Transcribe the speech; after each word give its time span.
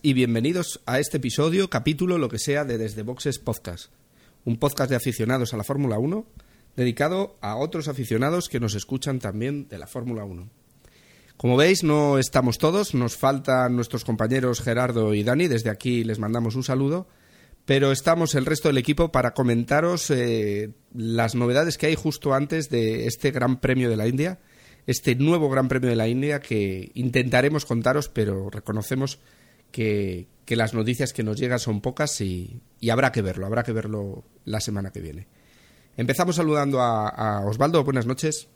Y 0.00 0.14
bienvenidos 0.14 0.80
a 0.86 1.00
este 1.00 1.18
episodio, 1.18 1.68
capítulo, 1.68 2.16
lo 2.16 2.30
que 2.30 2.38
sea, 2.38 2.64
de 2.64 2.78
Desde 2.78 3.02
Boxes 3.02 3.38
Podcast, 3.38 3.92
un 4.46 4.56
podcast 4.56 4.88
de 4.88 4.96
aficionados 4.96 5.52
a 5.52 5.58
la 5.58 5.64
Fórmula 5.64 5.98
1 5.98 6.24
dedicado 6.76 7.36
a 7.42 7.56
otros 7.56 7.86
aficionados 7.86 8.48
que 8.48 8.58
nos 8.58 8.74
escuchan 8.74 9.18
también 9.18 9.68
de 9.68 9.76
la 9.76 9.86
Fórmula 9.86 10.24
1. 10.24 10.48
Como 11.36 11.58
veis, 11.58 11.84
no 11.84 12.18
estamos 12.18 12.56
todos, 12.56 12.94
nos 12.94 13.18
faltan 13.18 13.76
nuestros 13.76 14.06
compañeros 14.06 14.62
Gerardo 14.62 15.12
y 15.12 15.22
Dani, 15.22 15.46
desde 15.46 15.68
aquí 15.68 16.04
les 16.04 16.18
mandamos 16.18 16.54
un 16.54 16.64
saludo, 16.64 17.06
pero 17.66 17.92
estamos 17.92 18.34
el 18.34 18.46
resto 18.46 18.68
del 18.68 18.78
equipo 18.78 19.12
para 19.12 19.34
comentaros 19.34 20.10
eh, 20.10 20.70
las 20.94 21.34
novedades 21.34 21.76
que 21.76 21.88
hay 21.88 21.96
justo 21.96 22.32
antes 22.32 22.70
de 22.70 23.06
este 23.06 23.30
Gran 23.30 23.60
Premio 23.60 23.90
de 23.90 23.96
la 23.98 24.08
India, 24.08 24.38
este 24.86 25.16
nuevo 25.16 25.50
Gran 25.50 25.68
Premio 25.68 25.90
de 25.90 25.96
la 25.96 26.08
India 26.08 26.40
que 26.40 26.92
intentaremos 26.94 27.66
contaros, 27.66 28.08
pero 28.08 28.48
reconocemos 28.48 29.18
que, 29.70 30.28
las 30.48 30.74
noticias 30.74 31.12
que 31.12 31.22
nos 31.22 31.38
llegan 31.38 31.58
son 31.58 31.80
pocas 31.80 32.20
y, 32.20 32.62
habrá 32.90 33.12
que 33.12 33.22
verlo, 33.22 33.46
habrá 33.46 33.62
que 33.62 33.72
verlo 33.72 34.24
la 34.44 34.60
semana 34.60 34.90
que 34.90 35.00
viene. 35.00 35.26
Empezamos 35.96 36.36
saludando 36.36 36.80
a 36.80 37.42
Osvaldo, 37.46 37.82
buenas 37.84 38.06
noches. 38.06 38.48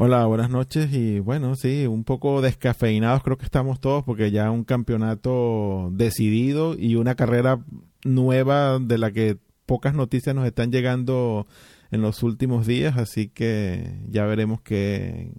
Hola, 0.00 0.26
buenas 0.26 0.48
noches 0.48 0.92
y 0.92 1.18
bueno, 1.18 1.56
sí, 1.56 1.88
un 1.88 2.04
poco 2.04 2.40
descafeinados 2.40 3.24
creo 3.24 3.36
que 3.36 3.46
estamos 3.46 3.80
todos 3.80 4.04
porque 4.04 4.30
ya 4.30 4.48
un 4.52 4.62
campeonato 4.62 5.88
decidido 5.90 6.76
y 6.78 6.94
una 6.94 7.16
carrera 7.16 7.58
nueva 8.04 8.78
de 8.78 8.96
la 8.96 9.10
que 9.10 9.38
pocas 9.66 9.94
noticias 9.94 10.36
nos 10.36 10.46
están 10.46 10.70
llegando 10.70 11.48
en 11.90 12.00
los 12.00 12.22
últimos 12.22 12.64
días, 12.64 12.96
así 12.96 13.28
que 13.28 13.98
ya 14.08 14.24
veremos 14.24 14.60
qué, 14.60 15.32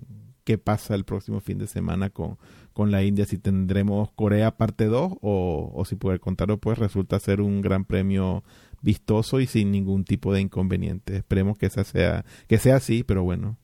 qué 0.44 0.57
pasa 0.57 0.94
el 0.94 1.05
próximo 1.05 1.39
fin 1.39 1.57
de 1.57 1.67
semana 1.67 2.09
con, 2.09 2.38
con 2.80 2.91
la 2.91 3.03
India, 3.03 3.25
si 3.25 3.38
tendremos 3.38 4.09
Corea 4.13 4.55
parte 4.55 4.85
2 4.85 5.17
o, 5.19 5.83
si 5.85 5.97
poder 5.97 6.22
contarlo, 6.22 6.59
pues 6.59 6.77
resulta 6.77 7.19
ser 7.19 7.41
un 7.41 7.59
gran 7.59 7.83
premio 7.83 8.41
vistoso 8.81 9.41
y 9.41 9.47
sin 9.47 9.69
ningún 9.69 10.06
tipo 10.06 10.34
de 10.34 10.40
inconveniente. 10.40 11.17
Esperemos 11.17 11.57
que, 11.57 11.66
esa 11.66 11.84
sea, 11.84 12.23
que 12.47 12.57
sea 12.57 12.78
así, 12.78 13.03
pero 13.03 13.22
bueno, 13.23 13.57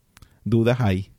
dudas 0.44 0.82
hay. 0.82 1.12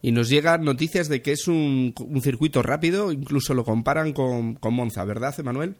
Y 0.00 0.10
nos 0.10 0.28
llegan 0.28 0.64
noticias 0.64 1.08
de 1.08 1.22
que 1.22 1.30
es 1.30 1.46
un, 1.46 1.94
circuito 2.20 2.60
rápido, 2.60 3.12
incluso 3.12 3.54
lo 3.54 3.62
comparan 3.64 4.12
con, 4.12 4.56
con 4.56 4.74
Monza, 4.74 5.04
¿verdad, 5.04 5.32
Emanuel? 5.38 5.76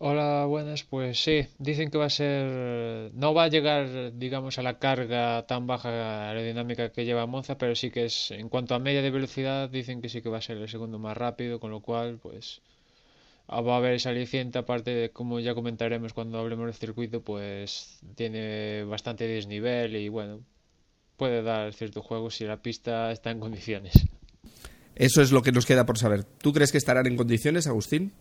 Hola, 0.00 0.44
buenas. 0.46 0.84
Pues 0.84 1.20
sí, 1.22 1.46
dicen 1.58 1.90
que 1.90 1.98
va 1.98 2.04
a 2.06 2.10
ser. 2.10 3.10
No 3.14 3.34
va 3.34 3.44
a 3.44 3.48
llegar, 3.48 4.16
digamos, 4.16 4.56
a 4.58 4.62
la 4.62 4.78
carga 4.78 5.44
tan 5.46 5.66
baja 5.66 6.28
aerodinámica 6.28 6.92
que 6.92 7.04
lleva 7.04 7.26
Monza, 7.26 7.58
pero 7.58 7.74
sí 7.74 7.90
que 7.90 8.04
es. 8.04 8.30
En 8.30 8.48
cuanto 8.48 8.76
a 8.76 8.78
media 8.78 9.02
de 9.02 9.10
velocidad, 9.10 9.68
dicen 9.68 10.00
que 10.00 10.08
sí 10.08 10.22
que 10.22 10.28
va 10.28 10.38
a 10.38 10.42
ser 10.42 10.58
el 10.58 10.68
segundo 10.68 11.00
más 11.00 11.16
rápido, 11.16 11.58
con 11.58 11.72
lo 11.72 11.80
cual, 11.80 12.18
pues. 12.22 12.62
Va 13.50 13.74
a 13.74 13.78
haber 13.78 13.94
esa 13.94 14.10
aliciente, 14.10 14.58
aparte 14.58 14.92
de, 14.92 15.10
como 15.10 15.40
ya 15.40 15.54
comentaremos 15.54 16.12
cuando 16.12 16.38
hablemos 16.38 16.66
del 16.66 16.74
circuito, 16.74 17.22
pues 17.22 17.98
tiene 18.14 18.84
bastante 18.84 19.26
desnivel 19.26 19.96
y 19.96 20.08
bueno, 20.10 20.40
puede 21.16 21.42
dar 21.42 21.72
cierto 21.72 22.02
juego 22.02 22.30
si 22.30 22.44
la 22.44 22.62
pista 22.62 23.10
está 23.10 23.30
en 23.30 23.40
condiciones. 23.40 23.94
Eso 24.94 25.22
es 25.22 25.32
lo 25.32 25.42
que 25.42 25.52
nos 25.52 25.64
queda 25.64 25.86
por 25.86 25.98
saber. 25.98 26.24
¿Tú 26.24 26.52
crees 26.52 26.72
que 26.72 26.78
estarán 26.78 27.06
en 27.06 27.16
condiciones, 27.16 27.66
Agustín? 27.66 28.12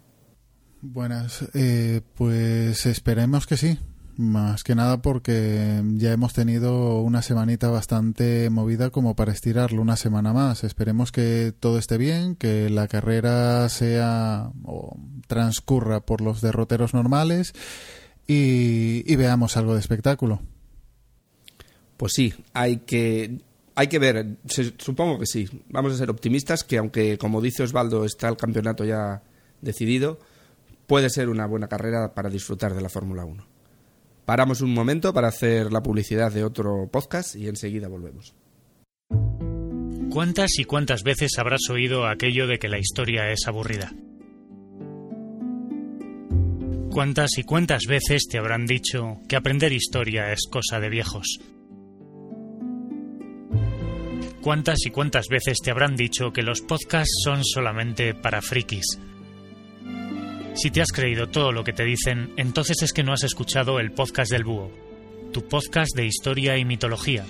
Buenas, 0.90 1.44
eh, 1.54 2.00
pues 2.16 2.86
esperemos 2.86 3.46
que 3.46 3.58
sí. 3.58 3.78
Más 4.16 4.64
que 4.64 4.74
nada 4.74 5.02
porque 5.02 5.84
ya 5.96 6.14
hemos 6.14 6.32
tenido 6.32 7.02
una 7.02 7.22
semanita 7.22 7.70
bastante 7.70 8.50
movida 8.50 8.90
como 8.90 9.14
para 9.14 9.34
estirarlo 9.34 9.82
una 9.82 9.98
semana 9.98 10.32
más. 10.32 10.64
Esperemos 10.64 11.12
que 11.12 11.54
todo 11.60 11.78
esté 11.78 11.98
bien, 11.98 12.36
que 12.36 12.70
la 12.70 12.88
carrera 12.88 13.68
sea 13.68 14.50
o 14.64 14.98
transcurra 15.28 16.00
por 16.00 16.22
los 16.22 16.40
derroteros 16.40 16.94
normales 16.94 17.54
y 18.26 19.14
veamos 19.18 19.58
algo 19.58 19.74
de 19.74 19.82
espectáculo. 19.82 20.42
Pues 21.98 22.14
sí, 22.16 22.34
hay 22.54 22.78
que, 22.78 23.42
hay 23.76 23.88
que 23.88 24.00
ver, 24.00 24.38
supongo 24.78 25.20
que 25.20 25.26
sí. 25.26 25.50
Vamos 25.68 25.94
a 25.94 25.98
ser 25.98 26.10
optimistas, 26.10 26.64
que 26.64 26.78
aunque, 26.78 27.18
como 27.18 27.42
dice 27.42 27.64
Osvaldo, 27.64 28.06
está 28.06 28.30
el 28.30 28.38
campeonato 28.38 28.86
ya 28.86 29.22
decidido, 29.62 30.20
puede 30.88 31.10
ser 31.10 31.30
una 31.30 31.46
buena 31.46 31.68
carrera 31.68 32.14
para 32.14 32.30
disfrutar 32.30 32.74
de 32.74 32.82
la 32.82 32.90
Fórmula 32.90 33.26
1. 33.26 33.46
Paramos 34.26 34.62
un 34.62 34.74
momento 34.74 35.14
para 35.14 35.28
hacer 35.28 35.72
la 35.72 35.84
publicidad 35.84 36.32
de 36.32 36.44
otro 36.44 36.90
podcast 36.92 37.36
y 37.36 37.48
enseguida 37.48 37.88
volvemos. 37.88 38.34
¿Cuántas 40.10 40.58
y 40.58 40.64
cuántas 40.64 41.04
veces 41.04 41.32
habrás 41.38 41.70
oído 41.70 42.08
aquello 42.08 42.48
de 42.48 42.58
que 42.58 42.70
la 42.70 42.80
historia 42.80 43.32
es 43.32 43.48
aburrida? 43.48 43.92
¿Cuántas 46.90 47.38
y 47.38 47.44
cuántas 47.44 47.84
veces 47.86 48.28
te 48.28 48.40
habrán 48.40 48.66
dicho 48.66 49.20
que 49.28 49.36
aprender 49.36 49.72
historia 49.72 50.32
es 50.32 50.48
cosa 50.50 50.80
de 50.80 50.90
viejos? 50.90 51.40
¿Cuántas 54.42 54.86
y 54.86 54.92
cuántas 54.92 55.28
veces 55.28 55.58
te 55.64 55.72
habrán 55.72 55.96
dicho 55.96 56.32
que 56.32 56.42
los 56.42 56.62
podcasts 56.62 57.22
son 57.24 57.44
solamente 57.44 58.14
para 58.14 58.42
frikis? 58.42 58.98
Si 60.58 60.72
te 60.72 60.82
has 60.82 60.92
creído 60.92 61.30
todo 61.30 61.52
lo 61.52 61.64
que 61.64 61.72
te 61.72 61.84
dicen, 61.84 62.34
entonces 62.36 62.82
es 62.82 62.92
que 62.92 63.04
no 63.04 63.14
has 63.14 63.24
escuchado 63.24 63.80
el 63.80 63.92
podcast 63.92 64.32
del 64.32 64.44
Búho, 64.44 64.72
tu 65.32 65.48
podcast 65.48 65.96
de 65.96 66.08
historia 66.08 66.58
y 66.58 66.66
mitología. 66.66 67.24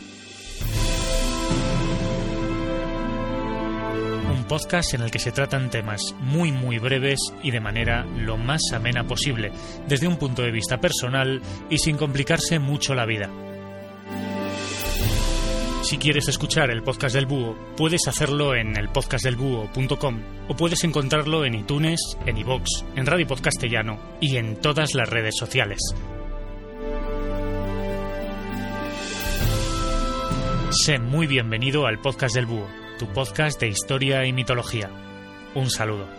Un 4.31 4.45
podcast 4.45 4.93
en 4.93 5.01
el 5.01 5.11
que 5.11 5.19
se 5.19 5.33
tratan 5.33 5.69
temas 5.69 6.15
muy 6.21 6.53
muy 6.53 6.79
breves 6.79 7.19
y 7.43 7.51
de 7.51 7.59
manera 7.59 8.05
lo 8.05 8.37
más 8.37 8.61
amena 8.73 9.05
posible, 9.05 9.51
desde 9.89 10.07
un 10.07 10.15
punto 10.15 10.41
de 10.41 10.51
vista 10.51 10.79
personal 10.79 11.41
y 11.69 11.79
sin 11.79 11.97
complicarse 11.97 12.59
mucho 12.59 12.95
la 12.95 13.05
vida. 13.05 13.29
Si 15.87 15.97
quieres 15.97 16.27
escuchar 16.27 16.69
el 16.69 16.83
podcast 16.83 17.15
del 17.15 17.27
búho, 17.27 17.55
puedes 17.77 18.09
hacerlo 18.09 18.53
en 18.53 18.75
elpodcastdelbúho.com 18.75 20.21
o 20.49 20.53
puedes 20.57 20.83
encontrarlo 20.83 21.45
en 21.45 21.55
iTunes, 21.55 22.01
en 22.25 22.37
iVoox, 22.39 22.83
en 22.97 23.05
Radio 23.05 23.25
Podcastellano 23.25 23.97
y 24.19 24.35
en 24.35 24.57
todas 24.57 24.95
las 24.95 25.07
redes 25.07 25.35
sociales. 25.37 25.79
Sé 30.71 30.99
muy 30.99 31.25
bienvenido 31.25 31.87
al 31.87 32.01
podcast 32.01 32.35
del 32.35 32.47
búho, 32.47 32.67
tu 32.99 33.07
podcast 33.13 33.61
de 33.61 33.69
historia 33.69 34.25
y 34.25 34.33
mitología. 34.33 34.89
Un 35.55 35.69
saludo. 35.69 36.16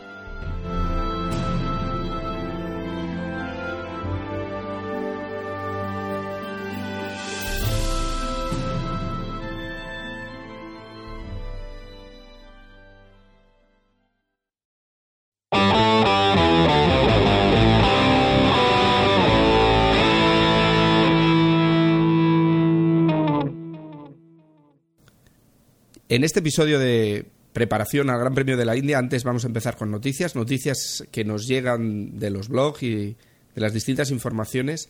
En 26.10 26.24
este 26.24 26.40
episodio 26.40 26.78
de 26.78 27.26
preparación 27.52 28.08
al 28.08 28.18
Gran 28.18 28.34
Premio 28.34 28.56
de 28.56 28.64
la 28.64 28.76
India, 28.76 28.98
antes 28.98 29.24
vamos 29.24 29.44
a 29.44 29.48
empezar 29.48 29.76
con 29.76 29.90
noticias, 29.90 30.36
noticias 30.36 31.06
que 31.10 31.22
nos 31.22 31.46
llegan 31.46 32.18
de 32.18 32.30
los 32.30 32.48
blogs 32.48 32.82
y 32.82 33.16
de 33.54 33.60
las 33.60 33.74
distintas 33.74 34.10
informaciones. 34.10 34.88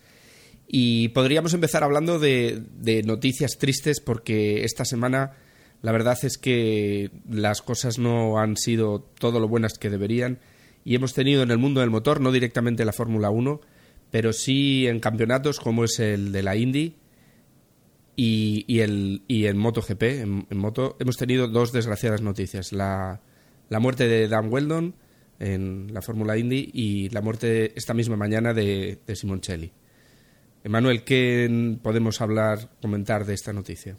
Y 0.69 1.09
podríamos 1.09 1.55
empezar 1.55 1.83
hablando 1.83 2.21
de, 2.21 2.63
noticias 3.05 3.59
tristes 3.59 3.99
porque 4.01 4.63
esta 4.63 4.85
semana 4.85 5.33
la 5.83 5.91
verdad 5.91 6.19
es 6.23 6.39
que 6.39 7.11
las 7.29 7.63
cosas 7.63 7.99
no 7.99 8.39
han 8.39 8.57
sido 8.57 9.01
todo 9.19 9.41
lo 9.41 9.49
buenas 9.49 9.77
que 9.77 9.91
deberían 9.91 10.39
y 10.85 10.95
hemos 10.95 11.15
tenido 11.15 11.43
en 11.43 11.51
el 11.51 11.59
mundo 11.59 11.81
del 11.81 11.91
motor, 11.91 12.21
no 12.21 12.31
directamente 12.31 12.85
la 12.85 12.93
Fórmula 12.93 13.31
1, 13.31 13.61
pero 14.13 14.33
sí 14.33 14.87
en 14.87 15.01
campeonatos 15.01 15.59
como 15.59 15.83
es 15.83 15.99
el 15.99 16.31
de 16.31 16.43
la 16.45 16.55
Indy, 16.55 16.95
y, 18.21 18.65
y, 18.67 18.81
el, 18.81 19.23
y 19.29 19.47
en 19.47 19.57
MotoGP, 19.59 20.03
en, 20.03 20.47
en, 20.51 20.59
moto, 20.59 20.97
hemos 20.99 21.17
tenido 21.17 21.47
dos 21.47 21.71
desgraciadas 21.71 22.21
noticias. 22.21 22.73
La, 22.73 23.21
la 23.69 23.79
muerte 23.79 24.09
de 24.09 24.27
Dan 24.27 24.53
Weldon 24.53 24.97
en 25.39 25.95
la 25.95 26.03
Fórmula 26.03 26.37
Indy 26.37 26.69
y 26.75 27.11
la 27.11 27.21
muerte 27.21 27.79
esta 27.79 27.95
misma 27.95 28.17
mañana 28.17 28.53
de, 28.53 28.99
de 29.07 29.15
Simoncelli. 29.15 29.71
Emanuel, 30.65 31.05
¿qué 31.05 31.79
podemos 31.81 32.21
hablar, 32.21 32.73
comentar 32.83 33.25
de 33.25 33.35
esta 33.35 33.53
noticia? 33.53 33.97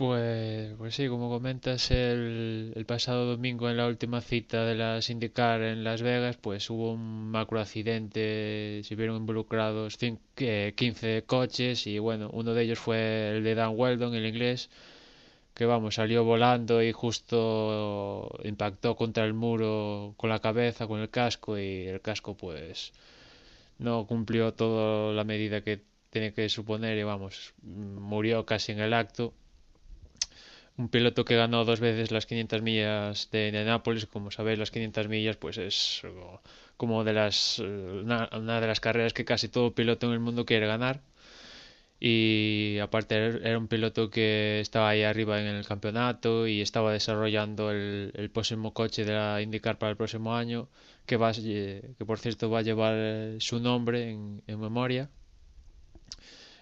Pues, 0.00 0.72
pues 0.78 0.94
sí, 0.94 1.08
como 1.08 1.28
comentas, 1.28 1.90
el, 1.90 2.72
el, 2.74 2.86
pasado 2.86 3.26
domingo 3.26 3.68
en 3.68 3.76
la 3.76 3.86
última 3.86 4.22
cita 4.22 4.64
de 4.64 4.74
la 4.74 5.02
Sindicar 5.02 5.60
en 5.60 5.84
Las 5.84 6.00
Vegas, 6.00 6.38
pues 6.38 6.70
hubo 6.70 6.92
un 6.92 7.30
macro 7.30 7.60
accidente, 7.60 8.80
se 8.82 8.94
vieron 8.96 9.18
involucrados 9.18 9.98
15 9.98 11.24
coches 11.26 11.86
y 11.86 11.98
bueno, 11.98 12.30
uno 12.32 12.54
de 12.54 12.62
ellos 12.62 12.78
fue 12.78 13.36
el 13.36 13.44
de 13.44 13.54
Dan 13.54 13.74
Weldon, 13.76 14.14
el 14.14 14.24
inglés, 14.24 14.70
que 15.54 15.66
vamos, 15.66 15.96
salió 15.96 16.24
volando 16.24 16.82
y 16.82 16.92
justo 16.92 18.30
impactó 18.44 18.96
contra 18.96 19.24
el 19.26 19.34
muro 19.34 20.14
con 20.16 20.30
la 20.30 20.40
cabeza, 20.40 20.86
con 20.86 21.00
el 21.00 21.10
casco 21.10 21.58
y 21.58 21.86
el 21.88 22.00
casco 22.00 22.36
pues 22.36 22.92
no 23.78 24.06
cumplió 24.06 24.54
toda 24.54 25.12
la 25.14 25.24
medida 25.24 25.62
que 25.62 25.82
tiene 26.10 26.32
que 26.34 26.48
suponer 26.48 26.98
y 26.98 27.02
vamos, 27.04 27.54
murió 27.62 28.46
casi 28.46 28.72
en 28.72 28.80
el 28.80 28.94
acto. 28.94 29.34
Un 30.76 30.88
piloto 30.88 31.24
que 31.24 31.36
ganó 31.36 31.64
dos 31.64 31.80
veces 31.80 32.10
las 32.10 32.26
500 32.26 32.62
millas 32.62 33.28
de 33.30 33.48
Indianapolis, 33.48 34.06
como 34.06 34.30
sabéis, 34.30 34.58
las 34.58 34.70
500 34.70 35.08
millas 35.08 35.36
pues 35.36 35.58
es 35.58 36.02
como 36.76 37.04
de 37.04 37.12
las 37.12 37.58
una, 37.58 38.28
una 38.32 38.60
de 38.60 38.66
las 38.66 38.80
carreras 38.80 39.12
que 39.12 39.24
casi 39.24 39.48
todo 39.48 39.74
piloto 39.74 40.06
en 40.06 40.12
el 40.14 40.20
mundo 40.20 40.46
quiere 40.46 40.66
ganar. 40.66 41.02
Y 42.00 42.78
aparte 42.80 43.14
era 43.16 43.58
un 43.58 43.68
piloto 43.68 44.08
que 44.10 44.60
estaba 44.60 44.88
ahí 44.88 45.02
arriba 45.02 45.38
en 45.40 45.46
el 45.46 45.66
campeonato 45.66 46.46
y 46.46 46.62
estaba 46.62 46.92
desarrollando 46.92 47.70
el, 47.70 48.30
próximo 48.32 48.72
coche 48.72 49.04
de 49.04 49.12
la 49.12 49.42
IndyCar 49.42 49.78
para 49.78 49.90
el 49.90 49.96
próximo 49.98 50.34
año 50.34 50.68
que 51.06 51.16
va 51.18 51.32
que 51.32 52.04
por 52.06 52.18
cierto 52.18 52.48
va 52.50 52.60
a 52.60 52.62
llevar 52.62 53.36
su 53.40 53.60
nombre 53.60 54.10
en 54.10 54.60
memoria 54.60 55.10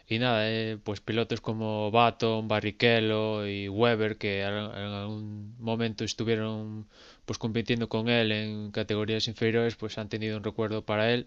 y 0.09 0.19
nada 0.19 0.51
eh, 0.51 0.79
pues 0.83 1.01
pilotos 1.01 1.41
como 1.41 1.91
Baton, 1.91 2.49
Barrichello 2.49 3.47
y 3.47 3.69
Weber 3.69 4.17
que 4.19 4.43
en, 4.43 4.49
algún 4.49 5.55
momento 5.59 6.05
estuvieron 6.05 6.87
pues 7.27 7.39
compitiendo 7.39 7.89
con 7.89 8.09
él 8.09 8.33
en 8.33 8.71
categorías 8.73 9.29
inferiores 9.29 9.77
pues 9.77 9.99
han 9.99 10.09
tenido 10.09 10.37
un 10.39 10.45
recuerdo 10.45 10.85
para 10.85 11.13
él 11.13 11.27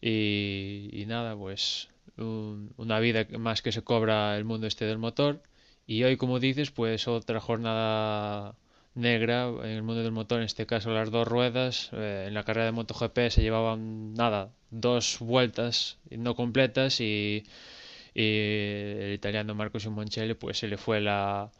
y, 0.00 0.88
y 0.92 1.06
nada 1.06 1.36
pues 1.36 1.88
un, 2.16 2.72
una 2.76 3.00
vida 3.00 3.26
más 3.38 3.62
que 3.62 3.72
se 3.72 3.82
cobra 3.82 4.36
el 4.36 4.44
mundo 4.44 4.66
este 4.66 4.84
del 4.84 4.98
motor. 4.98 5.42
Y 5.86 6.04
hoy, 6.04 6.16
como 6.16 6.38
dices, 6.38 6.70
pues 6.70 7.08
otra 7.08 7.40
jornada 7.40 8.54
negra 8.94 9.48
en 9.48 9.70
el 9.70 9.82
mundo 9.82 10.02
del 10.02 10.12
motor, 10.12 10.38
en 10.38 10.44
este 10.46 10.66
caso 10.66 10.90
las 10.92 11.10
dos 11.10 11.26
ruedas. 11.26 11.90
Eh, 11.92 12.26
en 12.28 12.34
la 12.34 12.44
carrera 12.44 12.66
de 12.66 12.72
MotoGP 12.72 13.30
se 13.30 13.42
llevaban 13.42 14.14
nada, 14.14 14.50
dos 14.70 15.18
vueltas 15.20 15.98
no 16.10 16.34
completas 16.34 17.00
y, 17.00 17.44
el 18.14 19.12
italiano 19.14 19.54
Marco 19.54 19.78
Simoncelli 19.80 20.34
pues 20.34 20.58
se 20.58 20.68
le 20.68 20.76
fue 20.76 21.00
la 21.00 21.50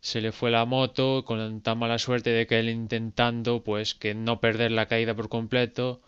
se 0.00 0.20
le 0.20 0.32
fue 0.32 0.50
la 0.50 0.64
moto 0.64 1.24
con 1.24 1.60
tan 1.60 1.78
mala 1.78 1.98
suerte 1.98 2.30
de 2.30 2.46
que 2.46 2.58
él 2.58 2.68
intentando 2.70 3.62
pues 3.62 3.94
que 3.94 4.14
no 4.14 4.40
perder 4.40 4.72
la 4.72 4.86
caída 4.86 5.14
por 5.14 5.28
completo 5.28 6.00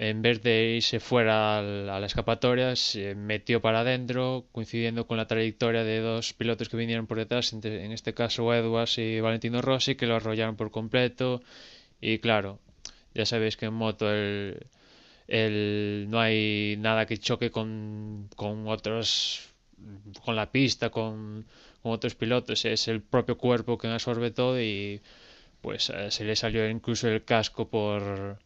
en 0.00 0.22
vez 0.22 0.40
de 0.44 0.76
irse 0.76 1.00
fuera 1.00 1.58
a 1.58 1.62
la 2.00 2.06
escapatoria, 2.06 2.76
se 2.76 3.16
metió 3.16 3.60
para 3.60 3.80
adentro, 3.80 4.46
coincidiendo 4.52 5.08
con 5.08 5.16
la 5.16 5.26
trayectoria 5.26 5.82
de 5.82 5.98
dos 5.98 6.34
pilotos 6.34 6.68
que 6.68 6.76
vinieron 6.76 7.08
por 7.08 7.18
detrás, 7.18 7.52
en 7.52 7.90
este 7.92 8.14
caso 8.14 8.54
Edwards 8.54 8.98
y 8.98 9.18
Valentino 9.18 9.60
Rossi, 9.60 9.96
que 9.96 10.06
lo 10.06 10.14
arrollaron 10.14 10.54
por 10.54 10.70
completo. 10.70 11.42
Y 12.00 12.18
claro, 12.20 12.60
ya 13.12 13.26
sabéis 13.26 13.56
que 13.56 13.66
en 13.66 13.74
moto 13.74 14.08
el, 14.08 14.68
el, 15.26 16.06
no 16.08 16.20
hay 16.20 16.76
nada 16.78 17.04
que 17.06 17.18
choque 17.18 17.50
con, 17.50 18.28
con 18.36 18.68
otros, 18.68 19.48
con 20.24 20.36
la 20.36 20.52
pista, 20.52 20.90
con, 20.90 21.44
con 21.82 21.90
otros 21.90 22.14
pilotos, 22.14 22.64
es 22.66 22.86
el 22.86 23.02
propio 23.02 23.36
cuerpo 23.36 23.76
que 23.78 23.88
absorbe 23.88 24.30
todo 24.30 24.62
y 24.62 25.02
pues 25.60 25.90
eh, 25.90 26.12
se 26.12 26.24
le 26.24 26.36
salió 26.36 26.68
incluso 26.70 27.08
el 27.08 27.24
casco 27.24 27.68
por 27.68 28.38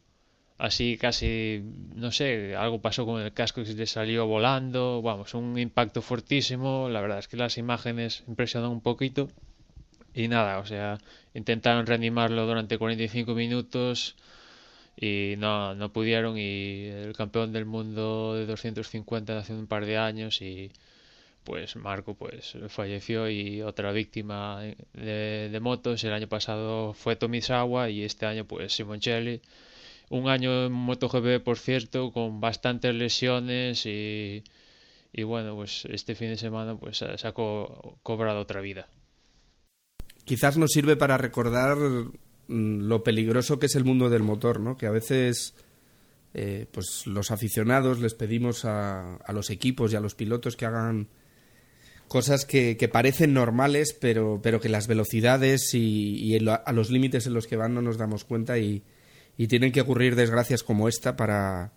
así 0.63 0.97
casi, 0.97 1.61
no 1.97 2.13
sé, 2.13 2.55
algo 2.55 2.81
pasó 2.81 3.05
con 3.05 3.21
el 3.21 3.33
casco 3.33 3.63
que 3.63 3.67
se 3.67 3.75
le 3.75 3.87
salió 3.87 4.29
volando, 4.29 5.03
vamos, 5.03 5.35
un 5.35 5.59
impacto 5.59 6.03
fortísimo, 6.03 6.89
la 6.89 7.01
verdad 7.01 7.19
es 7.19 7.27
que 7.27 7.37
las 7.37 7.59
imágenes 7.59 8.23
impresionan 8.29 8.71
un 8.71 8.81
poquito. 8.81 9.29
Y 10.15 10.29
nada, 10.29 10.59
o 10.61 10.67
sea, 10.67 10.99
intentaron 11.35 11.87
reanimarlo 11.87 12.47
durante 12.47 12.79
45 12.79 13.35
minutos 13.35 14.15
y 14.97 15.35
no, 15.39 15.75
no 15.75 15.93
pudieron. 15.93 16.39
Y 16.39 16.87
el 16.87 17.15
campeón 17.17 17.53
del 17.53 17.65
mundo 17.67 18.35
de 18.37 18.47
250 18.47 19.39
hace 19.39 19.55
un 19.55 19.67
par 19.67 19.85
de 19.87 19.99
años 19.99 20.43
y 20.43 20.71
pues 21.45 21.75
Marco 21.77 22.15
pues 22.15 22.57
falleció 22.69 23.29
y 23.29 23.63
otra 23.63 23.91
víctima 23.91 24.63
de, 24.93 25.59
motos. 25.61 26.05
El 26.05 26.13
año 26.13 26.29
pasado 26.29 26.93
fue 26.95 27.17
Tomisawa 27.17 27.91
y 27.91 28.05
este 28.05 28.27
año 28.27 28.45
pues 28.45 28.75
Simoncelli 28.75 29.41
un 30.13 30.29
año 30.29 30.67
en 30.67 30.73
MotoGP, 30.73 31.43
por 31.43 31.59
cierto, 31.59 32.13
con 32.13 32.39
bastantes 32.39 32.95
lesiones 32.95 33.87
y, 33.87 34.45
y 35.11 35.23
bueno, 35.23 35.55
pues 35.57 35.87
este 35.89 36.15
fin 36.15 36.29
de 36.29 36.37
semana 36.37 36.77
pues 36.77 36.99
se 36.99 37.27
ha 37.27 37.33
co 37.33 37.99
cobrado 38.03 38.41
otra 38.41 38.61
vida. 38.61 38.89
Quizás 40.25 40.59
nos 40.59 40.71
sirve 40.71 40.97
para 40.97 41.17
recordar 41.17 41.79
mm, 41.79 42.83
lo 42.83 43.03
peligroso 43.03 43.59
que 43.59 43.67
es 43.67 43.75
el 43.75 43.85
mundo 43.85 44.11
del 44.11 44.23
motor, 44.23 44.61
¿no? 44.61 44.77
Que 44.77 44.87
a 44.87 44.91
veces 44.91 45.55
eh, 46.35 46.67
pues 46.71 47.07
los 47.07 47.31
aficionados 47.31 47.99
les 47.99 48.13
pedimos 48.13 48.67
a, 48.67 49.17
a, 49.17 49.33
los 49.33 49.49
equipos 49.49 49.93
y 49.93 49.97
a 49.97 50.01
los 50.01 50.15
pilotos 50.15 50.57
que 50.57 50.67
hagan 50.67 51.09
cosas 52.07 52.45
que, 52.45 52.77
parecen 52.93 53.33
normales, 53.33 53.97
pero, 53.99 54.41
pero 54.43 54.61
que 54.61 54.69
las 54.69 54.89
velocidades 54.89 55.73
y 55.73 56.37
a 56.37 56.73
los 56.73 56.91
límites 56.91 57.27
en 57.27 57.33
los 57.33 57.47
que 57.47 57.57
van 57.57 57.73
no 57.73 57.81
nos 57.81 57.97
damos 57.97 58.25
cuenta 58.25 58.59
y, 58.59 58.83
y 59.37 59.49
tienen 59.49 59.73
que 59.73 59.81
ocurrir 59.81 60.17
desgracias 60.17 60.63
como 60.63 60.89
esta 60.89 61.17
para, 61.17 61.73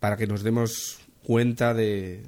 para 0.00 0.16
que 0.16 0.26
nos 0.26 0.42
demos 0.42 0.98
cuenta 1.22 1.74
de, 1.74 2.26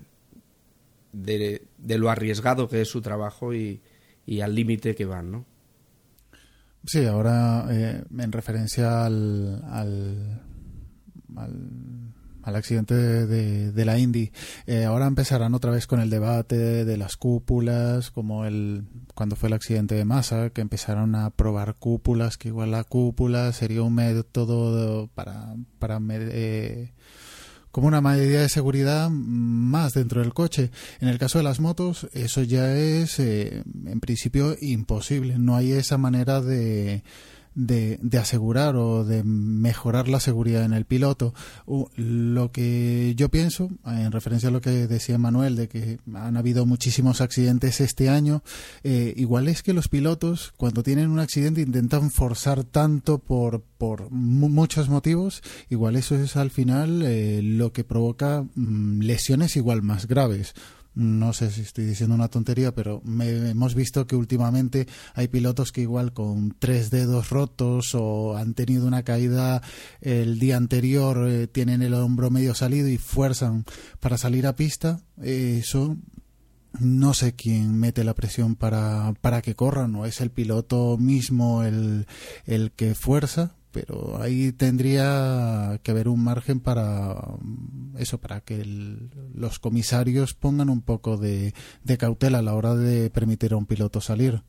de, 1.12 1.98
lo 1.98 2.10
arriesgado 2.10 2.68
que 2.68 2.82
es 2.82 2.88
su 2.88 3.02
trabajo 3.02 3.54
y, 3.54 3.80
y 4.26 4.40
al 4.40 4.54
límite 4.54 4.94
que 4.94 5.04
van, 5.04 5.30
¿no? 5.30 5.44
Sí, 6.84 7.04
ahora 7.04 7.66
eh, 7.70 8.04
en 8.16 8.32
referencia 8.32 9.04
al, 9.04 9.62
al 9.64 10.40
al 12.46 12.54
accidente 12.54 12.94
de, 12.94 13.84
la 13.84 13.98
Indy. 13.98 14.30
Eh, 14.66 14.84
ahora 14.84 15.08
empezarán 15.08 15.54
otra 15.54 15.72
vez 15.72 15.88
con 15.88 16.00
el 16.00 16.10
debate 16.10 16.84
de 16.84 16.96
las 16.96 17.16
cúpulas, 17.16 18.12
como 18.12 18.44
el 18.46 18.84
cuando 19.14 19.34
fue 19.34 19.48
el 19.48 19.54
accidente 19.54 19.96
de 19.96 20.04
Massa, 20.04 20.50
que 20.50 20.60
empezaron 20.60 21.16
a 21.16 21.30
probar 21.30 21.74
cúpulas, 21.74 22.38
que 22.38 22.48
igual 22.48 22.70
la 22.70 22.84
cúpula 22.84 23.52
sería 23.52 23.82
un 23.82 23.94
método 23.94 25.08
para, 25.08 25.56
para 25.80 25.98
eh, 26.08 26.92
como 27.72 27.88
una 27.88 28.00
medida 28.00 28.42
de 28.42 28.48
seguridad 28.48 29.10
más 29.10 29.94
dentro 29.94 30.20
del 30.20 30.32
coche. 30.32 30.70
En 31.00 31.08
el 31.08 31.18
caso 31.18 31.38
de 31.38 31.44
las 31.44 31.58
motos, 31.58 32.06
eso 32.12 32.42
ya 32.42 32.76
es 32.76 33.18
eh, 33.18 33.64
en 33.86 33.98
principio 33.98 34.56
imposible. 34.60 35.36
No 35.36 35.56
hay 35.56 35.72
esa 35.72 35.98
manera 35.98 36.40
de 36.40 37.02
de, 37.56 37.98
de, 38.02 38.18
asegurar 38.18 38.76
o 38.76 39.04
de 39.04 39.24
mejorar 39.24 40.08
la 40.08 40.20
seguridad 40.20 40.64
en 40.64 40.74
el 40.74 40.84
piloto. 40.84 41.34
Lo 41.96 42.52
que 42.52 43.14
yo 43.16 43.30
pienso, 43.30 43.70
en 43.86 44.12
referencia 44.12 44.50
a 44.50 44.52
lo 44.52 44.60
que 44.60 44.86
decía 44.86 45.18
Manuel, 45.18 45.56
de 45.56 45.68
que 45.68 45.98
han 46.14 46.36
habido 46.36 46.66
muchísimos 46.66 47.20
accidentes 47.20 47.80
este 47.80 48.10
año, 48.10 48.42
eh, 48.84 49.14
igual 49.16 49.48
es 49.48 49.62
que 49.62 49.72
los 49.72 49.88
pilotos 49.88 50.52
cuando 50.56 50.82
tienen 50.82 51.10
un 51.10 51.18
accidente 51.18 51.62
intentan 51.62 52.10
forzar 52.10 52.62
tanto 52.62 53.18
por, 53.18 53.62
por 53.78 54.10
muchos 54.10 54.88
motivos, 54.88 55.42
igual 55.70 55.96
eso 55.96 56.14
es 56.14 56.36
al 56.36 56.50
final 56.50 57.02
eh, 57.02 57.40
lo 57.42 57.72
que 57.72 57.84
provoca 57.84 58.44
mm, 58.54 59.00
lesiones 59.00 59.56
igual 59.56 59.82
más 59.82 60.06
graves 60.06 60.54
no 60.96 61.34
sé 61.34 61.50
si 61.50 61.60
estoy 61.60 61.84
diciendo 61.84 62.14
una 62.14 62.28
tontería, 62.28 62.74
pero 62.74 63.02
me, 63.04 63.50
hemos 63.50 63.74
visto 63.74 64.06
que 64.06 64.16
últimamente 64.16 64.88
hay 65.14 65.28
pilotos 65.28 65.70
que 65.70 65.82
igual 65.82 66.14
con 66.14 66.56
tres 66.58 66.90
dedos 66.90 67.28
rotos 67.28 67.94
o 67.94 68.36
han 68.36 68.54
tenido 68.54 68.86
una 68.86 69.02
caída 69.02 69.62
el 70.00 70.38
día 70.38 70.56
anterior, 70.56 71.28
eh, 71.28 71.46
tienen 71.48 71.82
el 71.82 71.92
hombro 71.92 72.30
medio 72.30 72.54
salido 72.54 72.88
y 72.88 72.96
fuerzan 72.96 73.66
para 74.00 74.16
salir 74.16 74.46
a 74.46 74.56
pista. 74.56 75.00
Eh, 75.22 75.58
eso 75.60 75.98
no 76.80 77.12
sé 77.12 77.34
quién 77.34 77.78
mete 77.78 78.02
la 78.02 78.14
presión 78.14 78.56
para, 78.56 79.12
para 79.20 79.42
que 79.42 79.54
corran, 79.54 79.94
o 79.96 80.06
es 80.06 80.22
el 80.22 80.30
piloto 80.30 80.96
mismo 80.98 81.62
el, 81.62 82.06
el 82.46 82.72
que 82.72 82.94
fuerza, 82.94 83.55
pero 83.76 84.22
ahí 84.22 84.52
tendría 84.52 85.78
que 85.82 85.90
haber 85.90 86.08
un 86.08 86.24
margen 86.24 86.60
para 86.60 87.14
eso, 87.98 88.18
para 88.18 88.40
que 88.40 88.64
los 89.34 89.58
comisarios 89.58 90.32
pongan 90.32 90.70
un 90.70 90.80
poco 90.80 91.18
de, 91.18 91.52
de, 91.84 91.98
cautela 91.98 92.38
a 92.38 92.42
la 92.42 92.54
hora 92.54 92.74
de 92.74 93.10
permitir 93.10 93.52
a 93.52 93.58
un 93.58 93.66
piloto 93.66 94.00
salir. 94.00 94.40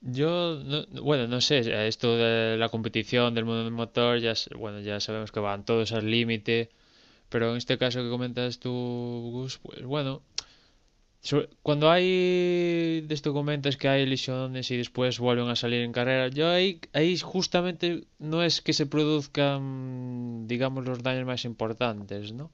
Yo, 0.00 0.62
no, 0.64 1.02
bueno, 1.02 1.26
no 1.26 1.40
sé, 1.40 1.88
esto 1.88 2.16
de 2.16 2.56
la 2.56 2.68
competición 2.68 3.34
del 3.34 3.46
mundo 3.46 3.64
del 3.64 3.72
motor, 3.72 4.20
ya, 4.20 4.34
bueno, 4.56 4.78
ya 4.78 5.00
sabemos 5.00 5.32
que 5.32 5.40
van 5.40 5.64
todos 5.64 5.90
al 5.90 6.08
límite, 6.08 6.70
pero 7.30 7.50
en 7.50 7.56
este 7.56 7.78
caso 7.78 8.00
que 8.00 8.10
comentas 8.10 8.60
tú, 8.60 8.70
Gus, 9.32 9.58
pues 9.58 9.82
bueno, 9.82 10.22
cuando 11.62 11.90
hay 11.90 13.02
de 13.02 13.14
esto 13.14 13.32
comentas 13.34 13.76
que 13.76 13.88
hay 13.88 14.06
lesiones 14.06 14.70
y 14.70 14.76
después 14.76 15.18
vuelven 15.18 15.48
a 15.48 15.56
salir 15.56 15.82
en 15.82 15.92
carrera, 15.92 16.28
yo 16.28 16.48
ahí, 16.48 16.80
ahí 16.92 17.18
justamente 17.18 18.04
no 18.18 18.42
es 18.42 18.62
que 18.62 18.72
se 18.72 18.86
produzcan, 18.86 20.46
digamos, 20.48 20.86
los 20.86 21.02
daños 21.02 21.26
más 21.26 21.44
importantes, 21.44 22.32
¿no? 22.32 22.50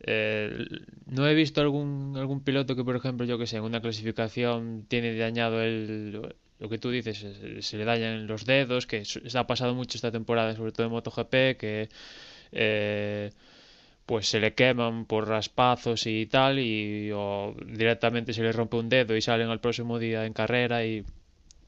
Eh, 0.00 0.64
no 1.06 1.26
he 1.26 1.34
visto 1.34 1.60
algún, 1.60 2.14
algún 2.16 2.42
piloto 2.42 2.76
que, 2.76 2.84
por 2.84 2.96
ejemplo, 2.96 3.26
yo 3.26 3.38
que 3.38 3.46
sé, 3.46 3.58
en 3.58 3.64
una 3.64 3.80
clasificación 3.80 4.86
tiene 4.88 5.14
dañado 5.16 5.60
el, 5.62 6.34
lo 6.58 6.68
que 6.68 6.78
tú 6.78 6.90
dices, 6.90 7.24
se, 7.60 7.76
le 7.76 7.84
dañan 7.84 8.26
los 8.26 8.44
dedos, 8.46 8.86
que 8.86 9.04
se 9.04 9.38
ha 9.38 9.46
pasado 9.46 9.74
mucho 9.74 9.98
esta 9.98 10.10
temporada, 10.12 10.54
sobre 10.56 10.72
todo 10.72 10.86
en 10.86 10.92
MotoGP, 10.92 11.58
que 11.58 11.88
eh, 12.52 13.30
pues 14.08 14.26
se 14.26 14.40
le 14.40 14.54
queman 14.54 15.04
por 15.04 15.28
raspazos 15.28 16.06
y 16.06 16.24
tal, 16.24 16.58
y 16.58 17.10
o 17.12 17.54
directamente 17.66 18.32
se 18.32 18.42
le 18.42 18.52
rompe 18.52 18.78
un 18.78 18.88
dedo 18.88 19.14
y 19.14 19.20
salen 19.20 19.50
al 19.50 19.60
próximo 19.60 19.98
día 19.98 20.24
en 20.24 20.32
carrera 20.32 20.86
y 20.86 21.04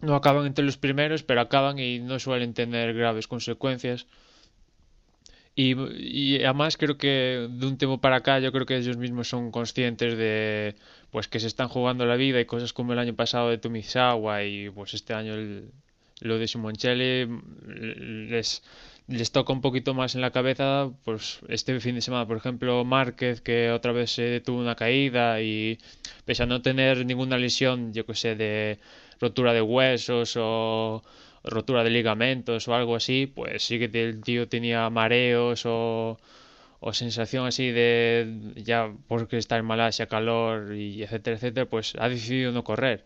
no 0.01 0.15
acaban 0.15 0.47
entre 0.47 0.65
los 0.65 0.79
primeros, 0.79 1.23
pero 1.23 1.43
acaban 1.43 1.79
y 1.79 1.99
no 1.99 2.19
suelen 2.19 2.55
tener 2.55 2.95
graves 2.95 3.29
consecuencias. 3.29 4.07
Y, 5.55 5.75
y, 5.99 6.43
además 6.43 6.79
creo 6.79 6.97
que 6.97 7.47
de 7.51 7.67
un 7.67 7.77
tiempo 7.77 8.01
para 8.01 8.17
acá 8.17 8.39
yo 8.39 8.53
creo 8.53 8.65
que 8.65 8.79
ellos 8.79 8.97
mismos 8.97 9.29
son 9.29 9.51
conscientes 9.51 10.17
de 10.17 10.77
pues 11.11 11.29
que 11.29 11.41
se 11.41 11.47
están 11.47 11.69
jugando 11.69 12.07
la 12.07 12.17
vida 12.17 12.41
y 12.41 12.47
cosas 12.47 12.73
como 12.73 12.95
el 12.95 13.01
año 13.01 13.15
pasado 13.15 13.51
de 13.51 13.59
Tomizawa 13.59 14.45
y 14.45 14.71
pues 14.71 14.95
este 14.95 15.13
año 15.13 15.35
lo 16.21 16.39
de 16.39 16.49
Simoncelli 16.49 17.29
les 18.31 18.63
les 19.19 19.31
toca 19.33 19.53
un 19.53 19.61
poquito 19.67 19.91
más 19.95 20.15
en 20.15 20.21
la 20.23 20.31
cabeza 20.31 20.91
pues 21.05 21.41
este 21.49 21.79
fin 21.81 21.95
de 21.97 22.01
semana 22.07 22.27
por 22.27 22.37
ejemplo 22.37 22.85
Márquez 22.85 23.41
que 23.47 23.71
otra 23.79 23.93
vez 23.93 24.11
se 24.13 24.41
tuvo 24.41 24.59
una 24.61 24.77
caída 24.77 25.41
y 25.43 25.79
pese 26.27 26.43
a 26.45 26.47
no 26.47 26.63
tener 26.63 27.05
ninguna 27.11 27.37
lesión 27.39 27.93
yo 27.93 28.07
que 28.07 28.15
sé 28.15 28.37
de 28.37 28.79
rotura 29.21 29.53
de 29.53 29.63
huesos 29.63 30.35
o 30.39 31.03
rotura 31.45 31.85
de 31.85 31.91
ligamentos 31.91 32.69
o 32.69 32.75
algo 32.75 32.97
así, 32.97 33.27
pues 33.27 33.63
sí 33.67 33.79
que 33.79 33.87
el 34.09 34.23
tío 34.23 34.49
tenía 34.49 34.89
mareos 34.91 35.65
o, 35.67 36.19
o 36.81 36.93
sensación 36.93 37.47
así 37.47 37.71
de 37.73 38.55
ya 38.57 38.93
porque 39.09 39.39
está 39.39 39.57
en 39.59 39.65
Malasia, 39.67 40.07
calor 40.07 40.75
y 40.75 41.03
etcétera, 41.03 41.37
etcétera, 41.37 41.67
pues 41.71 41.95
ha 41.99 42.09
decidido 42.09 42.53
no 42.53 42.65
correr. 42.65 43.05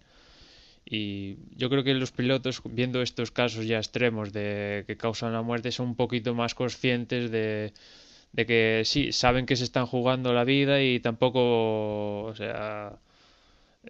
Y 0.87 1.37
yo 1.57 1.71
creo 1.71 1.85
que 1.85 1.95
los 1.95 2.13
pilotos, 2.13 2.61
viendo 2.65 3.03
estos 3.03 3.31
casos 3.31 3.67
ya 3.67 3.79
extremos 3.79 4.33
de 4.33 4.85
que 4.87 4.97
causan 4.97 5.33
la 5.33 5.43
muerte, 5.43 5.73
son 5.73 5.89
un 5.89 5.97
poquito 5.97 6.35
más 6.35 6.55
conscientes 6.55 7.31
de, 7.31 7.73
de 8.33 8.47
que 8.47 8.83
sí, 8.85 9.13
saben 9.13 9.47
que 9.47 9.57
se 9.57 9.65
están 9.65 9.87
jugando 9.87 10.33
la 10.35 10.45
vida 10.45 10.83
y 10.83 11.01
tampoco, 11.01 12.25
o 12.25 12.35
sea, 12.37 12.99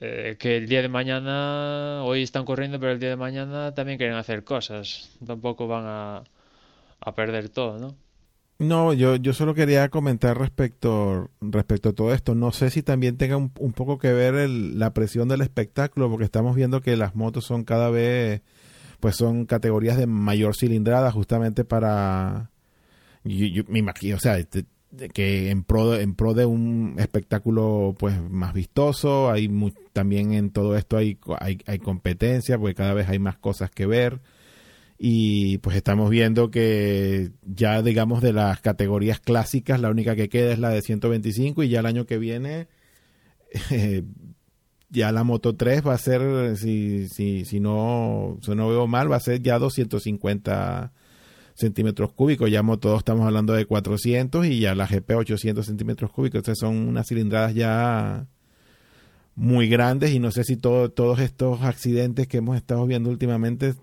eh, 0.00 0.36
que 0.38 0.56
el 0.58 0.68
día 0.68 0.82
de 0.82 0.88
mañana, 0.88 2.02
hoy 2.04 2.22
están 2.22 2.44
corriendo, 2.44 2.80
pero 2.80 2.92
el 2.92 3.00
día 3.00 3.10
de 3.10 3.16
mañana 3.16 3.74
también 3.74 3.98
quieren 3.98 4.16
hacer 4.16 4.44
cosas. 4.44 5.16
Tampoco 5.26 5.66
van 5.68 5.84
a, 5.86 6.24
a 7.00 7.14
perder 7.14 7.48
todo, 7.50 7.78
¿no? 7.78 7.96
No, 8.58 8.92
yo, 8.92 9.16
yo 9.16 9.32
solo 9.32 9.52
quería 9.54 9.88
comentar 9.88 10.38
respecto, 10.38 11.30
respecto 11.40 11.88
a 11.88 11.92
todo 11.92 12.14
esto. 12.14 12.34
No 12.34 12.52
sé 12.52 12.70
si 12.70 12.82
también 12.82 13.16
tenga 13.16 13.36
un, 13.36 13.50
poco 13.50 13.98
que 13.98 14.12
ver 14.12 14.48
la 14.48 14.94
presión 14.94 15.28
del 15.28 15.40
espectáculo, 15.40 16.08
porque 16.08 16.24
estamos 16.24 16.54
viendo 16.54 16.80
que 16.80 16.96
las 16.96 17.16
motos 17.16 17.44
son 17.44 17.64
cada 17.64 17.90
vez, 17.90 18.42
pues 19.00 19.16
son 19.16 19.46
categorías 19.46 19.96
de 19.96 20.06
mayor 20.06 20.54
cilindrada 20.56 21.10
justamente 21.10 21.64
para, 21.64 22.50
yo, 23.24 23.64
me 23.68 23.80
imagino, 23.80 24.16
o 24.16 24.20
sea, 24.20 24.38
que 25.12 25.50
en 25.50 25.64
pro 25.64 25.96
en 25.96 26.14
pro 26.14 26.34
de 26.34 26.46
un 26.46 26.94
espectáculo 26.98 27.94
pues 27.98 28.20
más 28.30 28.54
vistoso 28.54 29.28
hay 29.30 29.50
también 29.92 30.32
en 30.32 30.50
todo 30.50 30.76
esto 30.76 30.96
hay, 30.96 31.18
hay, 31.40 31.58
hay 31.66 31.78
competencia 31.80 32.58
porque 32.58 32.76
cada 32.76 32.94
vez 32.94 33.08
hay 33.08 33.18
más 33.18 33.36
cosas 33.36 33.70
que 33.70 33.86
ver 33.86 34.20
y 34.98 35.58
pues 35.58 35.76
estamos 35.76 36.10
viendo 36.10 36.50
que 36.50 37.32
ya 37.42 37.82
digamos 37.82 38.22
de 38.22 38.32
las 38.32 38.60
categorías 38.60 39.20
clásicas 39.20 39.80
la 39.80 39.90
única 39.90 40.14
que 40.16 40.28
queda 40.28 40.52
es 40.52 40.58
la 40.58 40.70
de 40.70 40.82
125 40.82 41.62
y 41.62 41.68
ya 41.68 41.80
el 41.80 41.86
año 41.86 42.06
que 42.06 42.18
viene 42.18 42.68
ya 44.90 45.12
la 45.12 45.24
Moto 45.24 45.56
3 45.56 45.86
va 45.86 45.94
a 45.94 45.98
ser 45.98 46.56
si, 46.56 47.08
si, 47.08 47.44
si 47.44 47.60
no 47.60 48.38
si 48.42 48.54
no 48.54 48.68
veo 48.68 48.86
mal 48.86 49.10
va 49.10 49.16
a 49.16 49.20
ser 49.20 49.42
ya 49.42 49.58
250 49.58 50.92
centímetros 51.54 52.12
cúbicos. 52.12 52.50
Ya 52.50 52.62
todos 52.80 52.98
estamos 52.98 53.26
hablando 53.26 53.52
de 53.52 53.64
400 53.64 54.46
y 54.46 54.60
ya 54.60 54.74
la 54.74 54.86
GP 54.86 55.10
800 55.10 55.64
centímetros 55.64 56.10
cúbicos. 56.10 56.38
Entonces 56.38 56.60
son 56.60 56.76
unas 56.76 57.06
cilindradas 57.08 57.54
ya 57.54 58.26
muy 59.36 59.68
grandes 59.68 60.12
y 60.12 60.18
no 60.18 60.30
sé 60.30 60.44
si 60.44 60.56
todo, 60.56 60.90
todos 60.90 61.20
estos 61.20 61.62
accidentes 61.62 62.28
que 62.28 62.38
hemos 62.38 62.56
estado 62.56 62.86
viendo 62.86 63.10
últimamente 63.10 63.74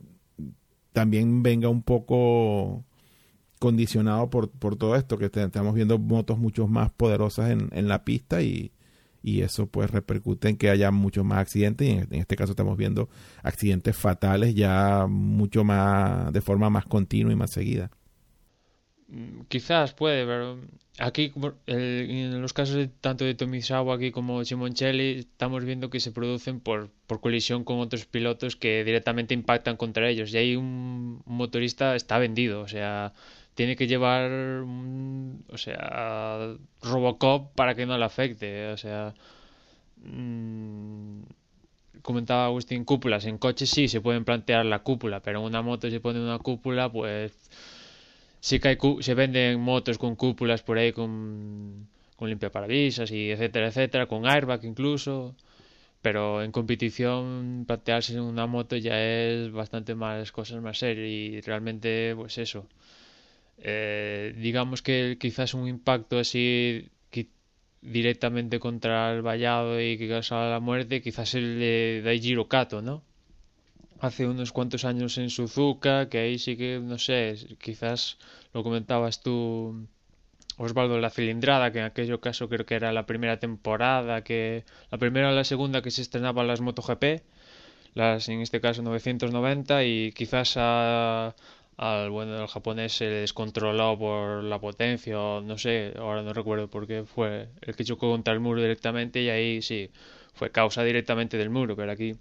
también 0.94 1.44
venga 1.44 1.70
un 1.70 1.84
poco 1.84 2.84
condicionado 3.60 4.30
por, 4.30 4.50
por 4.50 4.76
todo 4.76 4.96
esto, 4.96 5.18
que 5.18 5.26
estamos 5.26 5.74
viendo 5.76 6.00
motos 6.00 6.38
mucho 6.40 6.68
más 6.68 6.92
poderosas 6.92 7.52
en, 7.52 7.70
en 7.74 7.88
la 7.88 8.04
pista 8.04 8.42
y, 8.42 8.72
y 9.24 9.42
eso 9.42 9.68
pues 9.68 9.92
repercute 9.92 10.50
en 10.50 10.58
que 10.58 10.70
haya 10.70 10.92
muchos 10.92 11.26
más 11.26 11.40
accidentes. 11.40 11.88
Y 11.88 11.92
en, 11.92 12.08
este 12.12 12.36
caso 12.36 12.52
estamos 12.54 12.78
viendo 12.78 13.10
accidentes 13.44 13.96
fatales 13.96 14.56
ya 14.56 15.06
mucho 15.08 15.64
más 15.64 16.34
de 16.34 16.42
forma 16.42 16.70
más 16.70 16.86
continua 16.86 17.32
y 17.32 17.36
más 17.36 17.52
seguida 17.52 17.92
quizás 19.50 19.94
puede 19.94 20.26
pero 20.26 20.60
aquí 21.00 21.34
en 21.68 22.42
los 22.42 22.54
casos 22.54 22.76
de, 22.76 22.88
tanto 22.88 23.26
de 23.26 23.36
Tomisawa 23.36 23.96
aquí 23.96 24.12
como 24.12 24.44
Simoncelli 24.46 25.20
estamos 25.20 25.66
viendo 25.66 25.90
que 25.90 26.00
se 26.00 26.12
producen 26.12 26.60
por, 26.60 26.90
por 27.08 27.20
colisión 27.22 27.64
con 27.64 27.80
otros 27.80 28.06
pilotos 28.06 28.56
que 28.56 28.84
directamente 28.84 29.34
impactan 29.34 29.78
contra 29.78 30.10
ellos. 30.10 30.34
Y 30.34 30.38
ahí 30.38 30.56
un, 30.56 31.22
motorista 31.26 31.96
está 31.96 32.18
vendido 32.20 32.62
o 32.62 32.68
sea 32.68 33.14
tiene 33.54 33.76
que 33.76 33.88
llevar, 33.88 34.32
o 34.32 35.58
sea, 35.58 36.56
Robocop 36.82 37.54
para 37.54 37.76
que 37.76 37.86
no 37.86 37.98
le 37.98 38.06
afecte, 38.06 38.70
o 38.70 38.78
sea, 38.78 39.14
mmm, 39.98 41.22
comentaba 42.02 42.46
Agustín, 42.46 42.86
cúpulas, 42.86 43.26
en 43.26 43.38
coches 43.38 43.70
sí 43.70 43.88
se 43.88 44.02
pueden 44.02 44.26
plantear 44.26 44.66
la 44.66 44.80
cúpula, 44.80 45.22
pero 45.22 45.40
en 45.40 45.46
una 45.46 45.62
moto 45.62 45.90
se 45.90 46.00
pone 46.00 46.20
una 46.20 46.40
cúpula, 46.40 46.92
pues 46.92 47.34
sí 48.42 48.60
que 48.60 48.70
hay, 48.70 48.78
se 49.02 49.14
venden 49.16 49.62
motos 49.62 49.98
con 49.98 50.16
cúpulas 50.18 50.64
por 50.64 50.78
ahí 50.78 50.92
con, 50.94 51.88
con 52.18 52.30
limpiaparabrisas 52.30 53.12
y 53.12 53.32
etcétera, 53.32 53.68
etcétera, 53.70 54.08
con 54.08 54.28
airbag 54.28 54.66
incluso, 54.66 55.36
pero 56.02 56.44
en 56.44 56.52
competición 56.52 57.66
plantearse 57.68 58.14
en 58.16 58.22
una 58.22 58.48
moto 58.48 58.76
ya 58.78 58.96
es 59.02 59.52
bastante 59.52 59.96
más 59.96 60.32
cosas 60.32 60.62
más 60.62 60.80
serias 60.80 61.10
y 61.10 61.42
realmente 61.42 62.14
pues 62.16 62.38
eso 62.38 62.68
eh, 63.60 64.34
digamos 64.38 64.82
que 64.82 65.18
quizás 65.20 65.54
un 65.54 65.68
impacto 65.68 66.20
así 66.20 66.90
directamente 67.82 68.60
contra 68.60 69.12
el 69.12 69.22
vallado 69.22 69.82
y 69.82 69.98
que 69.98 70.08
causa 70.08 70.50
la 70.50 70.60
muerte, 70.60 71.02
quizás 71.02 71.34
el 71.36 71.60
de 71.60 72.02
Daijiro 72.04 72.48
Kato, 72.48 72.82
¿no? 72.82 73.04
Hace 74.02 74.28
unos 74.28 74.52
cuantos 74.52 74.84
años 74.84 75.20
en 75.20 75.30
Suzuka, 75.30 76.10
que 76.10 76.18
ahí 76.18 76.40
sí 76.40 76.58
que, 76.58 76.80
no 76.80 76.98
sé, 76.98 77.36
quizás 77.60 78.18
lo 78.52 78.64
comentabas 78.64 79.22
tú, 79.22 79.88
Osvaldo, 80.58 81.00
la 81.00 81.12
cilindrada, 81.12 81.72
que 81.72 81.80
en 81.80 81.86
aquel 81.86 82.20
caso 82.20 82.50
creo 82.50 82.66
que 82.66 82.74
era 82.76 82.92
la 82.94 83.06
primera 83.06 83.38
temporada, 83.40 84.24
que 84.24 84.66
la 84.90 84.98
primera 84.98 85.30
o 85.30 85.34
la 85.34 85.44
segunda 85.44 85.84
que 85.84 85.92
se 85.92 86.02
estrenaban 86.02 86.48
las 86.48 86.62
MotoGP, 86.62 87.22
las 87.94 88.28
en 88.30 88.42
este 88.42 88.60
caso 88.60 88.82
990, 88.82 89.84
y 89.84 90.12
quizás 90.14 90.56
a, 90.58 91.36
al 91.78 92.10
bueno 92.10 92.34
del 92.34 92.48
japonés 92.48 92.94
se 92.94 93.06
descontroló 93.06 94.00
por 94.00 94.44
la 94.44 94.60
potencia 94.60 95.20
o 95.20 95.42
no 95.42 95.60
sé, 95.60 95.94
ahora 96.00 96.24
no 96.24 96.34
recuerdo 96.34 96.68
por 96.70 96.88
qué 96.88 97.04
fue 97.06 97.50
el 97.62 97.76
que 97.76 97.86
chocó 97.86 98.10
contra 98.12 98.34
el 98.34 98.40
muro 98.40 98.62
directamente 98.62 99.22
y 99.22 99.30
ahí 99.30 99.62
sí, 99.62 99.92
fue 100.34 100.50
causa 100.52 100.84
directamente 100.84 101.38
del 101.38 101.52
muro, 101.52 101.76
pero 101.76 101.92
aquí 101.92 102.16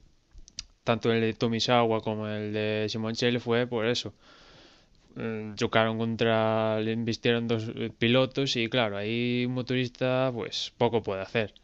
tanto 0.85 1.13
el 1.13 1.21
de 1.21 1.33
Tomisawa 1.35 2.01
como 2.01 2.27
el 2.29 2.53
de 2.53 2.87
Simoncelli 2.89 3.39
fue 3.39 3.67
por 3.67 3.87
eso. 3.87 4.13
Mm, 5.17 5.55
chocaron 5.55 5.99
contra, 5.99 6.81
le 6.81 6.93
invistieron 6.93 7.49
dos 7.49 7.71
eh, 7.75 7.91
pilotos 7.99 8.57
y 8.57 8.69
claro, 8.69 8.97
ahí 8.97 9.45
un 9.47 9.55
motorista 9.55 10.31
pues 10.33 10.73
poco 10.79 11.03
puede 11.03 11.23
hacer. 11.23 11.55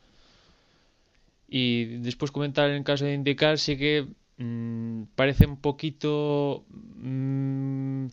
Y 1.48 1.84
después 1.98 2.30
comentar 2.30 2.70
en 2.70 2.82
caso 2.84 3.04
de 3.04 3.14
indicar 3.14 3.58
sí 3.58 3.76
que 3.76 4.06
Mm, 4.38 5.04
parece 5.14 5.46
un 5.46 5.60
poquito... 5.60 6.64
Mm, 6.96 8.08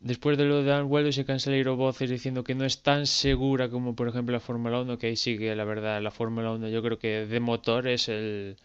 después 0.00 0.36
de 0.38 0.44
lo 0.44 0.62
de 0.62 0.64
Dan 0.64 0.86
Weldon 0.90 1.12
se 1.12 1.38
salido 1.38 1.76
voces 1.76 2.10
diciendo 2.10 2.44
que 2.44 2.54
no 2.54 2.64
es 2.64 2.82
tan 2.82 3.06
segura 3.06 3.68
como 3.70 3.96
por 3.96 4.08
ejemplo 4.08 4.32
la 4.32 4.40
Fórmula 4.40 4.80
1, 4.80 4.98
que 4.98 5.08
ahí 5.08 5.16
sigue 5.16 5.54
la 5.56 5.64
verdad 5.64 6.02
la 6.02 6.10
Fórmula 6.10 6.52
1 6.52 6.68
yo 6.68 6.82
creo 6.82 6.98
que 6.98 7.26
de 7.26 7.40
motor 7.40 7.88
es 7.88 8.08
el, 8.08 8.56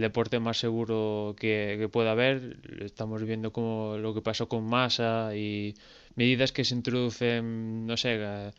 deporte 0.00 0.40
más 0.40 0.58
seguro 0.58 1.34
que, 1.38 1.88
pueda 1.92 2.12
haber. 2.12 2.58
Estamos 2.80 3.22
viendo 3.24 3.52
como 3.52 3.96
lo 3.98 4.14
que 4.14 4.22
pasó 4.22 4.48
con 4.48 4.64
Massa 4.64 5.34
y 5.34 5.74
medidas 6.14 6.52
que 6.52 6.64
se 6.64 6.74
introducen, 6.74 7.86
no 7.86 7.96
sé, 7.96 8.52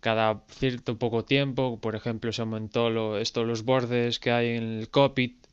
cada 0.00 0.42
cierto 0.48 0.98
poco 0.98 1.24
tiempo. 1.24 1.80
Por 1.80 1.94
ejemplo, 1.94 2.32
se 2.32 2.42
aumentó 2.42 2.90
lo, 2.90 3.18
esto, 3.18 3.44
los 3.44 3.64
bordes 3.64 4.18
que 4.18 4.30
hay 4.30 4.56
en 4.56 4.80
el 4.80 4.90
cockpit 4.90 5.49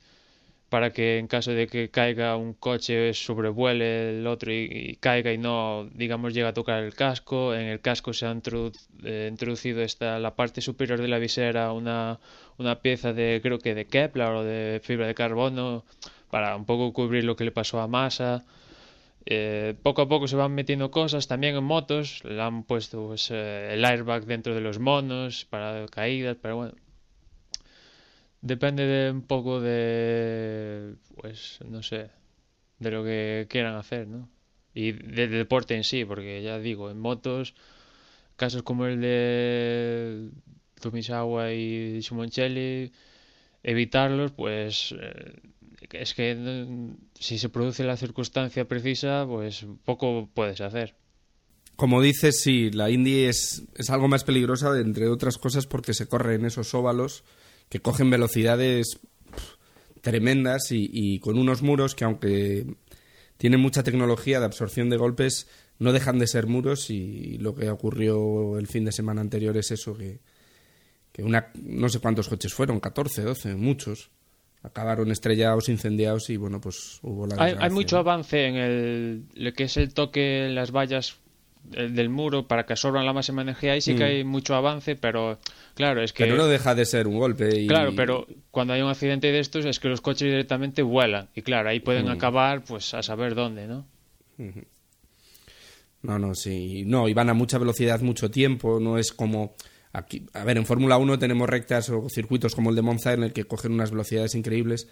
para 0.70 0.92
que 0.92 1.18
en 1.18 1.28
caso 1.28 1.52
de 1.52 1.68
que 1.68 1.90
caiga 1.90 2.36
un 2.36 2.54
coche 2.54 3.14
sobrevuele 3.14 4.20
el 4.20 4.28
otro 4.28 4.52
y, 4.52 4.98
caiga 5.00 5.32
y 5.32 5.38
no, 5.38 5.90
digamos, 5.94 6.34
llega 6.34 6.50
a 6.50 6.54
tocar 6.54 6.84
el 6.84 6.94
casco. 6.94 7.54
En 7.56 7.68
el 7.68 7.80
casco 7.80 8.14
se 8.14 8.26
ha 8.26 8.36
eh, 9.04 9.28
introducido 9.32 9.82
esta, 9.82 10.20
la 10.20 10.36
parte 10.36 10.62
superior 10.62 11.00
de 11.02 11.08
la 11.08 11.20
visera 11.20 11.72
una, 11.72 12.20
una 12.58 12.82
pieza 12.82 13.14
de, 13.14 13.40
creo 13.42 13.60
que 13.60 13.76
de 13.76 13.86
Kevlar 13.86 14.34
o 14.34 14.44
de 14.44 14.82
fibra 14.84 15.08
de 15.08 15.16
carbono 15.16 15.86
para 16.30 16.56
un 16.56 16.66
poco 16.66 16.92
cubrir 16.94 17.24
lo 17.24 17.36
que 17.36 17.46
le 17.46 17.52
pasó 17.52 17.80
a 17.80 17.88
Massa. 17.88 18.44
Eh, 19.30 19.76
poco 19.84 20.02
a 20.04 20.08
poco 20.08 20.28
se 20.28 20.38
van 20.38 20.54
metiendo 20.54 20.90
cosas 20.90 21.28
también 21.28 21.56
en 21.56 21.64
motos, 21.64 22.24
le 22.24 22.42
han 22.42 22.64
puesto 22.64 23.08
pues, 23.08 23.30
eh, 23.32 23.74
el 23.74 23.84
airbag 23.84 24.26
dentro 24.26 24.56
de 24.56 24.62
los 24.62 24.80
monos 24.80 25.46
para 25.46 25.86
caídas, 25.88 26.38
pero 26.42 26.56
bueno, 26.56 26.74
depende 28.48 28.86
de 28.86 29.12
un 29.12 29.22
poco 29.22 29.62
de, 29.62 30.96
pues, 31.16 31.60
no 31.68 31.84
sé, 31.84 32.10
de 32.80 32.92
lo 32.92 33.04
que 33.04 33.48
quieran 33.50 33.76
hacer, 33.76 34.08
¿no? 34.08 34.30
Y 34.74 34.92
del 34.94 35.32
deporte 35.32 35.76
en 35.76 35.84
sí, 35.84 36.06
porque 36.06 36.42
ya 36.42 36.60
digo, 36.60 36.90
en 36.90 37.00
motos, 37.00 37.56
casos 38.36 38.64
como 38.64 38.86
el 38.86 39.02
de 39.02 40.30
Tumisawa 40.80 41.52
y 41.52 42.02
Simoncelli, 42.02 42.92
evitarlos, 43.64 44.32
pues 44.32 44.96
eh, 45.00 45.34
es 45.92 46.14
que 46.14 46.78
si 47.20 47.38
se 47.38 47.50
produce 47.50 47.84
la 47.84 47.98
circunstancia 47.98 48.68
precisa, 48.68 49.26
pues 49.28 49.66
poco 49.84 50.30
puedes 50.34 50.62
hacer. 50.62 50.96
Como 51.76 52.02
dices, 52.02 52.42
sí, 52.42 52.72
la 52.72 52.90
Indy 52.90 53.26
es, 53.26 53.64
es 53.76 53.90
algo 53.90 54.08
más 54.08 54.24
peligrosa, 54.24 54.80
entre 54.80 55.10
otras 55.10 55.38
cosas, 55.38 55.68
porque 55.68 55.94
se 55.94 56.08
corre 56.08 56.36
en 56.36 56.46
esos 56.46 56.74
óvalos 56.74 57.24
que 57.70 57.80
cogen 57.80 58.10
velocidades 58.10 59.00
tremendas 60.02 60.68
y, 60.72 61.20
con 61.20 61.38
unos 61.38 61.62
muros 61.62 61.96
que 61.96 62.06
aunque 62.06 62.66
tienen 63.38 63.60
mucha 63.60 63.84
tecnología 63.84 64.40
de 64.40 64.46
absorción 64.46 64.90
de 64.90 64.98
golpes, 64.98 65.48
no 65.80 65.92
dejan 65.92 66.18
de 66.18 66.28
ser 66.28 66.48
muros 66.48 66.90
y 66.90 67.38
lo 67.40 67.54
que 67.54 67.70
ocurrió 67.70 68.58
el 68.58 68.68
fin 68.68 68.86
de 68.86 68.92
semana 68.92 69.22
anterior 69.22 69.58
es 69.58 69.72
eso, 69.72 69.98
que, 69.98 70.20
que 71.12 71.24
una, 71.24 71.52
no 71.62 71.90
sé 71.90 72.00
cuántos 72.00 72.30
coches 72.30 72.54
fueron, 72.54 72.80
14, 72.80 73.22
12, 73.22 73.56
muchos, 73.56 74.10
acabaron 74.64 75.12
estrellados, 75.12 75.70
incendiados 75.70 76.30
y 76.30 76.38
bueno, 76.38 76.62
pues 76.62 77.00
hubo 77.04 77.28
la... 77.28 77.36
Hay, 77.38 77.56
hay 77.60 77.70
mucho 77.70 77.98
avance 77.98 78.46
en 78.46 78.56
el, 78.56 79.24
lo 79.34 79.54
que 79.54 79.66
es 79.66 79.78
el 79.78 79.94
toque, 79.94 80.48
las 80.50 80.72
vallas 80.72 81.20
del 81.68 82.10
muro 82.10 82.48
para 82.48 82.66
que 82.66 82.74
absorban 82.74 83.06
la 83.06 83.14
máxima 83.14 83.42
energía 83.42 83.76
y 83.76 83.82
sí 83.82 83.96
que 83.96 84.04
mm. 84.04 84.08
hay 84.08 84.24
mucho 84.24 84.56
avance 84.56 84.96
pero 84.96 85.38
claro 85.76 86.02
es 86.02 86.14
que 86.14 86.24
pero 86.24 86.38
no 86.38 86.48
deja 86.48 86.76
de 86.76 86.86
ser 86.86 87.08
un 87.08 87.18
golpe 87.18 87.62
y... 87.62 87.68
claro 87.68 87.94
pero 87.96 88.26
cuando 88.52 88.74
hay 88.74 88.82
un 88.82 88.90
accidente 88.90 89.32
de 89.32 89.40
estos 89.40 89.66
es 89.66 89.80
que 89.80 89.88
los 89.90 90.02
coches 90.02 90.30
directamente 90.30 90.82
vuelan. 90.82 91.30
Y 91.36 91.42
claro 91.42 91.70
ahí 91.70 91.80
pueden 91.80 92.06
mm. 92.06 92.12
acabar 92.12 92.64
pues 92.64 92.94
a 92.94 93.04
saber 93.04 93.36
dónde 93.36 93.68
no 93.68 93.86
no 96.02 96.20
no 96.20 96.36
sí. 96.36 96.84
No 96.86 97.10
y 97.10 97.14
van 97.14 97.30
a 97.30 97.34
mucha 97.34 97.58
velocidad 97.58 98.02
mucho 98.02 98.30
tiempo. 98.30 98.80
No 98.80 98.98
es 98.98 99.12
como 99.12 99.56
aquí. 99.94 100.26
A 100.34 100.44
ver 100.44 100.58
en 100.58 100.66
Fórmula 100.66 100.98
1 100.98 101.20
tenemos 101.20 101.50
rectas 101.50 101.90
o 101.90 102.08
circuitos 102.10 102.56
como 102.56 102.70
el 102.70 102.76
de 102.76 102.82
Monza 102.82 103.14
en 103.14 103.24
el 103.24 103.34
que 103.34 103.46
cogen 103.46 103.74
unas 103.74 103.92
velocidades 103.92 104.36
increíbles 104.36 104.88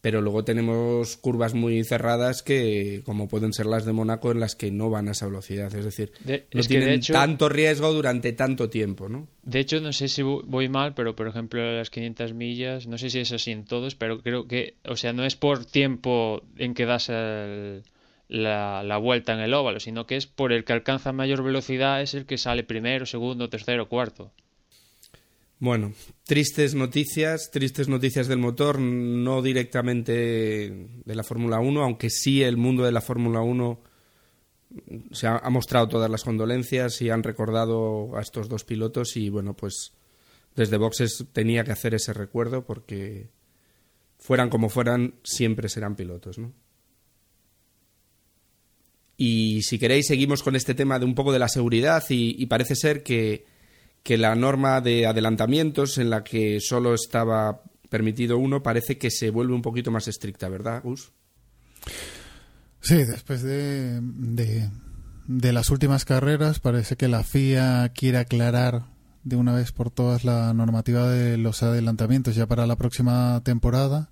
pero 0.00 0.20
luego 0.20 0.44
tenemos 0.44 1.16
curvas 1.16 1.54
muy 1.54 1.82
cerradas 1.84 2.42
que 2.42 3.02
como 3.04 3.28
pueden 3.28 3.52
ser 3.52 3.66
las 3.66 3.84
de 3.84 3.92
Mónaco 3.92 4.30
en 4.30 4.40
las 4.40 4.54
que 4.54 4.70
no 4.70 4.90
van 4.90 5.08
a 5.08 5.12
esa 5.12 5.26
velocidad. 5.26 5.74
Es 5.74 5.84
decir 5.84 6.12
no 6.52 6.62
tienen 6.62 7.00
tanto 7.00 7.48
riesgo 7.48 7.92
durante 7.92 8.32
tanto 8.32 8.68
tiempo 8.70 9.08
no 9.08 9.28
de 9.42 9.60
hecho 9.60 9.80
no 9.80 9.92
sé 9.92 10.08
si 10.08 10.22
voy 10.22 10.68
mal 10.68 10.94
pero 10.94 11.16
por 11.16 11.28
ejemplo 11.28 11.60
las 11.76 11.90
500 11.90 12.34
millas 12.34 12.86
no 12.86 12.98
sé 12.98 13.10
si 13.10 13.20
es 13.20 13.32
así 13.32 13.50
en 13.50 13.64
todos 13.64 13.94
pero 13.94 14.22
creo 14.22 14.46
que 14.46 14.74
o 14.84 14.96
sea 14.96 15.12
no 15.12 15.24
es 15.24 15.36
por 15.36 15.64
tiempo 15.64 16.42
en 16.56 16.74
que 16.74 16.86
das 16.86 17.08
la, 17.08 18.82
la, 18.82 18.96
vuelta 18.98 19.34
en 19.34 19.40
el 19.40 19.54
óvalo 19.54 19.80
sino 19.80 20.06
que 20.06 20.16
es 20.16 20.26
por 20.26 20.52
el 20.52 20.64
que 20.64 20.72
alcanza 20.72 21.12
mayor 21.12 21.42
velocidad 21.42 22.02
es 22.02 22.14
el 22.14 22.26
que 22.26 22.38
sale 22.38 22.64
primero 22.64 23.06
segundo 23.06 23.48
tercero 23.48 23.88
cuarto 23.88 24.32
bueno, 25.58 25.94
tristes 26.24 26.74
noticias, 26.74 27.50
tristes 27.50 27.88
noticias 27.88 28.28
del 28.28 28.38
motor, 28.38 28.78
no 28.78 29.40
directamente 29.40 30.12
de 31.04 31.14
la 31.14 31.22
Fórmula 31.22 31.60
1, 31.60 31.82
aunque 31.82 32.10
sí 32.10 32.42
el 32.42 32.58
mundo 32.58 32.84
de 32.84 32.92
la 32.92 33.00
Fórmula 33.00 33.40
1 33.40 33.80
se 35.12 35.26
ha, 35.26 35.48
mostrado 35.48 35.88
todas 35.88 36.10
las 36.10 36.24
condolencias 36.24 37.00
y 37.00 37.08
han 37.08 37.22
recordado 37.22 38.16
a 38.16 38.20
estos 38.20 38.48
dos 38.48 38.64
pilotos 38.64 39.16
y 39.16 39.30
bueno, 39.30 39.54
pues 39.54 39.94
desde 40.54 40.76
boxes 40.76 41.24
tenía 41.32 41.64
que 41.64 41.72
hacer 41.72 41.94
ese 41.94 42.12
recuerdo 42.12 42.66
porque 42.66 43.30
fueran 44.18 44.50
como 44.50 44.68
fueran, 44.68 45.14
siempre 45.22 45.70
serán 45.70 45.96
pilotos, 45.96 46.38
¿no? 46.38 46.52
Y 49.16 49.62
si 49.62 49.78
queréis, 49.78 50.08
seguimos 50.08 50.42
con 50.42 50.56
este 50.56 50.74
tema 50.74 50.98
de 50.98 51.06
un 51.06 51.14
poco 51.14 51.32
de 51.32 51.38
la 51.38 51.48
seguridad 51.48 52.04
y 52.10 52.44
parece 52.44 52.74
ser 52.76 53.02
que 53.02 53.55
que 54.06 54.16
la 54.16 54.36
norma 54.36 54.80
de 54.80 55.04
adelantamientos 55.04 55.98
en 55.98 56.10
la 56.10 56.22
que 56.22 56.60
solo 56.60 56.94
estaba 56.94 57.60
permitido 57.90 58.38
uno 58.38 58.62
parece 58.62 58.98
que 58.98 59.10
se 59.10 59.30
vuelve 59.30 59.52
un 59.52 59.62
poquito 59.62 59.90
más 59.90 60.06
estricta, 60.06 60.48
¿verdad, 60.48 60.80
Gus? 60.84 61.10
Sí, 62.80 62.98
después 62.98 63.42
de, 63.42 64.00
de, 64.00 65.52
las 65.52 65.70
últimas 65.70 66.04
carreras 66.04 66.60
parece 66.60 66.94
que 66.94 67.08
la 67.08 67.24
FIA 67.24 67.88
quiere 67.96 68.18
aclarar 68.18 68.84
de 69.24 69.34
una 69.34 69.52
vez 69.52 69.72
por 69.72 69.90
todas 69.90 70.22
la 70.24 70.54
normativa 70.54 71.10
de 71.10 71.36
los 71.36 71.64
adelantamientos 71.64 72.36
ya 72.36 72.46
para 72.46 72.68
la 72.68 72.76
próxima 72.76 73.40
temporada 73.42 74.10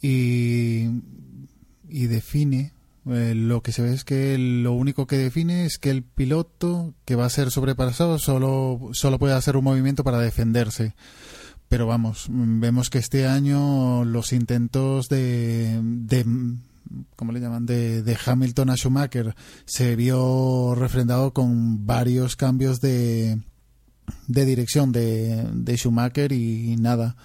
y, 0.00 0.86
y 1.86 2.06
define 2.06 2.72
eh, 3.10 3.34
lo 3.34 3.62
que 3.62 3.72
se 3.72 3.82
ve 3.82 3.92
es 3.92 4.04
que 4.04 4.36
lo 4.38 4.72
único 4.72 5.06
que 5.06 5.16
define 5.16 5.64
es 5.64 5.78
que 5.78 5.90
el 5.90 6.02
piloto 6.02 6.94
que 7.04 7.14
va 7.14 7.26
a 7.26 7.30
ser 7.30 7.50
sobrepasado 7.50 8.18
solo, 8.18 8.90
solo 8.92 9.18
puede 9.18 9.34
hacer 9.34 9.56
un 9.56 9.64
movimiento 9.64 10.04
para 10.04 10.18
defenderse. 10.18 10.94
Pero 11.68 11.86
vamos, 11.86 12.26
vemos 12.30 12.90
que 12.90 12.98
este 12.98 13.26
año 13.26 14.04
los 14.04 14.32
intentos 14.32 15.08
de, 15.08 15.80
de 15.82 16.24
¿cómo 17.16 17.32
le 17.32 17.40
llaman? 17.40 17.66
De, 17.66 18.02
de, 18.02 18.18
Hamilton 18.24 18.70
a 18.70 18.76
Schumacher 18.76 19.34
se 19.66 19.94
vio 19.94 20.74
refrendado 20.74 21.32
con 21.32 21.86
varios 21.86 22.36
cambios 22.36 22.80
de, 22.80 23.38
de 24.26 24.44
dirección 24.44 24.92
de, 24.92 25.46
de 25.52 25.76
Schumacher 25.76 26.32
y 26.32 26.76
nada. 26.76 27.16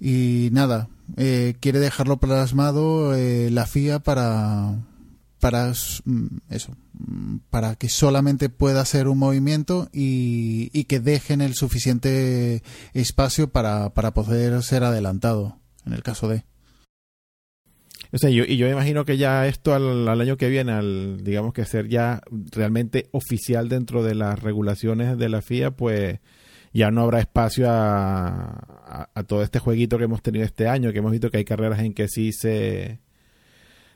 Y 0.00 0.48
nada, 0.50 0.88
eh, 1.16 1.54
quiere 1.60 1.78
dejarlo 1.78 2.18
plasmado 2.18 3.14
eh, 3.14 3.50
la 3.52 3.66
FIA 3.66 4.00
para, 4.00 4.74
para 5.42 5.72
mm, 6.04 6.36
eso, 6.50 6.76
mm, 6.92 7.38
para 7.50 7.74
que 7.74 7.88
solamente 7.88 8.48
pueda 8.48 8.80
hacer 8.80 9.08
un 9.08 9.18
movimiento 9.18 9.88
y, 9.92 10.84
que 10.84 11.00
dejen 11.00 11.40
el 11.40 11.54
suficiente 11.54 12.62
espacio 12.94 13.50
para, 13.50 13.92
para, 13.92 14.14
poder 14.14 14.62
ser 14.62 14.84
adelantado 14.84 15.58
en 15.84 15.94
el 15.94 16.04
caso 16.04 16.28
de. 16.28 16.44
O 18.12 18.18
sea, 18.18 18.30
yo, 18.30 18.44
y 18.44 18.56
yo 18.56 18.68
imagino 18.68 19.04
que 19.04 19.16
ya 19.16 19.48
esto 19.48 19.74
al, 19.74 20.08
año 20.08 20.36
que 20.36 20.48
viene, 20.48 20.72
al 20.72 21.24
digamos 21.24 21.52
que 21.54 21.64
ser 21.64 21.88
ya 21.88 22.22
realmente 22.52 23.08
oficial 23.10 23.68
dentro 23.68 24.04
de 24.04 24.14
las 24.14 24.40
regulaciones 24.40 25.18
de 25.18 25.28
la 25.28 25.42
FIA, 25.42 25.72
pues 25.72 26.20
ya 26.72 26.92
no 26.92 27.00
habrá 27.00 27.18
espacio 27.18 27.68
a, 27.68 29.08
a 29.12 29.22
todo 29.24 29.42
este 29.42 29.58
jueguito 29.58 29.98
que 29.98 30.04
hemos 30.04 30.22
tenido 30.22 30.44
este 30.44 30.68
año, 30.68 30.92
que 30.92 30.98
hemos 30.98 31.10
visto 31.10 31.32
que 31.32 31.38
hay 31.38 31.44
carreras 31.44 31.80
en 31.80 31.94
que 31.94 32.06
sí 32.06 32.32
se, 32.32 33.00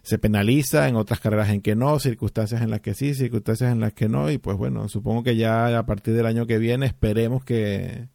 se 0.07 0.21
penaliza, 0.21 0.87
en 0.87 0.95
otras 0.95 1.19
carreras 1.19 1.49
en 1.49 1.61
que 1.61 1.75
no, 1.75 1.99
circunstancias 1.99 2.63
en 2.63 2.71
las 2.71 2.81
que 2.81 2.95
sí, 2.95 3.13
circunstancias 3.13 3.73
en 3.73 3.81
las 3.81 3.93
que 3.93 4.09
no, 4.09 4.31
y 4.31 4.39
pues 4.39 4.57
bueno, 4.57 4.89
supongo 4.89 5.25
que 5.25 5.35
ya 5.35 5.77
a 5.77 5.85
partir 5.85 6.15
del 6.15 6.27
año 6.27 6.47
que 6.47 6.59
viene 6.59 6.87
esperemos 6.87 7.45
que 7.45 8.07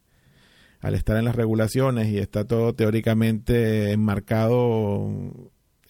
al 0.80 0.94
estar 0.94 1.18
en 1.18 1.26
las 1.26 1.36
regulaciones 1.36 2.08
y 2.08 2.16
está 2.16 2.46
todo 2.46 2.74
teóricamente 2.74 3.92
enmarcado 3.92 5.06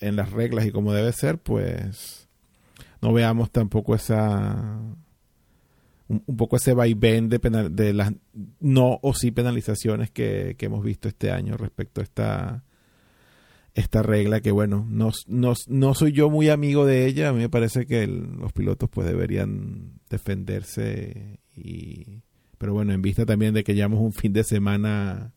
en 0.00 0.16
las 0.16 0.32
reglas 0.32 0.66
y 0.66 0.72
como 0.72 0.92
debe 0.92 1.12
ser, 1.12 1.38
pues 1.38 2.28
no 3.00 3.12
veamos 3.12 3.52
tampoco 3.52 3.94
esa 3.94 4.80
un, 6.08 6.36
poco 6.36 6.56
ese 6.56 6.74
vaivén 6.74 7.28
de, 7.28 7.38
de 7.70 7.92
las 7.92 8.12
no 8.58 8.98
o 9.02 9.14
sí 9.14 9.30
penalizaciones 9.30 10.10
que, 10.10 10.56
que 10.58 10.66
hemos 10.66 10.82
visto 10.82 11.06
este 11.06 11.30
año 11.30 11.56
respecto 11.56 12.00
a 12.00 12.04
esta 12.04 12.64
esta 13.74 14.02
regla 14.02 14.40
que 14.40 14.50
bueno, 14.50 14.86
no, 14.88 15.10
no, 15.26 15.54
no, 15.68 15.94
soy 15.94 16.12
yo 16.12 16.28
muy 16.28 16.50
amigo 16.50 16.84
de 16.84 17.06
ella, 17.06 17.30
a 17.30 17.32
mí 17.32 17.40
me 17.40 17.48
parece 17.48 17.86
que 17.86 18.06
los 18.06 18.52
pilotos 18.52 18.90
pues 18.90 19.06
deberían 19.06 20.00
defenderse 20.10 21.40
y 21.56 22.22
pero 22.58 22.74
bueno, 22.74 22.92
en 22.92 23.02
vista 23.02 23.26
también 23.26 23.54
de 23.54 23.64
que 23.64 23.74
llevamos 23.74 24.00
un 24.00 24.12
fin 24.12 24.32
de 24.32 24.44
semana 24.44 25.32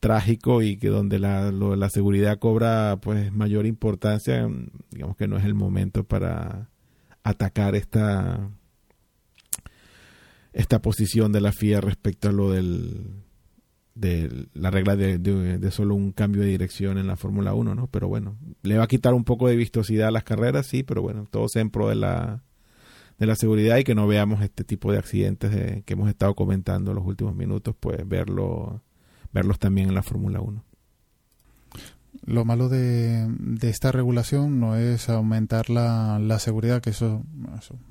trágico 0.00 0.60
y 0.62 0.76
que 0.76 0.88
donde 0.88 1.18
la, 1.18 1.50
la 1.52 1.90
seguridad 1.90 2.38
cobra 2.38 2.98
pues 3.00 3.32
mayor 3.32 3.64
importancia, 3.66 4.48
digamos 4.90 5.16
que 5.16 5.28
no 5.28 5.38
es 5.38 5.44
el 5.44 5.54
momento 5.54 6.04
para 6.04 6.70
atacar 7.22 7.74
esta 7.74 8.50
esta 10.52 10.82
posición 10.82 11.32
de 11.32 11.40
la 11.40 11.52
FIA 11.52 11.80
respecto 11.80 12.28
a 12.28 12.32
lo 12.32 12.50
del 12.50 13.22
de 13.94 14.46
la 14.54 14.70
regla 14.70 14.96
de, 14.96 15.18
de, 15.18 15.70
solo 15.70 15.94
un 15.94 16.12
cambio 16.12 16.42
de 16.42 16.48
dirección 16.48 16.98
en 16.98 17.06
la 17.06 17.16
Fórmula 17.16 17.54
1, 17.54 17.74
¿no? 17.74 17.86
Pero 17.88 18.08
bueno, 18.08 18.36
le 18.62 18.78
va 18.78 18.84
a 18.84 18.88
quitar 18.88 19.14
un 19.14 19.24
poco 19.24 19.48
de 19.48 19.56
vistosidad 19.56 20.08
a 20.08 20.12
las 20.12 20.24
carreras, 20.24 20.66
sí, 20.66 20.82
pero 20.82 21.02
bueno, 21.02 21.26
todo 21.30 21.48
sea 21.48 21.62
en 21.62 21.70
pro 21.70 21.88
de 21.88 21.96
la, 21.96 22.42
de 23.18 23.26
la 23.26 23.36
seguridad 23.36 23.76
y 23.78 23.84
que 23.84 23.94
no 23.94 24.06
veamos 24.06 24.42
este 24.42 24.64
tipo 24.64 24.92
de 24.92 24.98
accidentes 24.98 25.84
que 25.84 25.92
hemos 25.92 26.08
estado 26.08 26.34
comentando 26.34 26.92
en 26.92 26.96
los 26.96 27.06
últimos 27.06 27.34
minutos, 27.34 27.74
pues 27.78 28.08
verlo, 28.08 28.82
verlos 29.32 29.58
también 29.58 29.88
en 29.88 29.94
la 29.94 30.02
Fórmula 30.02 30.40
1. 30.40 30.64
Lo 32.26 32.44
malo 32.44 32.68
de, 32.68 33.28
esta 33.62 33.92
regulación 33.92 34.60
no 34.60 34.76
es 34.76 35.08
aumentar 35.08 35.70
la, 35.70 36.18
la 36.18 36.38
seguridad, 36.38 36.82
que 36.82 36.90
eso, 36.90 37.24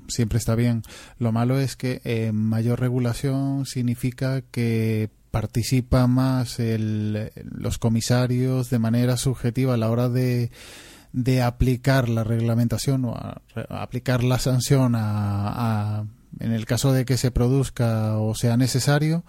siempre 0.08 0.38
está 0.38 0.54
bien. 0.54 0.82
Lo 1.18 1.32
malo 1.32 1.58
es 1.58 1.76
que 1.76 2.00
eh, 2.04 2.32
mayor 2.32 2.80
regulación 2.80 3.66
significa 3.66 4.42
que 4.42 5.10
participa 5.30 6.06
más 6.06 6.58
el, 6.58 7.32
los 7.44 7.78
comisarios 7.78 8.70
de 8.70 8.78
manera 8.78 9.16
subjetiva 9.16 9.74
a 9.74 9.76
la 9.76 9.90
hora 9.90 10.08
de, 10.08 10.50
de 11.12 11.42
aplicar 11.42 12.08
la 12.08 12.24
reglamentación 12.24 13.04
o 13.04 13.16
aplicar 13.68 14.22
la 14.22 14.38
sanción 14.38 14.94
a, 14.96 16.04
en 16.38 16.52
el 16.52 16.66
caso 16.66 16.92
de 16.92 17.04
que 17.04 17.16
se 17.16 17.30
produzca 17.30 18.18
o 18.18 18.34
sea 18.34 18.56
necesario 18.56 19.24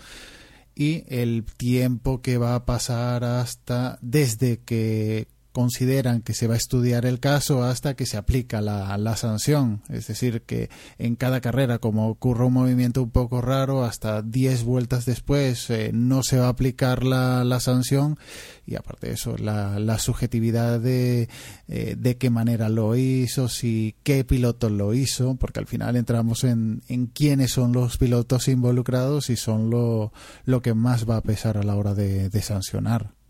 y 0.76 1.04
el 1.08 1.44
tiempo 1.58 2.22
que 2.22 2.38
va 2.38 2.56
a 2.56 2.66
pasar 2.66 3.24
hasta 3.24 3.98
desde 4.02 4.60
que 4.60 5.28
consideran 5.52 6.22
que 6.22 6.34
se 6.34 6.48
va 6.48 6.54
a 6.54 6.58
estudiar 6.58 7.06
el 7.06 7.20
caso 7.20 7.64
hasta 7.64 7.96
que 7.96 8.06
se 8.06 8.18
aplica 8.18 8.62
la, 8.62 8.98
la, 8.98 9.16
sanción. 9.16 9.82
Es 9.90 10.08
decir, 10.08 10.44
que 10.44 10.70
en 10.98 11.16
cada 11.16 11.42
carrera, 11.42 11.80
como 11.80 12.08
ocurre 12.10 12.46
un 12.46 12.54
movimiento 12.54 13.04
un 13.04 13.12
poco 13.12 13.42
raro, 13.42 13.84
hasta 13.84 14.22
10 14.22 14.64
vueltas 14.64 15.06
después 15.06 15.70
eh, 15.70 15.92
no 15.94 16.24
se 16.24 16.38
va 16.38 16.46
a 16.46 16.50
aplicar 16.50 17.04
la, 17.04 17.44
la, 17.44 17.60
sanción 17.60 18.18
y 18.66 18.76
aparte 18.76 19.08
de 19.08 19.14
eso, 19.14 19.36
la, 19.38 19.80
la 19.80 20.00
subjetividad 20.00 20.80
de, 20.80 21.30
eh, 21.68 21.96
de 21.98 22.18
qué 22.18 22.30
manera 22.30 22.70
lo 22.70 22.96
hizo, 22.96 23.50
si 23.50 23.96
qué 24.04 24.24
piloto 24.24 24.70
lo 24.70 24.94
hizo, 24.94 25.36
porque 25.36 25.60
al 25.60 25.68
final 25.68 25.96
entramos 25.96 26.44
en, 26.44 26.82
en 26.88 27.08
quiénes 27.08 27.52
son 27.52 27.74
los 27.74 27.98
pilotos 27.98 28.48
involucrados 28.48 29.30
y 29.30 29.36
son 29.36 29.70
lo, 29.70 30.14
lo 30.46 30.62
que 30.62 30.74
más 30.74 31.10
va 31.10 31.18
a 31.18 31.24
pesar 31.24 31.58
a 31.58 31.64
la 31.64 31.76
hora 31.76 31.94
de, 31.94 32.30
de 32.30 32.42
sancionar. 32.42 33.21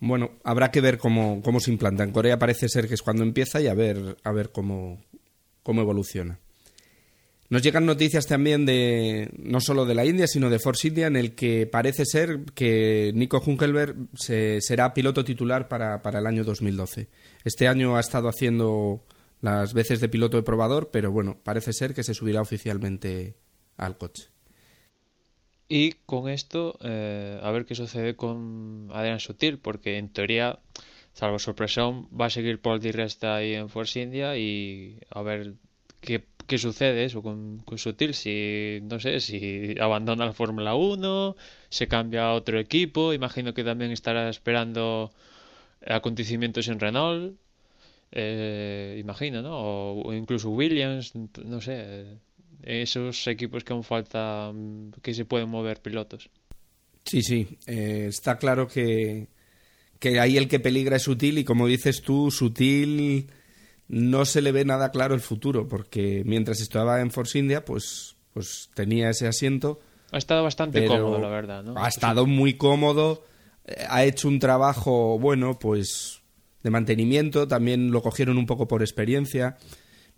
Bueno, 0.00 0.32
habrá 0.44 0.70
que 0.70 0.80
ver 0.80 0.98
cómo, 0.98 1.42
cómo 1.42 1.60
se 1.60 1.70
implanta. 1.70 2.02
En 2.02 2.12
Corea 2.12 2.38
parece 2.38 2.68
ser 2.68 2.88
que 2.88 2.94
es 2.94 3.02
cuando 3.02 3.22
empieza 3.22 3.60
y 3.60 3.68
a 3.68 3.74
ver, 3.74 4.16
a 4.24 4.32
ver 4.32 4.50
cómo, 4.50 4.98
cómo 5.62 5.82
evoluciona. 5.82 6.38
Nos 7.50 7.62
llegan 7.62 7.84
noticias 7.84 8.26
también 8.26 8.64
de 8.64 9.28
no 9.36 9.60
solo 9.60 9.84
de 9.84 9.94
la 9.94 10.06
India, 10.06 10.28
sino 10.28 10.48
de 10.50 10.60
Force 10.60 10.86
India, 10.86 11.08
en 11.08 11.16
el 11.16 11.34
que 11.34 11.66
parece 11.66 12.06
ser 12.06 12.44
que 12.54 13.10
Nico 13.12 13.42
Hunkelberg 13.44 13.96
se, 14.14 14.60
será 14.60 14.94
piloto 14.94 15.24
titular 15.24 15.68
para, 15.68 16.00
para 16.00 16.20
el 16.20 16.26
año 16.26 16.44
2012. 16.44 17.08
Este 17.44 17.66
año 17.66 17.96
ha 17.96 18.00
estado 18.00 18.28
haciendo 18.28 19.04
las 19.40 19.74
veces 19.74 20.00
de 20.00 20.08
piloto 20.08 20.36
de 20.36 20.44
probador, 20.44 20.90
pero 20.92 21.10
bueno, 21.10 21.38
parece 21.42 21.72
ser 21.72 21.92
que 21.92 22.04
se 22.04 22.14
subirá 22.14 22.40
oficialmente 22.40 23.34
al 23.76 23.98
coche. 23.98 24.28
Y 25.72 25.92
con 26.04 26.28
esto, 26.28 26.76
eh, 26.82 27.38
a 27.40 27.50
ver 27.52 27.64
qué 27.64 27.76
sucede 27.76 28.16
con 28.16 28.88
Adrian 28.92 29.20
Sutil, 29.20 29.58
porque 29.58 29.98
en 29.98 30.08
teoría, 30.08 30.58
salvo 31.14 31.38
sorpresión, 31.38 32.08
va 32.08 32.26
a 32.26 32.30
seguir 32.30 32.60
Paul 32.60 32.80
Di 32.80 32.90
Resta 32.90 33.36
ahí 33.36 33.54
en 33.54 33.68
Force 33.68 34.00
India 34.02 34.36
y 34.36 34.98
a 35.10 35.22
ver 35.22 35.54
qué, 36.00 36.24
qué 36.48 36.58
sucede 36.58 37.04
eso 37.04 37.22
con, 37.22 37.58
con, 37.64 37.78
Sutil. 37.78 38.14
Si, 38.14 38.80
no 38.82 38.98
sé, 38.98 39.20
si 39.20 39.76
abandona 39.80 40.26
la 40.26 40.32
Fórmula 40.32 40.74
1, 40.74 41.36
se 41.68 41.86
cambia 41.86 42.24
a 42.26 42.34
otro 42.34 42.58
equipo. 42.58 43.12
Imagino 43.14 43.54
que 43.54 43.62
también 43.62 43.92
estará 43.92 44.28
esperando 44.28 45.12
acontecimientos 45.86 46.66
en 46.68 46.80
Renault. 46.80 47.36
Eh, 48.12 48.98
imagino, 49.00 49.42
¿no? 49.42 49.52
O, 50.02 50.12
incluso 50.14 50.50
Williams, 50.50 51.14
no 51.14 51.60
sé 51.60 52.18
esos 52.62 53.26
equipos 53.26 53.64
que 53.64 53.72
aún 53.72 53.84
falta 53.84 54.50
mm, 54.52 54.92
que 55.02 55.14
se 55.14 55.24
pueden 55.24 55.48
mover 55.48 55.80
pilotos. 55.80 56.30
Sí, 57.04 57.22
sí, 57.22 57.58
eh, 57.66 58.06
está 58.08 58.38
claro 58.38 58.68
que, 58.68 59.28
que 59.98 60.20
ahí 60.20 60.36
el 60.36 60.48
que 60.48 60.60
peligra 60.60 60.96
es 60.96 61.02
Sutil 61.02 61.38
y 61.38 61.44
como 61.44 61.66
dices 61.66 62.02
tú, 62.02 62.30
Sutil 62.30 63.30
no 63.88 64.24
se 64.24 64.42
le 64.42 64.52
ve 64.52 64.64
nada 64.64 64.90
claro 64.90 65.14
el 65.14 65.20
futuro 65.20 65.68
porque 65.68 66.22
mientras 66.24 66.60
estaba 66.60 67.00
en 67.00 67.10
Force 67.10 67.38
India 67.38 67.64
pues, 67.64 68.16
pues 68.32 68.70
tenía 68.74 69.10
ese 69.10 69.26
asiento. 69.26 69.80
Ha 70.12 70.18
estado 70.18 70.42
bastante 70.42 70.86
cómodo, 70.86 71.18
la 71.18 71.28
verdad. 71.28 71.62
¿no? 71.62 71.74
Ha 71.76 71.88
estado 71.88 72.26
muy 72.26 72.54
cómodo, 72.54 73.24
eh, 73.66 73.84
ha 73.88 74.04
hecho 74.04 74.28
un 74.28 74.38
trabajo 74.38 75.18
bueno, 75.18 75.58
pues 75.58 76.22
de 76.62 76.70
mantenimiento, 76.70 77.48
también 77.48 77.90
lo 77.90 78.02
cogieron 78.02 78.36
un 78.36 78.46
poco 78.46 78.68
por 78.68 78.82
experiencia 78.82 79.56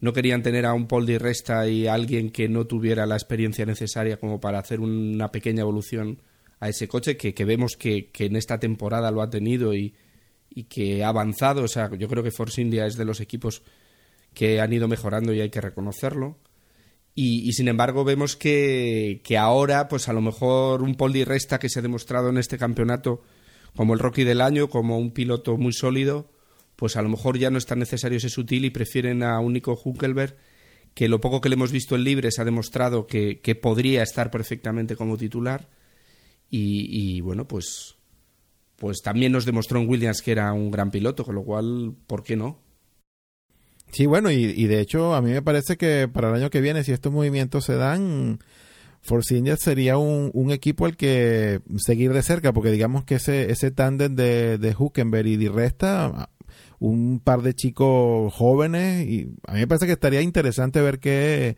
no 0.02 0.12
querían 0.12 0.42
tener 0.42 0.66
a 0.66 0.74
un 0.74 0.88
Paul 0.88 1.06
Di 1.06 1.16
Resta 1.16 1.68
y 1.68 1.86
a 1.86 1.94
alguien 1.94 2.30
que 2.30 2.48
no 2.48 2.66
tuviera 2.66 3.06
la 3.06 3.14
experiencia 3.14 3.64
necesaria 3.64 4.18
como 4.18 4.40
para 4.40 4.58
hacer 4.58 4.80
una 4.80 5.30
pequeña 5.30 5.60
evolución 5.60 6.20
a 6.58 6.68
ese 6.68 6.88
coche, 6.88 7.16
que, 7.16 7.44
vemos 7.44 7.76
que, 7.76 8.10
en 8.18 8.34
esta 8.34 8.58
temporada 8.58 9.12
lo 9.12 9.22
ha 9.22 9.30
tenido 9.30 9.74
y, 9.74 9.94
que 10.68 11.04
ha 11.04 11.08
avanzado. 11.08 11.62
O 11.62 11.68
sea, 11.68 11.88
yo 11.96 12.08
creo 12.08 12.24
que 12.24 12.32
Force 12.32 12.60
India 12.60 12.84
es 12.84 12.96
de 12.96 13.04
los 13.04 13.20
equipos 13.20 13.62
que 14.34 14.60
han 14.60 14.72
ido 14.72 14.88
mejorando 14.88 15.32
y 15.32 15.40
hay 15.40 15.50
que 15.50 15.60
reconocerlo. 15.60 16.36
Y, 17.14 17.52
sin 17.52 17.68
embargo 17.68 18.02
vemos 18.02 18.34
que, 18.34 19.20
que, 19.22 19.38
ahora, 19.38 19.86
pues 19.86 20.08
a 20.08 20.12
lo 20.12 20.20
mejor 20.20 20.82
un 20.82 20.96
Paul 20.96 21.12
Di 21.12 21.22
Resta 21.22 21.60
que 21.60 21.68
se 21.68 21.78
ha 21.78 21.82
demostrado 21.82 22.28
en 22.28 22.38
este 22.38 22.58
campeonato 22.58 23.22
como 23.76 23.94
el 23.94 24.00
Rocky 24.00 24.24
del 24.24 24.40
año, 24.40 24.68
como 24.68 24.98
un 24.98 25.12
piloto 25.12 25.56
muy 25.58 25.72
sólido, 25.72 26.31
pues 26.82 26.96
a 26.96 27.02
lo 27.02 27.08
mejor 27.08 27.38
ya 27.38 27.48
no 27.48 27.58
es 27.58 27.66
tan 27.66 27.78
necesario 27.78 28.18
ese 28.18 28.28
sutil 28.28 28.64
y 28.64 28.70
prefieren 28.70 29.22
a 29.22 29.38
un 29.38 29.52
Nico 29.52 29.80
Hunkelberg 29.84 30.36
que 30.94 31.06
lo 31.06 31.20
poco 31.20 31.40
que 31.40 31.48
le 31.48 31.54
hemos 31.54 31.70
visto 31.70 31.94
en 31.94 32.02
libre 32.02 32.32
se 32.32 32.42
ha 32.42 32.44
demostrado 32.44 33.06
que, 33.06 33.38
podría 33.62 34.02
estar 34.02 34.32
perfectamente 34.32 34.96
como 34.96 35.16
titular 35.16 35.68
y, 36.50 37.20
bueno 37.20 37.46
pues 37.46 37.94
pues 38.74 39.00
también 39.00 39.30
nos 39.30 39.44
demostró 39.44 39.80
en 39.80 39.88
Williams 39.88 40.22
que 40.22 40.32
era 40.32 40.52
un 40.52 40.72
gran 40.72 40.90
piloto 40.90 41.24
con 41.24 41.36
lo 41.36 41.44
cual 41.44 41.94
¿por 42.08 42.24
qué 42.24 42.34
no? 42.34 42.58
Sí, 43.92 44.06
bueno, 44.06 44.32
y, 44.32 44.64
de 44.64 44.80
hecho 44.80 45.14
a 45.14 45.22
mí 45.22 45.30
me 45.30 45.40
parece 45.40 45.76
que 45.76 46.08
para 46.12 46.30
el 46.30 46.34
año 46.34 46.50
que 46.50 46.60
viene, 46.60 46.82
si 46.82 46.90
estos 46.90 47.12
movimientos 47.12 47.64
se 47.64 47.76
dan, 47.76 48.40
Force 49.02 49.36
India 49.36 49.56
sería 49.56 49.98
un, 49.98 50.50
equipo 50.50 50.86
al 50.86 50.96
que 50.96 51.60
seguir 51.76 52.12
de 52.12 52.22
cerca, 52.22 52.52
porque 52.52 52.72
digamos 52.72 53.04
que 53.04 53.16
ese, 53.16 53.52
ese 53.52 53.70
tándem 53.70 54.16
de, 54.16 54.58
de 54.58 54.74
Huckenberg 54.76 55.28
y 55.28 55.36
Di 55.36 55.46
Resta 55.46 56.28
un 56.82 57.20
par 57.20 57.42
de 57.42 57.54
chicos 57.54 58.34
jóvenes 58.34 59.06
y 59.06 59.28
a 59.46 59.52
mí 59.52 59.60
me 59.60 59.66
parece 59.68 59.86
que 59.86 59.92
estaría 59.92 60.20
interesante 60.20 60.80
ver 60.80 60.98
qué, 60.98 61.56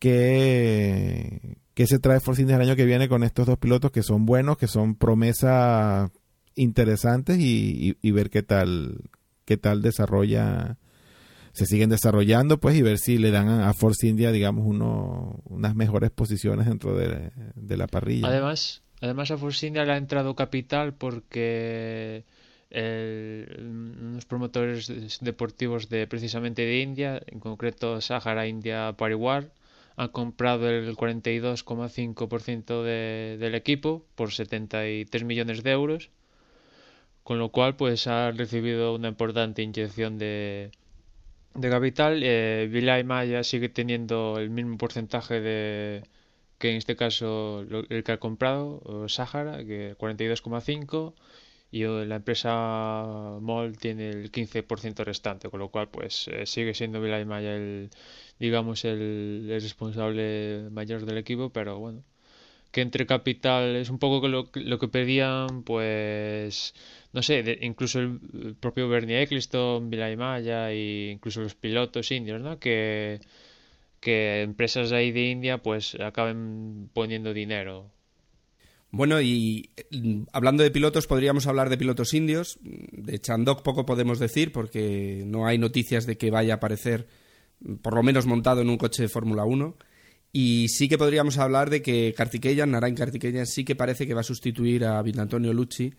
qué, 0.00 1.58
qué 1.74 1.86
se 1.86 2.00
trae 2.00 2.18
Force 2.18 2.42
India 2.42 2.56
el 2.56 2.62
año 2.62 2.74
que 2.74 2.84
viene 2.84 3.08
con 3.08 3.22
estos 3.22 3.46
dos 3.46 3.58
pilotos 3.58 3.92
que 3.92 4.02
son 4.02 4.26
buenos, 4.26 4.58
que 4.58 4.66
son 4.66 4.96
promesas 4.96 6.10
interesantes 6.56 7.38
y, 7.38 7.96
y, 8.02 8.10
ver 8.10 8.28
qué 8.28 8.42
tal, 8.42 8.98
qué 9.44 9.56
tal 9.56 9.82
desarrolla 9.82 10.78
se 11.52 11.66
siguen 11.66 11.90
desarrollando 11.90 12.58
pues 12.58 12.76
y 12.76 12.82
ver 12.82 12.98
si 12.98 13.18
le 13.18 13.30
dan 13.30 13.48
a, 13.48 13.72
Force 13.72 14.08
India 14.08 14.32
digamos 14.32 14.66
uno, 14.66 15.42
unas 15.44 15.76
mejores 15.76 16.10
posiciones 16.10 16.66
dentro 16.66 16.96
de, 16.96 17.30
de 17.54 17.76
la 17.76 17.86
parrilla. 17.86 18.26
Además 18.26 18.82
además 19.00 19.30
a 19.30 19.38
Force 19.38 19.64
India 19.64 19.84
le 19.84 19.92
ha 19.92 19.96
entrado 19.96 20.34
capital 20.34 20.94
porque 20.94 22.24
unos 22.72 24.24
promotores 24.26 25.18
deportivos 25.20 25.88
de 25.88 26.06
precisamente 26.06 26.62
de 26.62 26.80
India, 26.80 27.20
en 27.26 27.40
concreto 27.40 28.00
Sahara 28.00 28.46
India 28.46 28.94
Pariwar, 28.96 29.50
han 29.96 30.08
comprado 30.08 30.70
el 30.70 30.96
42,5% 30.96 32.82
de, 32.82 33.36
del 33.38 33.54
equipo 33.54 34.04
por 34.14 34.32
73 34.32 35.24
millones 35.24 35.62
de 35.62 35.70
euros, 35.72 36.10
con 37.22 37.38
lo 37.38 37.50
cual 37.50 37.76
pues 37.76 38.06
ha 38.06 38.30
recibido 38.30 38.94
una 38.94 39.08
importante 39.08 39.62
inyección 39.62 40.16
de, 40.18 40.70
de 41.54 41.70
capital. 41.70 42.22
Eh, 42.22 42.68
Vilay 42.70 43.04
Maya 43.04 43.44
sigue 43.44 43.68
teniendo 43.68 44.38
el 44.38 44.50
mismo 44.50 44.78
porcentaje 44.78 45.40
de 45.40 46.02
que 46.58 46.70
en 46.70 46.76
este 46.76 46.94
caso 46.94 47.64
el 47.88 48.04
que 48.04 48.12
ha 48.12 48.18
comprado, 48.18 49.08
Sahara, 49.08 49.64
que 49.64 49.96
42,5 49.96 51.14
y 51.70 51.84
la 51.84 52.16
empresa 52.16 53.38
MOL 53.40 53.76
tiene 53.78 54.10
el 54.10 54.32
15% 54.32 55.04
restante, 55.04 55.48
con 55.50 55.60
lo 55.60 55.68
cual 55.70 55.88
pues 55.88 56.28
eh, 56.28 56.46
sigue 56.46 56.74
siendo 56.74 57.00
Vilay 57.00 57.24
Maya 57.24 57.54
el 57.54 57.90
digamos 58.38 58.84
el, 58.84 59.46
responsable 59.62 60.68
mayor 60.70 61.04
del 61.06 61.18
equipo, 61.18 61.50
pero 61.50 61.78
bueno, 61.78 62.02
que 62.72 62.82
entre 62.82 63.06
capital 63.06 63.76
es 63.76 63.90
un 63.90 63.98
poco 63.98 64.28
lo, 64.28 64.50
lo 64.54 64.78
que 64.78 64.88
pedían 64.88 65.62
pues 65.64 66.74
no 67.12 67.22
sé, 67.22 67.58
incluso 67.62 68.00
el, 68.00 68.56
propio 68.60 68.88
Bernie 68.88 69.22
Eccleston, 69.22 69.90
Vilay 69.90 70.16
Maya 70.16 70.70
e 70.72 71.10
incluso 71.12 71.40
los 71.42 71.54
pilotos 71.54 72.10
indios, 72.12 72.40
¿no? 72.40 72.58
Que 72.58 73.20
que 74.00 74.42
empresas 74.42 74.92
ahí 74.92 75.12
de 75.12 75.30
India 75.30 75.58
pues 75.58 75.94
acaben 75.96 76.90
poniendo 76.94 77.34
dinero 77.34 77.90
Bueno, 78.90 79.20
y 79.20 79.70
mm, 79.92 80.22
hablando 80.32 80.62
de 80.62 80.70
pilotos, 80.70 81.06
podríamos 81.06 81.46
hablar 81.46 81.70
de 81.70 81.78
pilotos 81.78 82.12
indios. 82.14 82.58
De 82.62 83.20
Chandok 83.20 83.62
poco 83.62 83.86
podemos 83.86 84.18
decir 84.18 84.52
porque 84.52 85.22
no 85.26 85.46
hay 85.46 85.58
noticias 85.58 86.06
de 86.06 86.18
que 86.18 86.30
vaya 86.30 86.54
a 86.54 86.56
aparecer, 86.56 87.06
mm, 87.60 87.74
por 87.76 87.94
lo 87.94 88.02
menos 88.02 88.26
montado 88.26 88.60
en 88.62 88.68
un 88.68 88.78
coche 88.78 89.02
de 89.02 89.08
Fórmula 89.08 89.44
1. 89.44 89.76
Y 90.32 90.68
sí 90.68 90.88
que 90.88 90.98
podríamos 90.98 91.38
hablar 91.38 91.70
de 91.70 91.82
que 91.82 92.14
Kartikeyan, 92.16 92.70
Narain 92.70 92.94
Kartikeyan, 92.94 93.46
sí 93.46 93.64
que 93.64 93.76
parece 93.76 94.06
que 94.06 94.14
va 94.14 94.20
a 94.20 94.24
sustituir 94.24 94.84
a 94.84 95.00
Antonio 95.00 95.52
Lucci 95.52 95.94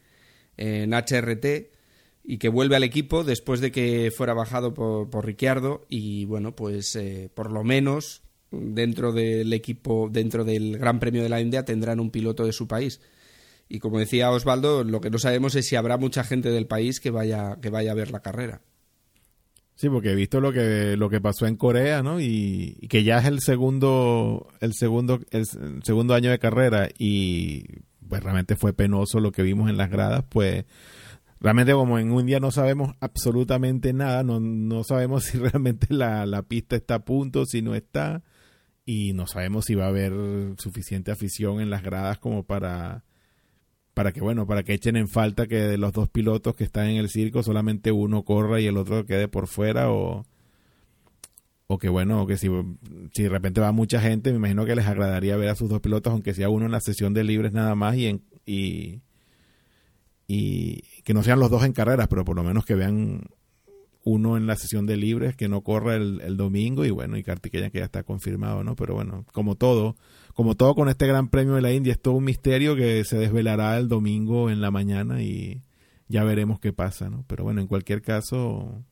en 0.57 0.93
HRT 0.93 1.71
y 2.23 2.37
que 2.37 2.49
vuelve 2.49 2.75
al 2.75 2.83
equipo 2.83 3.23
después 3.23 3.59
de 3.61 3.71
que 3.71 4.11
fuera 4.15 4.33
bajado 4.33 4.73
por, 4.73 5.09
por 5.09 5.25
Ricciardo. 5.25 5.85
Y 5.89 6.25
bueno, 6.25 6.55
pues 6.55 6.95
eh, 6.95 7.29
por 7.33 7.51
lo 7.51 7.63
menos 7.63 8.21
dentro 8.51 9.11
del 9.11 9.51
equipo, 9.53 10.09
dentro 10.11 10.43
del 10.43 10.77
Gran 10.77 10.99
Premio 10.99 11.23
de 11.23 11.29
la 11.29 11.41
India, 11.41 11.65
tendrán 11.65 11.99
un 11.99 12.11
piloto 12.11 12.45
de 12.45 12.53
su 12.53 12.67
país. 12.67 13.01
Y 13.69 13.79
como 13.79 13.99
decía 13.99 14.31
Osvaldo, 14.31 14.83
lo 14.83 14.99
que 14.99 15.09
no 15.09 15.17
sabemos 15.17 15.55
es 15.55 15.65
si 15.65 15.77
habrá 15.77 15.97
mucha 15.97 16.23
gente 16.23 16.49
del 16.49 16.67
país 16.67 16.99
que 16.99 17.09
vaya, 17.09 17.57
que 17.61 17.69
vaya 17.69 17.91
a 17.91 17.95
ver 17.95 18.11
la 18.11 18.21
carrera. 18.21 18.61
Sí, 19.75 19.89
porque 19.89 20.11
he 20.11 20.15
visto 20.15 20.41
lo 20.41 20.51
que 20.51 20.95
lo 20.97 21.09
que 21.09 21.21
pasó 21.21 21.47
en 21.47 21.55
Corea, 21.55 22.03
¿no? 22.03 22.19
Y, 22.19 22.87
que 22.89 23.03
ya 23.03 23.17
es 23.17 23.25
el 23.25 23.39
segundo 23.39 24.47
el 24.59 24.73
segundo 24.73 25.21
el, 25.31 25.45
segundo 25.83 26.13
año 26.13 26.29
de 26.29 26.37
carrera 26.37 26.89
y 26.99 27.63
pues 28.07 28.21
realmente 28.21 28.55
fue 28.55 28.73
penoso 28.73 29.19
lo 29.19 29.31
que 29.31 29.41
vimos 29.41 29.69
en 29.69 29.77
las 29.77 29.89
gradas, 29.89 30.23
pues 30.29 30.65
realmente 31.39 31.71
como 31.71 31.97
en 31.97 32.11
un 32.11 32.25
día 32.25 32.39
no 32.39 32.51
sabemos 32.51 32.93
absolutamente 32.99 33.93
nada, 33.93 34.21
no, 34.21 34.39
no 34.39 34.83
sabemos 34.83 35.23
si 35.25 35.37
realmente 35.37 35.87
la, 35.89 36.25
la 36.25 36.43
pista 36.43 36.75
está 36.75 36.95
a 36.95 37.05
punto, 37.05 37.45
si 37.45 37.61
no 37.61 37.73
está 37.73 38.21
y 38.91 39.13
no 39.13 39.25
sabemos 39.25 39.65
si 39.65 39.75
va 39.75 39.85
a 39.85 39.87
haber 39.87 40.11
suficiente 40.57 41.11
afición 41.11 41.61
en 41.61 41.69
las 41.69 41.81
gradas 41.81 42.17
como 42.19 42.43
para 42.43 43.05
para 43.93 44.11
que 44.11 44.19
bueno, 44.19 44.45
para 44.45 44.63
que 44.63 44.73
echen 44.73 44.97
en 44.97 45.07
falta 45.07 45.47
que 45.47 45.55
de 45.55 45.77
los 45.77 45.93
dos 45.93 46.09
pilotos 46.09 46.55
que 46.55 46.65
están 46.65 46.87
en 46.87 46.97
el 46.97 47.09
circo 47.09 47.41
solamente 47.41 47.93
uno 47.93 48.23
corra 48.23 48.59
y 48.59 48.67
el 48.67 48.75
otro 48.75 49.05
quede 49.05 49.29
por 49.29 49.47
fuera 49.47 49.91
o 49.91 50.25
o 51.67 51.77
que 51.77 51.87
bueno, 51.87 52.27
que 52.27 52.35
si, 52.35 52.49
si 53.13 53.23
de 53.23 53.29
repente 53.29 53.61
va 53.61 53.71
mucha 53.71 54.01
gente, 54.01 54.31
me 54.31 54.37
imagino 54.39 54.65
que 54.65 54.75
les 54.75 54.85
agradaría 54.85 55.37
ver 55.37 55.47
a 55.47 55.55
sus 55.55 55.69
dos 55.69 55.79
pilotos, 55.79 56.11
aunque 56.11 56.33
sea 56.33 56.49
uno 56.49 56.65
en 56.65 56.73
la 56.73 56.81
sesión 56.81 57.13
de 57.13 57.23
libres 57.23 57.53
nada 57.53 57.75
más 57.75 57.95
y, 57.95 58.07
en, 58.07 58.23
y, 58.45 58.99
y 60.27 60.81
que 61.05 61.13
no 61.13 61.23
sean 61.23 61.39
los 61.39 61.49
dos 61.49 61.63
en 61.63 61.71
carreras, 61.71 62.09
pero 62.09 62.25
por 62.25 62.35
lo 62.35 62.43
menos 62.43 62.65
que 62.65 62.75
vean 62.75 63.21
uno 64.03 64.37
en 64.37 64.47
la 64.47 64.55
sesión 64.55 64.85
de 64.85 64.97
libres 64.97 65.35
que 65.35 65.47
no 65.47 65.61
corra 65.61 65.95
el, 65.95 66.37
domingo 66.37 66.85
y 66.85 66.89
bueno, 66.89 67.17
y 67.17 67.23
Kartikeyan 67.23 67.71
que 67.71 67.79
ya 67.79 67.85
está 67.85 68.03
confirmado, 68.03 68.63
¿no? 68.63 68.75
Pero 68.75 68.95
bueno, 68.95 69.25
como 69.31 69.55
todo, 69.55 69.95
como 70.33 70.55
todo 70.55 70.73
con 70.75 70.89
este 70.89 71.07
Gran 71.07 71.29
Premio 71.29 71.55
de 71.55 71.61
la 71.61 71.71
India, 71.71 71.93
es 71.93 72.01
todo 72.01 72.15
un 72.15 72.23
misterio 72.23 72.75
que 72.75 73.03
se 73.03 73.17
desvelará 73.17 73.77
el 73.77 73.87
domingo 73.87 74.49
en 74.49 74.61
la 74.61 74.71
mañana 74.71 75.21
y 75.21 75.61
ya 76.07 76.23
veremos 76.23 76.59
qué 76.59 76.73
pasa, 76.73 77.09
¿no? 77.09 77.25
Pero 77.27 77.43
bueno, 77.43 77.61
en 77.61 77.67
cualquier 77.67 78.01
caso, 78.01 78.83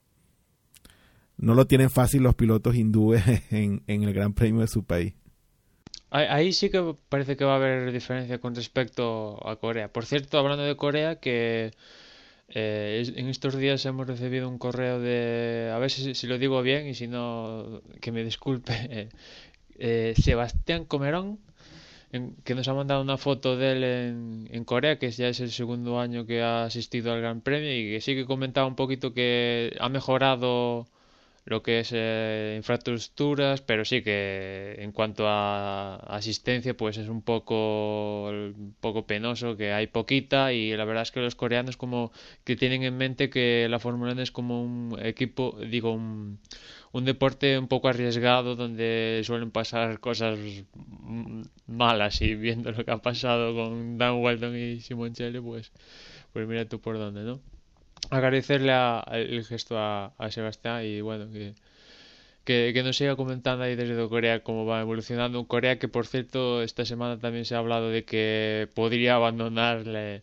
no 1.37 1.55
lo 1.55 1.65
tienen 1.65 1.89
fácil 1.89 2.21
los 2.21 2.35
pilotos 2.35 2.75
hindúes 2.75 3.23
en, 3.51 3.83
en 3.87 4.03
el 4.03 4.13
Gran 4.13 4.33
Premio 4.33 4.61
de 4.61 4.67
su 4.67 4.83
país. 4.83 5.15
Ahí 6.11 6.53
sí 6.53 6.71
que 6.71 6.95
parece 7.07 7.37
que 7.37 7.45
va 7.45 7.53
a 7.53 7.57
haber 7.57 7.91
diferencia 7.91 8.39
con 8.39 8.55
respecto 8.55 9.47
a 9.47 9.57
Corea. 9.57 9.93
Por 9.93 10.07
cierto, 10.07 10.39
hablando 10.39 10.63
de 10.63 10.75
Corea, 10.75 11.19
que 11.19 11.71
eh, 12.51 13.11
en 13.15 13.27
estos 13.27 13.55
días 13.55 13.85
hemos 13.85 14.07
recibido 14.07 14.49
un 14.49 14.57
correo 14.57 14.99
de, 14.99 15.71
a 15.73 15.77
ver 15.77 15.91
si, 15.91 16.27
lo 16.27 16.37
digo 16.37 16.61
bien 16.61 16.87
y 16.87 16.95
si 16.95 17.07
no, 17.07 17.81
que 18.01 18.11
me 18.11 18.23
disculpe, 18.23 19.09
eh, 19.79 20.13
Sebastián 20.17 20.85
Comerón, 20.85 21.39
que 22.43 22.55
nos 22.55 22.67
ha 22.67 22.73
mandado 22.73 23.01
una 23.03 23.17
foto 23.17 23.55
de 23.55 23.71
él 23.71 23.83
en, 23.83 24.47
en, 24.51 24.63
Corea, 24.65 24.97
que 24.97 25.11
ya 25.11 25.27
es 25.27 25.39
el 25.41 25.51
segundo 25.51 25.99
año 25.99 26.25
que 26.25 26.41
ha 26.41 26.63
asistido 26.63 27.13
al 27.13 27.21
Gran 27.21 27.41
Premio 27.41 27.71
y 27.71 27.91
que 27.91 28.01
sí 28.01 28.15
que 28.15 28.25
comentaba 28.25 28.65
un 28.65 28.75
poquito 28.75 29.13
que 29.13 29.75
ha 29.79 29.89
mejorado 29.89 30.87
lo 31.49 31.63
que 31.63 31.79
es 31.79 31.89
eh, 31.93 32.53
infraestructuras, 32.57 33.61
pero 33.61 33.83
sí 33.83 34.03
que 34.03 34.75
en 34.77 34.91
cuanto 34.91 35.27
a 35.27 35.95
asistencia, 35.95 36.77
pues 36.77 36.97
es 36.97 37.09
un 37.09 37.23
poco, 37.23 38.29
un 38.29 38.75
poco 38.79 39.07
penoso, 39.07 39.57
que 39.57 39.73
hay 39.73 39.87
poquita 39.87 40.53
y 40.53 40.75
la 40.77 40.85
verdad 40.85 41.03
es 41.03 41.11
que 41.11 41.21
los 41.21 41.35
coreanos 41.35 41.75
como 41.75 42.11
que 42.43 42.55
tienen 42.55 42.83
en 42.83 42.95
mente 42.97 43.31
que 43.31 43.67
la 43.67 43.79
Fórmula 43.79 44.11
1 44.13 44.21
es 44.21 44.31
como 44.31 44.63
un 44.63 44.97
equipo, 45.01 45.57
digo, 45.59 45.91
un, 45.91 46.39
un 46.91 47.05
deporte 47.05 47.57
un 47.57 47.67
poco 47.67 47.87
arriesgado 47.87 48.55
donde 48.55 49.21
suelen 49.23 49.49
pasar 49.51 49.99
cosas 49.99 50.37
malas 51.67 52.21
y 52.21 52.35
viendo 52.35 52.71
lo 52.71 52.85
que 52.85 52.91
ha 52.91 53.01
pasado 53.01 53.55
con 53.55 53.97
Dan 53.97 54.15
Walton 54.21 54.55
y 54.55 54.81
Simoncelli, 54.81 55.39
pues, 55.39 55.71
pues 56.31 56.47
mira 56.47 56.65
tú 56.65 56.79
por 56.79 56.97
dónde, 56.99 57.23
¿no? 57.23 57.39
Agradecerle 58.09 58.73
el 59.11 59.45
gesto 59.45 59.77
a, 59.77 60.13
Sebastián 60.31 60.83
y 60.85 61.01
bueno, 61.01 61.27
que, 61.31 61.53
que, 62.73 62.83
nos 62.83 62.97
siga 62.97 63.15
comentando 63.15 63.63
ahí 63.63 63.75
desde 63.75 64.09
Corea 64.09 64.43
cómo 64.43 64.65
va 64.65 64.81
evolucionando. 64.81 65.45
Corea 65.47 65.79
que 65.79 65.87
por 65.87 66.07
cierto 66.07 66.61
esta 66.63 66.85
semana 66.85 67.19
también 67.19 67.45
se 67.45 67.55
ha 67.55 67.59
hablado 67.59 67.89
de 67.89 68.05
que 68.05 68.69
podría 68.75 69.15
abandonarle 69.15 70.21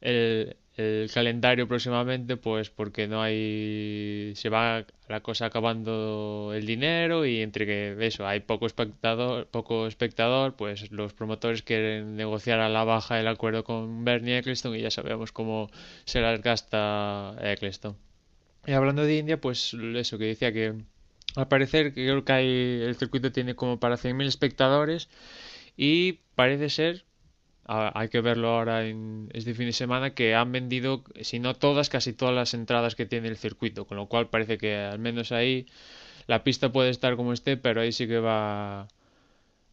el, 0.00 0.56
el 0.78 1.10
calendario 1.12 1.66
próximamente, 1.66 2.36
pues 2.36 2.70
porque 2.70 3.08
no 3.08 3.20
hay, 3.20 4.32
se 4.36 4.48
va 4.48 4.86
la 5.08 5.20
cosa 5.20 5.46
acabando 5.46 6.52
el 6.54 6.66
dinero 6.66 7.26
y 7.26 7.42
entre 7.42 7.66
que 7.66 7.96
eso 8.06 8.26
hay 8.26 8.40
poco 8.40 8.66
espectador, 8.66 9.48
poco 9.48 9.88
espectador, 9.88 10.54
pues 10.54 10.92
los 10.92 11.12
promotores 11.14 11.62
quieren 11.62 12.16
negociar 12.16 12.60
a 12.60 12.68
la 12.68 12.84
baja 12.84 13.18
el 13.18 13.26
acuerdo 13.26 13.64
con 13.64 14.04
Bernie 14.04 14.38
Eccleston 14.38 14.76
y 14.76 14.82
ya 14.82 14.90
sabemos 14.92 15.32
cómo 15.32 15.68
se 16.04 16.20
las 16.20 16.40
gasta 16.42 17.34
Eccleston. 17.42 17.96
Y 18.64 18.72
hablando 18.72 19.02
de 19.02 19.18
India, 19.18 19.40
pues 19.40 19.74
eso 19.74 20.16
que 20.16 20.26
decía 20.26 20.52
que 20.52 20.74
al 21.34 21.48
parecer 21.48 21.92
creo 21.92 22.24
que 22.24 22.32
hay, 22.32 22.82
el 22.82 22.94
circuito 22.94 23.32
tiene 23.32 23.56
como 23.56 23.80
para 23.80 23.96
100.000 23.96 24.26
espectadores 24.26 25.08
y 25.76 26.20
parece 26.36 26.70
ser 26.70 27.04
hay 27.68 28.08
que 28.08 28.22
verlo 28.22 28.48
ahora 28.48 28.86
en 28.86 29.28
este 29.34 29.54
fin 29.54 29.66
de 29.66 29.72
semana, 29.72 30.14
que 30.14 30.34
han 30.34 30.50
vendido, 30.52 31.04
si 31.20 31.38
no 31.38 31.54
todas, 31.54 31.90
casi 31.90 32.14
todas 32.14 32.34
las 32.34 32.54
entradas 32.54 32.94
que 32.94 33.04
tiene 33.04 33.28
el 33.28 33.36
circuito, 33.36 33.84
con 33.84 33.98
lo 33.98 34.06
cual 34.06 34.28
parece 34.28 34.56
que 34.56 34.76
al 34.76 34.98
menos 34.98 35.32
ahí 35.32 35.66
la 36.26 36.42
pista 36.42 36.72
puede 36.72 36.90
estar 36.90 37.16
como 37.16 37.32
esté, 37.32 37.58
pero 37.58 37.82
ahí 37.82 37.92
sí 37.92 38.06
que 38.08 38.18
va 38.18 38.88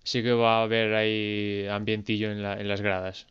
sí 0.03 0.21
que 0.21 0.33
va 0.33 0.59
a 0.59 0.63
haber 0.63 0.93
ahí 0.93 1.67
ambientillo 1.67 2.31
en, 2.31 2.43
la, 2.43 2.59
en 2.59 2.67
las 2.67 2.81
gradas. 2.81 3.27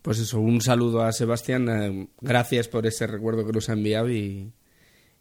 Pues 0.00 0.18
eso, 0.18 0.40
un 0.40 0.60
saludo 0.60 1.02
a 1.02 1.12
Sebastián, 1.12 1.68
eh, 1.68 2.08
gracias 2.20 2.68
por 2.68 2.86
ese 2.86 3.06
recuerdo 3.06 3.46
que 3.46 3.52
nos 3.52 3.68
ha 3.68 3.74
enviado 3.74 4.10
y, 4.10 4.50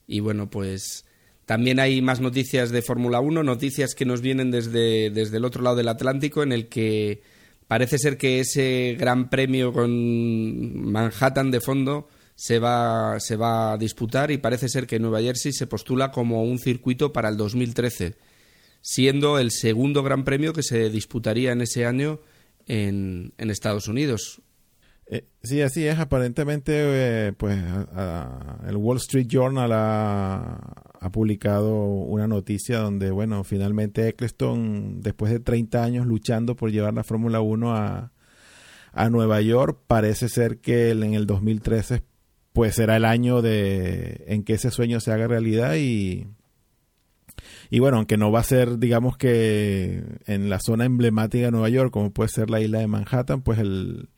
y 0.08 0.20
bueno, 0.22 0.50
pues 0.50 1.06
también 1.46 1.80
hay 1.80 2.02
más 2.02 2.22
noticias 2.22 2.72
de 2.72 2.82
Fórmula 2.82 3.20
1, 3.20 3.44
noticias 3.44 3.94
que 3.94 4.06
nos 4.06 4.22
vienen 4.22 4.52
desde, 4.52 5.10
desde 5.12 5.38
el 5.38 5.46
otro 5.46 5.62
lado 5.62 5.76
del 5.76 5.90
Atlántico, 5.90 6.42
en 6.44 6.54
el 6.54 6.70
que 6.70 7.22
Parece 7.72 8.00
ser 8.00 8.18
que 8.18 8.42
ese 8.42 8.98
gran 9.00 9.30
premio 9.30 9.72
con 9.72 10.92
Manhattan 10.92 11.52
de 11.52 11.62
fondo 11.62 12.10
se 12.36 12.60
va, 12.60 13.18
se 13.22 13.38
va 13.38 13.72
a 13.72 13.78
disputar 13.78 14.30
y 14.30 14.40
parece 14.40 14.68
ser 14.68 14.86
que 14.86 15.00
Nueva 15.00 15.22
Jersey 15.22 15.54
se 15.54 15.68
postula 15.68 16.12
como 16.12 16.44
un 16.44 16.60
circuito 16.60 17.14
para 17.14 17.30
el 17.30 17.38
2013, 17.38 18.16
siendo 18.82 19.40
el 19.40 19.52
segundo 19.52 20.04
gran 20.04 20.26
premio 20.26 20.52
que 20.52 20.64
se 20.64 20.90
disputaría 20.90 21.54
en 21.54 21.62
ese 21.62 21.86
año 21.86 22.20
en, 22.68 23.32
en 23.38 23.50
Estados 23.50 23.88
Unidos. 23.88 24.42
Eh, 25.06 25.24
sí, 25.42 25.62
así 25.62 25.88
es. 25.88 25.98
Aparentemente, 25.98 26.74
eh, 26.76 27.32
pues, 27.38 27.58
el 28.68 28.76
Wall 28.76 28.98
Street 28.98 29.28
Journal 29.30 29.72
ha, 29.72 30.91
publicado 31.10 31.74
una 31.74 32.28
noticia 32.28 32.80
donde, 32.80 33.10
bueno, 33.12 33.44
finalmente 33.44 34.08
Eccleston, 34.08 35.02
después 35.02 35.32
de 35.32 35.40
30 35.40 35.84
años 35.84 36.06
luchando 36.06 36.56
por 36.56 36.72
llevar 36.72 36.94
la 36.94 37.04
Fórmula 37.04 37.42
1 37.42 37.76
a, 37.76 38.12
a 38.94 39.10
Nueva 39.10 39.42
York, 39.42 39.80
parece 39.88 40.30
ser 40.30 40.60
que 40.60 40.92
en 40.92 41.14
el 41.16 41.26
2013, 41.26 42.04
pues, 42.54 42.76
será 42.76 42.98
el 42.98 43.06
año 43.06 43.42
de 43.42 44.26
en 44.28 44.44
que 44.44 44.54
ese 44.54 44.70
sueño 44.70 45.00
se 45.00 45.12
haga 45.12 45.28
realidad 45.28 45.76
y 45.76 46.28
y 47.70 47.80
bueno, 47.80 47.98
aunque 47.98 48.18
no 48.18 48.32
va 48.32 48.42
a 48.42 48.44
ser, 48.44 48.80
digamos 48.80 49.18
que 49.18 50.04
en 50.26 50.50
la 50.50 50.60
zona 50.60 50.86
emblemática 50.86 51.46
de 51.46 51.52
Nueva 51.52 51.70
York, 51.70 51.92
como 51.92 52.12
puede 52.12 52.30
ser 52.30 52.50
la 52.50 52.60
isla 52.60 52.80
de 52.80 52.88
Manhattan, 52.88 53.42
pues 53.42 53.60
el, 53.60 54.10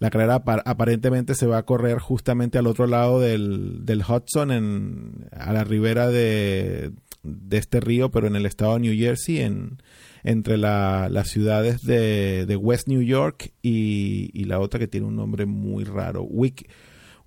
la 0.00 0.08
carrera 0.08 0.42
aparentemente 0.64 1.34
se 1.34 1.46
va 1.46 1.58
a 1.58 1.66
correr 1.66 1.98
justamente 1.98 2.56
al 2.56 2.66
otro 2.66 2.86
lado 2.86 3.20
del, 3.20 3.84
del 3.84 4.00
Hudson, 4.00 4.50
en, 4.50 5.28
a 5.30 5.52
la 5.52 5.62
ribera 5.62 6.08
de, 6.08 6.92
de, 7.22 7.58
este 7.58 7.80
río, 7.80 8.10
pero 8.10 8.26
en 8.26 8.34
el 8.34 8.46
estado 8.46 8.74
de 8.74 8.80
New 8.80 8.96
Jersey, 8.96 9.40
en, 9.40 9.76
entre 10.24 10.56
la, 10.56 11.08
las 11.10 11.28
ciudades 11.28 11.82
de, 11.82 12.46
de, 12.46 12.56
West 12.56 12.88
New 12.88 13.02
York 13.02 13.52
y, 13.60 14.30
y, 14.32 14.44
la 14.44 14.58
otra 14.58 14.80
que 14.80 14.88
tiene 14.88 15.06
un 15.06 15.16
nombre 15.16 15.44
muy 15.44 15.84
raro, 15.84 16.22
Wick, 16.22 16.70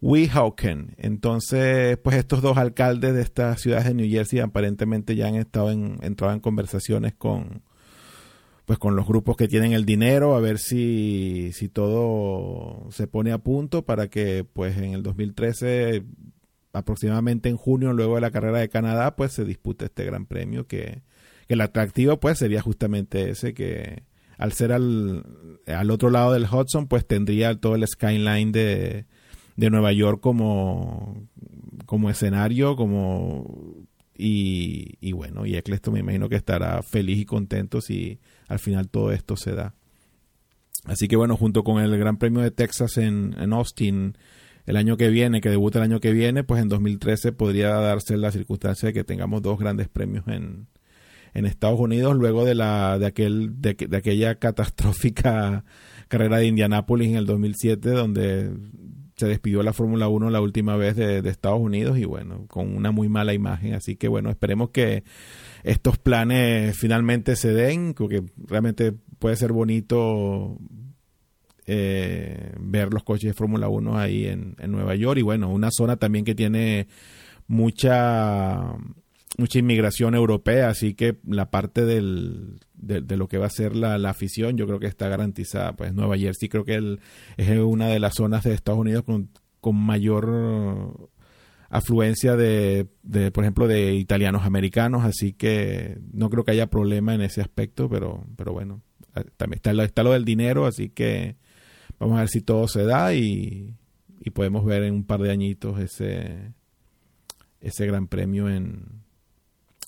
Weehawken. 0.01 0.95
Entonces, 0.97 1.97
pues 1.97 2.15
estos 2.15 2.41
dos 2.41 2.57
alcaldes 2.57 3.13
de 3.13 3.21
estas 3.21 3.61
ciudades 3.61 3.85
de 3.85 3.93
New 3.93 4.09
Jersey 4.09 4.39
aparentemente 4.39 5.15
ya 5.15 5.27
han 5.27 5.35
estado 5.35 5.69
en, 5.69 5.99
entrado 6.01 6.33
en 6.33 6.39
conversaciones 6.39 7.13
con, 7.13 7.61
pues 8.65 8.79
con 8.79 8.95
los 8.95 9.05
grupos 9.05 9.35
que 9.35 9.47
tienen 9.47 9.73
el 9.73 9.85
dinero, 9.85 10.35
a 10.35 10.39
ver 10.39 10.57
si, 10.57 11.51
si 11.53 11.67
todo 11.67 12.87
se 12.91 13.07
pone 13.07 13.31
a 13.31 13.37
punto 13.37 13.83
para 13.83 14.07
que 14.07 14.45
pues 14.45 14.77
en 14.77 14.93
el 14.93 15.03
2013, 15.03 16.03
aproximadamente 16.71 17.49
en 17.49 17.57
junio, 17.57 17.91
luego 17.93 18.15
de 18.15 18.21
la 18.21 18.31
carrera 18.31 18.59
de 18.59 18.69
Canadá, 18.69 19.15
pues 19.15 19.33
se 19.33 19.43
dispute 19.43 19.85
este 19.85 20.05
gran 20.05 20.25
premio 20.25 20.65
que, 20.65 21.01
que 21.47 21.55
el 21.55 21.61
atractivo 21.61 22.19
pues 22.19 22.39
sería 22.39 22.61
justamente 22.61 23.29
ese 23.29 23.53
que 23.53 24.03
al 24.37 24.53
ser 24.53 24.71
al, 24.71 25.25
al 25.67 25.91
otro 25.91 26.09
lado 26.09 26.33
del 26.33 26.47
Hudson 26.51 26.87
pues 26.87 27.05
tendría 27.05 27.59
todo 27.59 27.75
el 27.75 27.85
skyline 27.85 28.51
de, 28.53 29.05
de 29.57 29.69
Nueva 29.69 29.91
York 29.91 30.21
como, 30.21 31.27
como 31.85 32.09
escenario, 32.09 32.77
como 32.77 33.85
y, 34.15 34.97
y 35.01 35.11
bueno, 35.11 35.45
y 35.45 35.55
Eccleston 35.55 35.95
me 35.95 35.99
imagino 35.99 36.29
que 36.29 36.35
estará 36.35 36.81
feliz 36.83 37.19
y 37.19 37.25
contento 37.25 37.81
si 37.81 38.19
al 38.47 38.59
final 38.59 38.89
todo 38.89 39.11
esto 39.11 39.35
se 39.35 39.53
da. 39.53 39.73
Así 40.85 41.07
que 41.07 41.15
bueno, 41.15 41.37
junto 41.37 41.63
con 41.63 41.81
el 41.81 41.97
Gran 41.97 42.17
Premio 42.17 42.41
de 42.41 42.51
Texas 42.51 42.97
en, 42.97 43.35
en 43.39 43.53
Austin 43.53 44.17
el 44.65 44.77
año 44.77 44.97
que 44.97 45.09
viene, 45.09 45.41
que 45.41 45.49
debuta 45.49 45.79
el 45.79 45.83
año 45.83 45.99
que 45.99 46.11
viene, 46.11 46.43
pues 46.43 46.61
en 46.61 46.69
2013 46.69 47.31
podría 47.33 47.69
darse 47.69 48.17
la 48.17 48.31
circunstancia 48.31 48.87
de 48.87 48.93
que 48.93 49.03
tengamos 49.03 49.41
dos 49.41 49.59
grandes 49.59 49.89
premios 49.89 50.27
en, 50.27 50.67
en 51.33 51.45
Estados 51.45 51.79
Unidos 51.79 52.15
luego 52.15 52.45
de 52.45 52.55
la 52.55 52.97
de 52.97 53.05
aquel 53.05 53.61
de, 53.61 53.73
de 53.73 53.97
aquella 53.97 54.35
catastrófica 54.35 55.65
carrera 56.07 56.37
de 56.37 56.47
Indianápolis 56.47 57.09
en 57.09 57.15
el 57.15 57.25
2007 57.25 57.89
donde 57.89 58.51
se 59.15 59.27
despidió 59.27 59.63
la 59.63 59.73
Fórmula 59.73 60.07
1 60.07 60.29
la 60.29 60.41
última 60.41 60.75
vez 60.75 60.95
de, 60.95 61.19
Estados 61.29 61.59
Unidos 61.59 61.97
y 61.97 62.05
bueno, 62.05 62.45
con 62.47 62.75
una 62.75 62.91
muy 62.91 63.09
mala 63.09 63.33
imagen. 63.33 63.73
Así 63.73 63.95
que 63.95 64.07
bueno, 64.07 64.29
esperemos 64.29 64.69
que 64.71 65.03
estos 65.63 65.97
planes 65.97 66.77
finalmente 66.77 67.35
se 67.35 67.53
den, 67.53 67.93
porque 67.93 68.23
realmente 68.37 68.93
puede 69.19 69.35
ser 69.35 69.51
bonito 69.53 70.57
eh, 71.65 72.51
ver 72.59 72.93
los 72.93 73.03
coches 73.03 73.29
de 73.29 73.33
Fórmula 73.33 73.69
1 73.69 73.97
ahí 73.97 74.25
en, 74.25 74.55
en 74.59 74.71
Nueva 74.71 74.95
York 74.95 75.19
y 75.19 75.23
bueno, 75.23 75.49
una 75.49 75.69
zona 75.71 75.97
también 75.97 76.25
que 76.25 76.35
tiene 76.35 76.87
mucha 77.47 78.75
mucha 79.37 79.59
inmigración 79.59 80.15
europea, 80.15 80.69
así 80.69 80.93
que 80.93 81.17
la 81.25 81.49
parte 81.49 81.85
del, 81.85 82.59
de, 82.75 83.17
lo 83.17 83.27
que 83.27 83.37
va 83.37 83.47
a 83.47 83.49
ser 83.49 83.75
la, 83.75 83.95
afición, 84.09 84.57
yo 84.57 84.67
creo 84.67 84.79
que 84.79 84.87
está 84.87 85.07
garantizada. 85.07 85.73
Pues 85.73 85.93
Nueva 85.93 86.17
Jersey 86.17 86.49
creo 86.49 86.65
que 86.65 86.99
es 87.37 87.57
una 87.57 87.87
de 87.87 87.99
las 87.99 88.15
zonas 88.15 88.43
de 88.43 88.53
Estados 88.53 88.79
Unidos 88.79 89.03
con, 89.03 89.29
con 89.59 89.75
mayor 89.75 91.09
afluencia 91.73 92.35
de, 92.35 92.87
de, 93.01 93.31
por 93.31 93.43
ejemplo, 93.43 93.67
de 93.67 93.95
italianos 93.95 94.43
americanos, 94.43 95.03
así 95.03 95.33
que 95.33 95.97
no 96.11 96.29
creo 96.29 96.43
que 96.43 96.51
haya 96.51 96.67
problema 96.67 97.15
en 97.15 97.21
ese 97.21 97.41
aspecto, 97.41 97.89
pero, 97.89 98.23
pero 98.37 98.53
bueno, 98.53 98.83
también 99.37 99.57
está, 99.57 99.71
está 99.83 100.03
lo 100.03 100.11
del 100.11 100.23
dinero, 100.23 100.67
así 100.67 100.89
que 100.89 101.35
vamos 101.97 102.17
a 102.17 102.21
ver 102.21 102.29
si 102.29 102.41
todo 102.41 102.67
se 102.67 102.83
da 102.83 103.15
y, 103.15 103.73
y 104.19 104.29
podemos 104.29 104.63
ver 104.65 104.83
en 104.83 104.93
un 104.93 105.03
par 105.03 105.21
de 105.21 105.31
añitos 105.31 105.79
ese, 105.79 106.53
ese 107.59 107.87
gran 107.87 108.07
premio 108.07 108.49
en, 108.49 109.01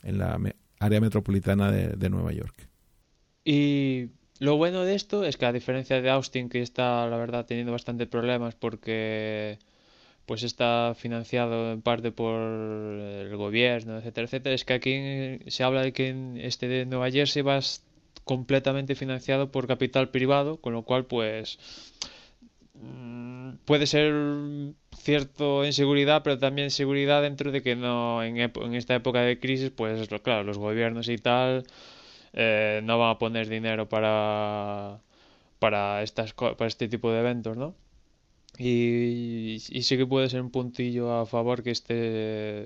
en 0.01 0.17
la 0.17 0.39
área 0.79 0.99
metropolitana 0.99 1.71
de, 1.71 2.09
Nueva 2.09 2.33
York. 2.33 2.67
Y 3.43 4.07
lo 4.39 4.57
bueno 4.57 4.81
de 4.81 4.95
esto 4.95 5.23
es 5.23 5.37
que 5.37 5.45
a 5.45 5.53
diferencia 5.53 6.01
de 6.01 6.09
Austin, 6.09 6.49
que 6.49 6.63
está 6.63 7.07
la 7.07 7.17
verdad 7.17 7.45
teniendo 7.45 7.73
bastantes 7.73 8.07
problemas 8.07 8.55
porque 8.55 9.59
pues 10.25 10.43
está 10.43 10.93
financiado 10.97 11.71
en 11.71 11.81
parte 11.81 12.11
por 12.11 12.39
el 12.41 13.35
gobierno, 13.37 13.97
etcétera, 13.97 14.25
etcétera, 14.25 14.55
es 14.55 14.65
que 14.65 14.73
aquí 14.73 15.39
se 15.51 15.63
habla 15.63 15.81
de 15.81 15.93
que 15.93 16.39
este 16.41 16.67
de 16.67 16.85
Nueva 16.85 17.11
Jersey 17.11 17.41
va 17.43 17.59
completamente 18.23 18.95
financiado 18.95 19.51
por 19.51 19.67
capital 19.67 20.09
privado, 20.09 20.57
con 20.57 20.73
lo 20.73 20.83
cual 20.83 21.05
pues 21.05 21.59
mm, 22.73 23.53
puede 23.65 23.87
ser 23.87 24.13
cierto 24.97 25.65
inseguridad, 25.65 26.23
pero 26.23 26.39
también 26.39 26.71
seguridad 26.71 27.21
dentro 27.21 27.51
de 27.51 27.61
que 27.61 27.75
no 27.75 28.23
en, 28.23 28.37
en 28.37 28.73
esta 28.75 28.95
época 28.95 29.21
de 29.21 29.39
crisis, 29.39 29.71
pues 29.71 30.09
claro, 30.23 30.43
los 30.43 30.57
gobiernos 30.57 31.09
y 31.09 31.17
tal 31.17 31.65
eh, 32.33 32.81
no 32.83 32.99
van 32.99 33.11
a 33.11 33.19
poner 33.19 33.47
dinero 33.49 33.87
para 33.89 34.99
para 35.59 36.03
estas 36.03 36.33
para 36.33 36.67
este 36.67 36.87
tipo 36.89 37.11
de 37.11 37.19
eventos, 37.19 37.57
¿no? 37.57 37.75
Y, 38.57 39.57
sí 39.59 39.97
que 39.97 40.05
puede 40.05 40.29
ser 40.29 40.41
un 40.41 40.51
puntillo 40.51 41.13
a 41.13 41.25
favor 41.25 41.63
que 41.63 41.71
esté 41.71 42.65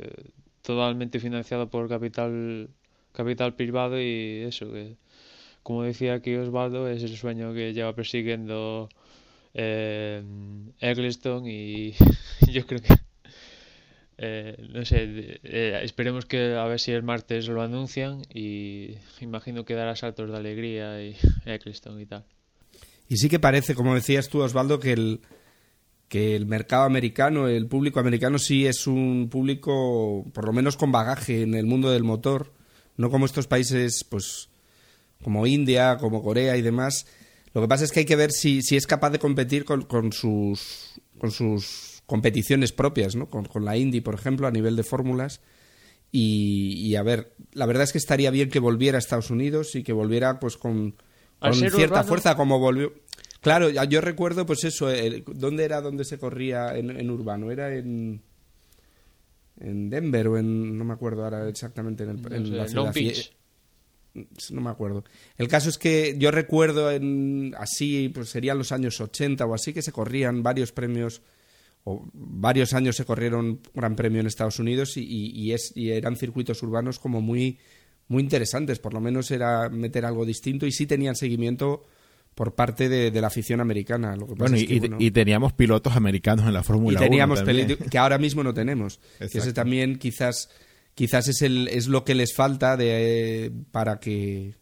totalmente 0.62 1.20
financiado 1.20 1.70
por 1.70 1.90
capital 1.90 2.70
capital 3.12 3.56
privado 3.56 4.00
y 4.00 4.44
eso 4.48 4.72
que 4.72 4.96
como 5.64 5.84
decía 5.84 6.14
aquí 6.14 6.36
Osvaldo 6.36 6.88
es 6.88 7.02
el 7.04 7.18
sueño 7.18 7.54
que 7.54 7.74
lleva 7.74 7.96
persiguiendo 7.96 8.88
eh, 9.54 10.24
Eggleston 10.80 11.48
y 11.48 11.94
yo 12.52 12.66
creo 12.68 12.82
que 12.82 12.94
eh, 14.22 14.58
no 14.74 14.84
sé, 14.84 15.40
eh, 15.44 15.80
esperemos 15.82 16.26
que 16.26 16.54
a 16.56 16.66
ver 16.66 16.82
si 16.82 16.92
el 16.92 17.04
martes 17.04 17.48
lo 17.48 17.62
anuncian 17.62 18.24
y 18.34 18.96
imagino 19.22 19.64
que 19.64 19.76
dará 19.76 19.96
saltos 19.96 20.30
de 20.30 20.36
alegría 20.36 21.02
y 21.02 21.16
Eccleston 21.46 22.02
y 22.02 22.06
tal. 22.06 22.26
Y 23.08 23.16
sí 23.16 23.30
que 23.30 23.40
parece, 23.40 23.76
como 23.76 23.96
decías 23.96 24.28
tú, 24.28 24.42
Osvaldo, 24.42 24.82
que 24.82 24.92
el, 24.92 25.22
que 26.10 26.36
el 26.36 26.46
mercado 26.46 26.84
americano, 26.84 27.48
el 27.48 27.68
público 27.68 28.00
americano 28.00 28.40
sí 28.40 28.66
es 28.66 28.88
un 28.88 29.30
público, 29.30 30.26
por 30.34 30.46
lo 30.46 30.52
menos 30.52 30.76
con 30.76 30.92
bagaje 30.92 31.44
en 31.44 31.54
el 31.54 31.66
mundo 31.66 31.92
del 31.92 32.04
motor, 32.04 32.52
no 32.98 33.10
como 33.10 33.26
estos 33.26 33.48
países, 33.48 34.04
pues, 34.04 34.50
como 35.24 35.48
India, 35.48 35.98
como 35.98 36.24
Corea 36.24 36.58
y 36.58 36.62
demás, 36.62 37.06
lo 37.54 37.62
que 37.62 37.68
pasa 37.68 37.84
es 37.84 37.92
que 37.92 38.02
hay 38.02 38.06
que 38.06 38.16
ver 38.16 38.32
si, 38.32 38.62
si 38.62 38.76
es 38.76 38.86
capaz 38.86 39.10
de 39.12 39.20
competir 39.20 39.66
con, 39.66 39.84
con, 39.84 40.12
sus, 40.12 41.00
con 41.18 41.32
sus 41.32 42.02
competiciones 42.06 42.72
propias, 42.72 43.16
¿no? 43.16 43.28
Con, 43.28 43.46
con 43.46 43.66
la 43.66 43.78
Indy, 43.78 44.02
por 44.02 44.16
ejemplo, 44.16 44.48
a 44.48 44.52
nivel 44.52 44.76
de 44.76 44.84
fórmulas. 44.84 45.42
Y, 46.12 46.96
a 46.96 47.04
ver, 47.04 47.36
la 47.54 47.68
verdad 47.68 47.84
es 47.84 47.92
que 47.92 48.00
estaría 48.00 48.32
bien 48.32 48.50
que 48.50 48.60
volviera 48.60 48.98
a 48.98 49.00
Estados 49.00 49.30
Unidos 49.30 49.76
y 49.76 49.84
que 49.84 49.94
volviera 49.94 50.40
pues 50.40 50.58
con, 50.58 50.96
con 51.38 51.54
cierta 51.54 52.04
fuerza 52.04 52.36
como 52.36 52.58
volvió. 52.58 52.94
Claro, 53.42 53.70
yo 53.70 54.02
recuerdo 54.02 54.46
pues 54.46 54.64
eso, 54.64 54.88
¿dónde 55.28 55.64
era 55.64 55.82
donde 55.82 56.04
se 56.04 56.18
corría 56.18 56.76
en, 56.76 57.10
urbano? 57.10 57.52
Era 57.52 57.74
en 57.74 58.22
en 59.62 59.90
Denver 59.90 60.28
o 60.28 60.38
en 60.38 60.78
no 60.78 60.86
me 60.86 60.94
acuerdo 60.94 61.24
ahora 61.24 61.48
exactamente 61.50 62.04
en, 62.04 62.12
el, 62.12 62.58
la 62.58 62.68
ciudad 62.68 62.94
no 64.52 64.62
me 64.62 64.70
acuerdo. 64.70 65.04
El 65.38 65.48
caso 65.48 65.70
es 65.70 65.78
que 65.78 66.16
yo 66.18 66.32
recuerdo 66.32 66.92
en 66.92 67.54
así, 67.58 68.10
pues 68.10 68.30
serían 68.30 68.58
los 68.58 68.72
años 68.72 69.00
80 69.00 69.46
o 69.46 69.54
así, 69.54 69.74
que 69.74 69.82
se 69.82 69.92
corrían 69.92 70.44
varios 70.44 70.72
premios, 70.72 71.22
o 71.84 72.10
varios 72.14 72.74
años 72.74 72.96
se 72.96 73.06
corrieron 73.06 73.46
un 73.46 73.62
gran 73.74 73.96
premio 73.96 74.20
en 74.20 74.28
Estados 74.28 74.60
Unidos 74.60 74.98
y, 74.98 75.52
es, 75.54 75.72
y 75.76 75.92
eran 75.92 76.16
circuitos 76.16 76.62
urbanos 76.64 77.00
como 77.00 77.22
muy, 77.22 77.60
muy 78.08 78.24
interesantes, 78.24 78.80
por 78.80 78.94
lo 78.94 79.00
menos 79.00 79.32
era 79.32 79.70
meter 79.70 80.06
algo 80.06 80.26
distinto 80.26 80.66
y 80.66 80.72
sí 80.72 80.86
tenían 80.86 81.16
seguimiento 81.16 81.86
por 82.40 82.56
parte 82.56 82.88
de, 82.88 83.12
la 83.20 83.28
afición 83.28 83.60
americana. 83.60 84.16
bueno, 84.18 84.56
y, 84.56 85.12
teníamos 85.12 85.52
pilotos 85.52 85.98
americanos 85.98 86.48
en 86.48 86.54
la 86.54 86.64
Fórmula 86.64 86.98
1. 86.98 87.06
Y 87.06 87.10
teníamos 87.10 87.42
que 87.92 87.98
ahora 87.98 88.18
mismo 88.18 88.46
no 88.46 88.54
tenemos. 88.54 89.02
ese 89.20 89.52
también 89.52 89.98
quizás 89.98 90.50
quizás 90.96 91.28
es, 91.28 91.42
el, 91.42 91.68
es 91.68 91.88
lo 91.88 92.06
que 92.06 92.16
les 92.16 92.34
falta 92.34 92.78
de, 92.78 93.52
para 93.74 94.00
que 94.00 94.56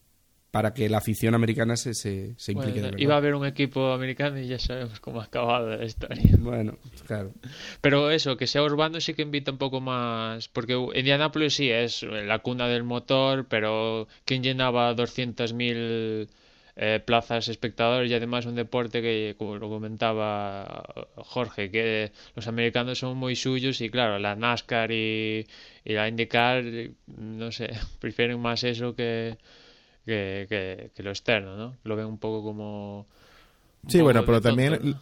para 0.49 0.73
que 0.73 0.89
la 0.89 0.97
afición 0.97 1.35
americana 1.35 1.77
se, 1.77 1.93
se, 1.93 2.33
implique 2.51 2.81
de 2.81 2.93
Iba 2.97 3.13
a 3.13 3.17
haber 3.17 3.35
un 3.35 3.45
equipo 3.45 3.91
americano 3.91 4.39
y 4.39 4.47
ya 4.47 4.57
sabemos 4.57 4.99
cómo 4.99 5.21
ha 5.21 5.25
acabado 5.25 5.77
la 5.77 5.85
historia. 5.85 6.35
Bueno, 6.39 6.79
claro. 7.05 7.31
Pero 7.81 8.09
eso, 8.09 8.37
que 8.37 8.47
sea 8.47 8.63
urbano 8.63 8.99
sí 9.01 9.13
que 9.13 9.21
invita 9.21 9.51
un 9.51 9.59
poco 9.59 9.81
más. 9.81 10.47
Porque 10.47 10.73
Indianapolis 10.95 11.53
sí 11.53 11.69
es 11.69 12.01
la 12.01 12.39
cuna 12.39 12.67
del 12.67 12.83
motor, 12.83 13.45
pero 13.47 14.07
¿quién 14.25 14.41
llenaba 14.41 14.95
200.000 14.95 16.27
eh, 16.79 17.01
plazas 17.03 17.47
espectadores 17.47 18.11
y 18.11 18.13
además 18.13 18.45
un 18.45 18.53
deporte 18.53 19.01
que, 19.01 19.33
como 19.35 19.57
lo 19.57 19.67
comentaba 19.67 20.85
Jorge, 21.15 21.71
que 21.71 22.11
los 22.35 22.47
americanos 22.47 22.99
son 22.99 23.17
muy 23.17 23.35
suyos 23.35 23.81
y 23.81 23.89
claro, 23.89 24.19
la 24.19 24.35
NASCAR 24.35 24.91
y, 24.91 25.47
la 25.85 26.07
IndyCar, 26.07 26.63
no 27.07 27.51
sé, 27.51 27.71
prefieren 27.99 28.39
más 28.39 28.63
eso 28.63 28.95
que, 28.95 29.37
que, 30.05 30.91
lo 30.97 31.09
externo, 31.09 31.57
¿no? 31.57 31.75
Lo 31.83 31.95
ven 31.95 32.05
un 32.05 32.19
poco 32.19 32.43
como... 32.43 33.07
sí, 33.87 33.99
bueno, 33.99 34.23
pero 34.23 34.39
también... 34.39 34.95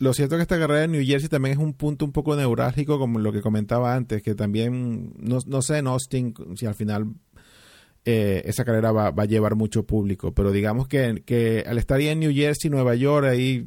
Lo 0.00 0.12
cierto 0.14 0.34
es 0.34 0.40
que 0.40 0.42
esta 0.42 0.58
carrera 0.58 0.80
de 0.80 0.88
New 0.88 1.06
Jersey 1.06 1.28
también 1.28 1.52
es 1.52 1.58
un 1.58 1.74
punto 1.74 2.04
un 2.04 2.10
poco 2.10 2.34
neurálgico, 2.34 2.98
como 2.98 3.20
lo 3.20 3.32
que 3.32 3.40
comentaba 3.40 3.94
antes, 3.94 4.20
que 4.20 4.34
también, 4.34 5.12
no, 5.16 5.38
no 5.46 5.62
sé 5.62 5.78
en 5.78 5.86
Austin 5.86 6.34
si 6.56 6.66
al 6.66 6.74
final 6.74 7.14
eh, 8.04 8.42
esa 8.46 8.64
carrera 8.64 8.92
va, 8.92 9.08
a 9.08 9.24
llevar 9.24 9.54
mucho 9.54 9.84
público. 9.84 10.32
Pero 10.32 10.52
digamos 10.52 10.88
que, 10.88 11.22
que 11.24 11.64
al 11.66 11.78
estar 11.78 11.98
ahí 11.98 12.08
en 12.08 12.20
New 12.20 12.32
Jersey, 12.32 12.70
Nueva 12.70 12.94
York, 12.94 13.26
ahí, 13.26 13.66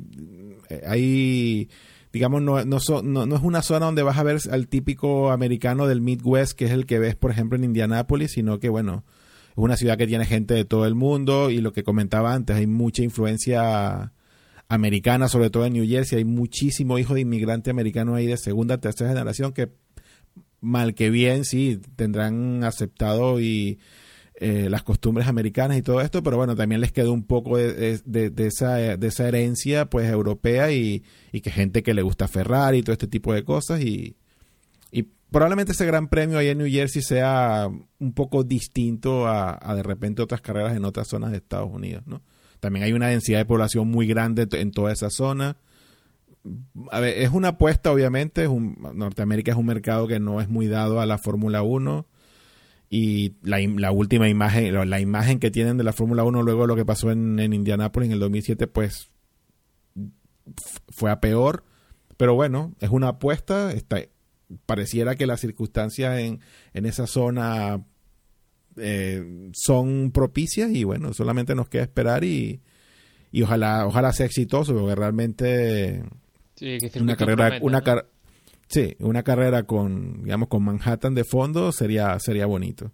eh, 0.70 0.82
ahí 0.88 1.70
digamos, 2.12 2.42
no, 2.42 2.64
no, 2.64 2.80
no, 3.26 3.36
es 3.36 3.42
una 3.42 3.62
zona 3.62 3.88
donde 3.88 4.04
vas 4.04 4.18
a 4.18 4.24
ver 4.24 4.40
al 4.50 4.68
típico 4.68 5.32
americano 5.32 5.88
del 5.88 6.02
Midwest, 6.02 6.54
que 6.54 6.66
es 6.66 6.72
el 6.72 6.86
que 6.86 7.00
ves, 7.00 7.16
por 7.16 7.32
ejemplo, 7.32 7.58
en 7.58 7.66
Indianápolis, 7.66 8.32
sino 8.32 8.60
que, 8.60 8.70
bueno, 8.70 9.04
una 9.56 9.78
ciudad 9.78 9.98
que 9.98 10.08
tiene 10.08 10.26
gente 10.26 10.54
de 10.54 10.66
todo 10.66 10.86
el 10.86 10.96
mundo 10.96 11.50
y 11.50 11.60
lo 11.60 11.74
que 11.74 11.84
comentaba 11.84 12.34
antes, 12.34 12.56
hay 12.56 12.68
mucha 12.68 13.04
influencia 13.04 14.14
americana, 14.68 15.28
sobre 15.28 15.50
todo 15.50 15.66
en 15.66 15.74
New 15.74 15.88
Jersey, 15.88 16.20
hay 16.20 16.26
muchísimo 16.26 16.98
hijo 17.00 17.14
de 17.14 17.22
inmigrante 17.22 17.70
americano 17.70 18.16
ahí 18.16 18.28
de 18.28 18.38
segunda, 18.38 18.80
tercera 18.80 19.10
generación 19.10 19.54
que 19.54 19.70
mal 20.62 20.96
que 20.96 21.10
bien 21.10 21.46
sí 21.46 21.80
tendrán 21.96 22.64
aceptado 22.64 23.40
y 23.40 23.80
eh, 24.38 24.68
las 24.70 24.84
costumbres 24.84 25.28
americanas 25.28 25.78
y 25.78 25.82
todo 25.82 26.02
esto, 26.02 26.22
pero 26.22 26.36
bueno, 26.36 26.58
también 26.58 26.82
les 26.82 26.92
quedó 26.92 27.14
un 27.14 27.24
poco 27.24 27.56
de, 27.56 28.02
esa, 28.38 28.76
de 28.76 29.08
esa 29.08 29.28
herencia 29.30 29.86
pues 29.86 30.12
europea 30.12 30.74
y, 30.74 31.04
que 31.32 31.52
gente 31.52 31.84
que 31.84 31.94
le 31.94 32.02
gusta 32.02 32.28
Ferrari 32.28 32.80
y 32.80 32.84
todo 32.84 32.92
este 32.92 33.08
tipo 33.08 33.34
de 33.34 33.46
cosas 33.46 33.80
y, 33.80 34.18
y 34.92 35.04
probablemente 35.32 35.72
ese 35.72 35.86
gran 35.86 36.10
premio 36.10 36.38
ahí 36.38 36.50
en 36.50 36.58
New 36.58 36.70
Jersey 36.70 37.02
sea 37.02 37.70
un 38.00 38.14
poco 38.14 38.44
distinto 38.44 39.26
a, 39.26 39.74
de 39.74 39.84
repente 39.84 40.22
otras 40.22 40.42
carreras 40.42 40.76
en 40.76 40.84
otras 40.84 41.08
zonas 41.08 41.32
de 41.32 41.38
Estados 41.38 41.72
Unidos, 41.72 42.04
¿no? 42.06 42.22
También 42.60 42.84
hay 42.84 42.92
una 42.92 43.08
densidad 43.08 43.40
de 43.40 43.46
población 43.46 43.90
muy 43.90 44.06
grande 44.06 44.48
en 44.52 44.72
toda 44.72 44.92
esa 44.92 45.10
zona. 45.10 45.56
A 46.92 47.00
ver, 47.00 47.20
es 47.20 47.30
una 47.30 47.50
apuesta, 47.50 47.92
obviamente. 47.92 48.44
Es 48.44 48.50
un, 48.50 48.76
Norteamérica 48.96 49.52
es 49.52 49.58
un 49.58 49.68
mercado 49.68 50.08
que 50.08 50.20
no 50.20 50.42
es 50.42 50.50
muy 50.50 50.68
dado 50.68 51.00
a 51.00 51.06
la 51.06 51.18
Fórmula 51.18 51.62
1 51.62 52.08
y 52.90 53.34
la, 53.42 53.60
la, 53.60 53.92
última 53.92 54.30
imagen, 54.30 54.90
la 54.90 55.00
imagen 55.00 55.40
que 55.40 55.52
tienen 55.52 55.78
de 55.78 55.84
la 55.84 55.94
Fórmula 55.94 56.24
1 56.24 56.44
luego 56.44 56.62
de 56.62 56.68
lo 56.68 56.76
que 56.76 56.86
pasó 56.86 57.12
en, 57.12 57.40
en 57.40 57.54
Indianápolis 57.54 58.08
en 58.08 58.14
el 58.14 58.20
2007, 58.20 58.68
pues 58.68 59.10
fue 60.90 61.12
a 61.12 61.20
peor. 61.20 61.64
Pero 62.18 62.36
bueno, 62.36 62.74
es 62.80 62.90
una 62.90 63.10
apuesta. 63.10 63.72
Está, 63.74 64.02
pareciera 64.66 65.16
que 65.16 65.28
las 65.28 65.42
circunstancias 65.42 66.20
en, 66.20 66.40
en 66.74 66.86
esa 66.86 67.08
zona 67.08 67.84
eh, 68.78 69.50
son 69.54 70.12
propicias 70.12 70.72
y 70.72 70.84
bueno, 70.84 71.14
solamente 71.14 71.56
nos 71.56 71.70
queda 71.70 71.84
esperar 71.84 72.24
y, 72.24 72.62
y 73.32 73.42
ojalá, 73.42 73.86
ojalá 73.86 74.14
sea 74.14 74.26
exitoso, 74.26 74.74
porque 74.74 74.96
realmente 74.96 76.04
una 77.00 77.16
carrera, 77.16 77.60
una, 77.62 77.82
Sí, 78.68 78.96
una 79.00 79.24
carrera 79.24 79.64
con, 79.64 80.24
digamos, 80.24 80.50
con 80.50 80.64
Manhattan 80.64 81.14
de 81.14 81.24
fondo 81.24 81.72
sería, 81.72 82.18
sería 82.20 82.46
bonito. 82.46 82.92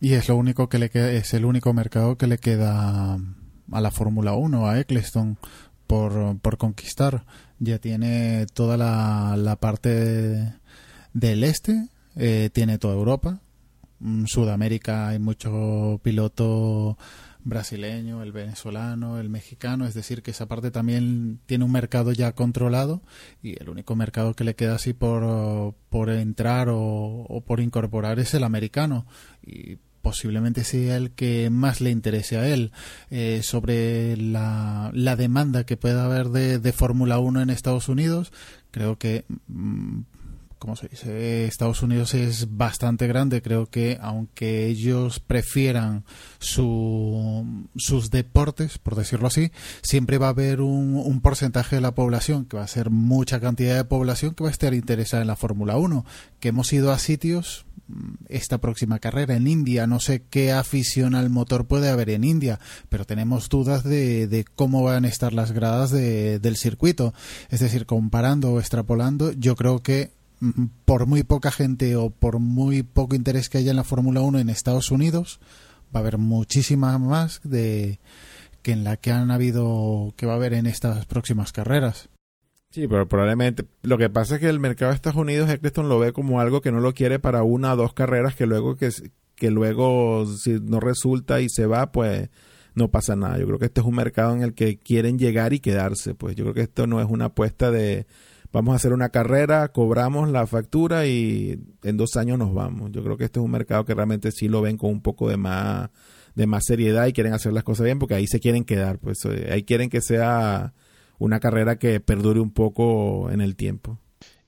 Y 0.00 0.14
es 0.14 0.28
lo 0.28 0.36
único 0.36 0.68
que 0.68 0.78
le 0.78 0.88
queda, 0.88 1.10
es 1.12 1.34
el 1.34 1.44
único 1.44 1.72
mercado 1.74 2.16
que 2.16 2.26
le 2.26 2.38
queda 2.38 3.18
a 3.72 3.80
la 3.80 3.90
Fórmula 3.90 4.32
1, 4.32 4.66
a 4.66 4.80
Eccleston, 4.80 5.38
por, 5.86 6.38
por 6.38 6.56
conquistar. 6.56 7.26
Ya 7.58 7.78
tiene 7.78 8.46
toda 8.54 8.76
la, 8.76 9.36
la 9.36 9.56
parte 9.56 10.54
del 11.12 11.44
este, 11.44 11.88
eh, 12.16 12.50
tiene 12.52 12.78
toda 12.78 12.94
Europa. 12.94 13.40
En 14.00 14.26
Sudamérica 14.26 15.08
hay 15.08 15.18
mucho 15.18 16.00
piloto 16.02 16.96
brasileño, 17.44 18.22
el 18.22 18.32
venezolano, 18.32 19.18
el 19.18 19.28
mexicano, 19.28 19.86
es 19.86 19.94
decir, 19.94 20.22
que 20.22 20.30
esa 20.30 20.46
parte 20.46 20.70
también 20.70 21.40
tiene 21.46 21.64
un 21.64 21.72
mercado 21.72 22.12
ya 22.12 22.32
controlado 22.32 23.02
y 23.42 23.60
el 23.60 23.68
único 23.68 23.96
mercado 23.96 24.34
que 24.34 24.44
le 24.44 24.54
queda 24.54 24.74
así 24.74 24.92
por, 24.92 25.74
por 25.88 26.10
entrar 26.10 26.68
o, 26.70 27.42
por 27.46 27.60
incorporar 27.60 28.18
es 28.18 28.34
el 28.34 28.44
americano 28.44 29.06
y 29.44 29.78
posiblemente 30.02 30.64
sea 30.64 30.96
el 30.96 31.10
que 31.10 31.50
más 31.50 31.80
le 31.80 31.90
interese 31.90 32.38
a 32.38 32.48
él. 32.48 32.72
Eh, 33.10 33.40
sobre 33.42 34.16
la, 34.16 34.90
la, 34.94 35.16
demanda 35.16 35.64
que 35.64 35.76
pueda 35.76 36.06
haber 36.06 36.28
de, 36.28 36.58
de 36.58 36.72
Fórmula 36.72 37.18
1 37.18 37.42
en 37.42 37.50
Estados 37.50 37.88
Unidos 37.88 38.32
creo 38.70 38.98
que 38.98 39.24
mm, 39.48 40.00
como 40.60 40.76
se 40.76 40.88
dice, 40.88 41.46
Estados 41.46 41.82
Unidos 41.82 42.12
es 42.12 42.56
bastante 42.56 43.06
grande. 43.06 43.40
Creo 43.40 43.70
que 43.70 43.98
aunque 44.00 44.66
ellos 44.66 45.18
prefieran 45.18 46.04
su, 46.38 47.66
sus 47.76 48.10
deportes, 48.10 48.76
por 48.76 48.94
decirlo 48.94 49.26
así, 49.26 49.50
siempre 49.80 50.18
va 50.18 50.26
a 50.26 50.30
haber 50.30 50.60
un, 50.60 50.96
un, 50.96 51.20
porcentaje 51.22 51.76
de 51.76 51.82
la 51.82 51.94
población, 51.94 52.44
que 52.44 52.58
va 52.58 52.62
a 52.62 52.68
ser 52.68 52.90
mucha 52.90 53.40
cantidad 53.40 53.74
de 53.74 53.84
población 53.84 54.34
que 54.34 54.44
va 54.44 54.50
a 54.50 54.52
estar 54.52 54.74
interesada 54.74 55.22
en 55.22 55.28
la 55.28 55.36
Fórmula 55.36 55.78
1. 55.78 56.04
Que 56.40 56.48
hemos 56.48 56.70
ido 56.74 56.92
a 56.92 56.98
sitios 56.98 57.64
mm, 57.88 58.26
esta 58.28 58.58
próxima 58.58 58.98
carrera 58.98 59.36
en 59.36 59.46
India. 59.46 59.86
No 59.86 59.98
sé 59.98 60.24
qué 60.28 60.52
afición 60.52 61.14
al 61.14 61.30
motor 61.30 61.68
puede 61.68 61.88
haber 61.88 62.10
en 62.10 62.22
India, 62.22 62.60
pero 62.90 63.06
tenemos 63.06 63.48
dudas 63.48 63.82
de, 63.82 64.26
de 64.26 64.44
cómo 64.44 64.82
van 64.82 65.06
a 65.06 65.08
estar 65.08 65.32
las 65.32 65.52
gradas 65.52 65.90
de, 65.90 66.38
del 66.38 66.58
circuito. 66.58 67.14
Es 67.48 67.60
decir, 67.60 67.86
comparando 67.86 68.52
o 68.52 68.60
extrapolando, 68.60 69.32
yo 69.32 69.56
creo 69.56 69.82
que 69.82 70.19
por 70.84 71.06
muy 71.06 71.22
poca 71.22 71.50
gente 71.50 71.96
o 71.96 72.10
por 72.10 72.38
muy 72.38 72.82
poco 72.82 73.14
interés 73.14 73.48
que 73.48 73.58
haya 73.58 73.70
en 73.70 73.76
la 73.76 73.84
Fórmula 73.84 74.20
1 74.20 74.38
en 74.38 74.50
Estados 74.50 74.90
Unidos, 74.90 75.40
va 75.94 76.00
a 76.00 76.02
haber 76.02 76.18
muchísima 76.18 76.96
más 76.98 77.40
de 77.44 78.00
que 78.62 78.72
en 78.72 78.84
la 78.84 78.96
que 78.96 79.10
han 79.10 79.30
habido 79.30 80.12
que 80.16 80.26
va 80.26 80.34
a 80.34 80.36
haber 80.36 80.54
en 80.54 80.66
estas 80.66 81.06
próximas 81.06 81.52
carreras. 81.52 82.08
Sí, 82.70 82.86
pero 82.86 83.08
probablemente 83.08 83.66
lo 83.82 83.98
que 83.98 84.10
pasa 84.10 84.36
es 84.36 84.40
que 84.40 84.48
el 84.48 84.60
mercado 84.60 84.90
de 84.90 84.96
Estados 84.96 85.20
Unidos 85.20 85.50
Eccleston 85.50 85.88
lo 85.88 85.98
ve 85.98 86.12
como 86.12 86.40
algo 86.40 86.60
que 86.60 86.70
no 86.70 86.80
lo 86.80 86.94
quiere 86.94 87.18
para 87.18 87.42
una 87.42 87.72
o 87.72 87.76
dos 87.76 87.94
carreras 87.94 88.36
que 88.36 88.46
luego 88.46 88.76
que, 88.76 88.90
que 89.34 89.50
luego 89.50 90.26
si 90.26 90.60
no 90.60 90.78
resulta 90.78 91.40
y 91.40 91.48
se 91.48 91.66
va, 91.66 91.90
pues 91.90 92.30
no 92.74 92.88
pasa 92.88 93.16
nada. 93.16 93.38
Yo 93.38 93.46
creo 93.46 93.58
que 93.58 93.66
este 93.66 93.80
es 93.80 93.86
un 93.86 93.96
mercado 93.96 94.34
en 94.34 94.42
el 94.42 94.54
que 94.54 94.78
quieren 94.78 95.18
llegar 95.18 95.52
y 95.52 95.60
quedarse, 95.60 96.14
pues 96.14 96.36
yo 96.36 96.44
creo 96.44 96.54
que 96.54 96.62
esto 96.62 96.86
no 96.86 97.00
es 97.00 97.06
una 97.10 97.26
apuesta 97.26 97.72
de 97.72 98.06
vamos 98.52 98.72
a 98.72 98.76
hacer 98.76 98.92
una 98.92 99.10
carrera, 99.10 99.68
cobramos 99.68 100.28
la 100.30 100.46
factura 100.46 101.06
y 101.06 101.58
en 101.82 101.96
dos 101.96 102.16
años 102.16 102.38
nos 102.38 102.52
vamos. 102.52 102.90
Yo 102.92 103.02
creo 103.02 103.16
que 103.16 103.24
este 103.24 103.38
es 103.38 103.44
un 103.44 103.50
mercado 103.50 103.84
que 103.84 103.94
realmente 103.94 104.32
sí 104.32 104.48
lo 104.48 104.60
ven 104.62 104.76
con 104.76 104.90
un 104.90 105.02
poco 105.02 105.28
de 105.28 105.36
más 105.36 105.90
de 106.34 106.46
más 106.46 106.64
seriedad 106.64 107.06
y 107.06 107.12
quieren 107.12 107.32
hacer 107.32 107.52
las 107.52 107.64
cosas 107.64 107.84
bien 107.84 107.98
porque 107.98 108.14
ahí 108.14 108.26
se 108.26 108.40
quieren 108.40 108.64
quedar, 108.64 108.98
pues 108.98 109.18
eh, 109.24 109.48
ahí 109.52 109.64
quieren 109.64 109.90
que 109.90 110.00
sea 110.00 110.72
una 111.18 111.40
carrera 111.40 111.76
que 111.76 112.00
perdure 112.00 112.40
un 112.40 112.52
poco 112.52 113.30
en 113.30 113.40
el 113.40 113.56
tiempo. 113.56 113.98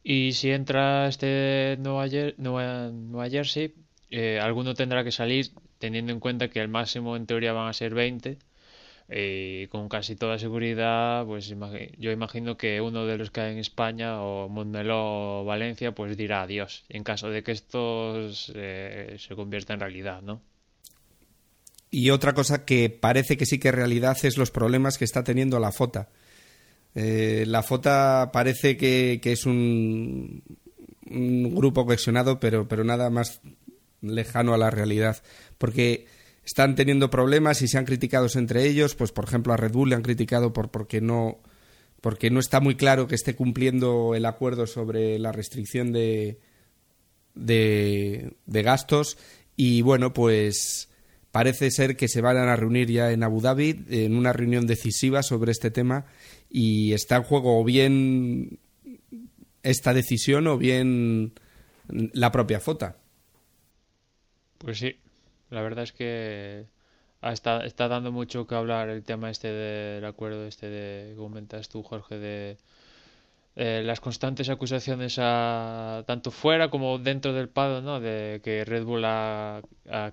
Y 0.02 0.32
si 0.32 0.50
entra 0.50 1.08
este 1.08 1.76
Nueva, 1.80 2.06
Nueva, 2.38 3.28
Jersey, 3.28 3.74
eh, 4.10 4.40
alguno 4.40 4.74
tendrá 4.74 5.04
que 5.04 5.12
salir 5.12 5.50
teniendo 5.78 6.12
en 6.12 6.20
cuenta 6.20 6.48
que 6.48 6.60
el 6.60 6.68
máximo 6.68 7.16
en 7.16 7.26
teoría 7.26 7.52
van 7.52 7.68
a 7.68 7.72
ser 7.72 7.94
20 7.94 8.38
y 9.14 9.66
con 9.68 9.88
casi 9.88 10.16
toda 10.16 10.38
seguridad, 10.38 11.24
pues 11.26 11.54
yo 11.98 12.10
imagino 12.10 12.56
que 12.56 12.80
uno 12.80 13.06
de 13.06 13.18
los 13.18 13.30
que 13.30 13.40
hay 13.40 13.52
en 13.52 13.58
España, 13.58 14.22
o 14.22 14.48
Montmeló 14.48 15.40
o 15.40 15.44
Valencia, 15.44 15.92
pues 15.94 16.16
dirá 16.16 16.42
adiós, 16.42 16.84
en 16.88 17.04
caso 17.04 17.28
de 17.30 17.42
que 17.42 17.52
esto 17.52 18.32
se, 18.32 19.18
se 19.18 19.34
convierta 19.34 19.74
en 19.74 19.80
realidad, 19.80 20.22
¿no? 20.22 20.40
Y 21.94 22.08
otra 22.08 22.32
cosa 22.32 22.64
que 22.64 22.88
parece 22.88 23.36
que 23.36 23.44
sí 23.44 23.58
que 23.58 23.68
es 23.68 23.74
realidad 23.74 24.16
es 24.22 24.38
los 24.38 24.50
problemas 24.50 24.96
que 24.96 25.04
está 25.04 25.22
teniendo 25.22 25.60
la 25.60 25.72
FOTA. 25.72 26.08
Eh, 26.94 27.44
la 27.46 27.62
FOTA 27.62 28.30
parece 28.32 28.78
que, 28.78 29.20
que 29.22 29.32
es 29.32 29.44
un, 29.44 30.42
un, 31.10 31.54
grupo 31.54 31.84
cohesionado, 31.84 32.40
pero, 32.40 32.66
pero 32.66 32.82
nada 32.82 33.10
más 33.10 33.42
lejano 34.00 34.54
a 34.54 34.58
la 34.58 34.70
realidad. 34.70 35.22
Porque 35.58 36.06
están 36.44 36.74
teniendo 36.74 37.10
problemas 37.10 37.62
y 37.62 37.68
se 37.68 37.78
han 37.78 37.84
criticado 37.84 38.26
entre 38.34 38.66
ellos, 38.66 38.94
pues 38.94 39.12
por 39.12 39.24
ejemplo 39.24 39.52
a 39.52 39.56
Red 39.56 39.72
Bull 39.72 39.90
le 39.90 39.96
han 39.96 40.02
criticado 40.02 40.52
por 40.52 40.70
porque 40.70 41.00
no 41.00 41.38
porque 42.00 42.30
no 42.30 42.40
está 42.40 42.60
muy 42.60 42.74
claro 42.74 43.06
que 43.06 43.14
esté 43.14 43.36
cumpliendo 43.36 44.14
el 44.16 44.26
acuerdo 44.26 44.66
sobre 44.66 45.20
la 45.20 45.30
restricción 45.30 45.92
de, 45.92 46.40
de, 47.34 48.32
de 48.44 48.62
gastos 48.62 49.18
y 49.56 49.82
bueno 49.82 50.12
pues 50.12 50.88
parece 51.30 51.70
ser 51.70 51.96
que 51.96 52.08
se 52.08 52.20
van 52.20 52.36
a 52.36 52.56
reunir 52.56 52.90
ya 52.90 53.12
en 53.12 53.22
Abu 53.22 53.40
Dhabi 53.40 53.84
en 53.88 54.16
una 54.16 54.32
reunión 54.32 54.66
decisiva 54.66 55.22
sobre 55.22 55.52
este 55.52 55.70
tema 55.70 56.06
y 56.50 56.92
está 56.92 57.16
en 57.16 57.22
juego 57.22 57.60
o 57.60 57.64
bien 57.64 58.58
esta 59.62 59.94
decisión 59.94 60.46
o 60.48 60.58
bien 60.58 61.32
la 61.88 62.32
propia 62.32 62.60
FOTA. 62.60 62.98
Pues 64.58 64.78
sí, 64.78 64.96
la 65.52 65.62
verdad 65.62 65.84
es 65.84 65.92
que 65.92 66.66
está, 67.20 67.64
está 67.64 67.88
dando 67.88 68.10
mucho 68.10 68.46
que 68.46 68.54
hablar 68.54 68.88
el 68.88 69.04
tema 69.04 69.30
este 69.30 69.48
del 69.48 70.04
acuerdo 70.04 70.46
este 70.46 70.68
de 70.68 71.14
comentas 71.16 71.68
tú, 71.68 71.82
Jorge, 71.82 72.18
de 72.18 72.58
eh, 73.54 73.82
las 73.84 74.00
constantes 74.00 74.48
acusaciones 74.48 75.18
a 75.20 76.04
tanto 76.06 76.30
fuera 76.30 76.70
como 76.70 76.98
dentro 76.98 77.34
del 77.34 77.50
pado, 77.50 77.82
¿no? 77.82 78.00
De 78.00 78.40
que 78.42 78.64
Red 78.64 78.84
Bull 78.84 79.04
ha, 79.04 79.62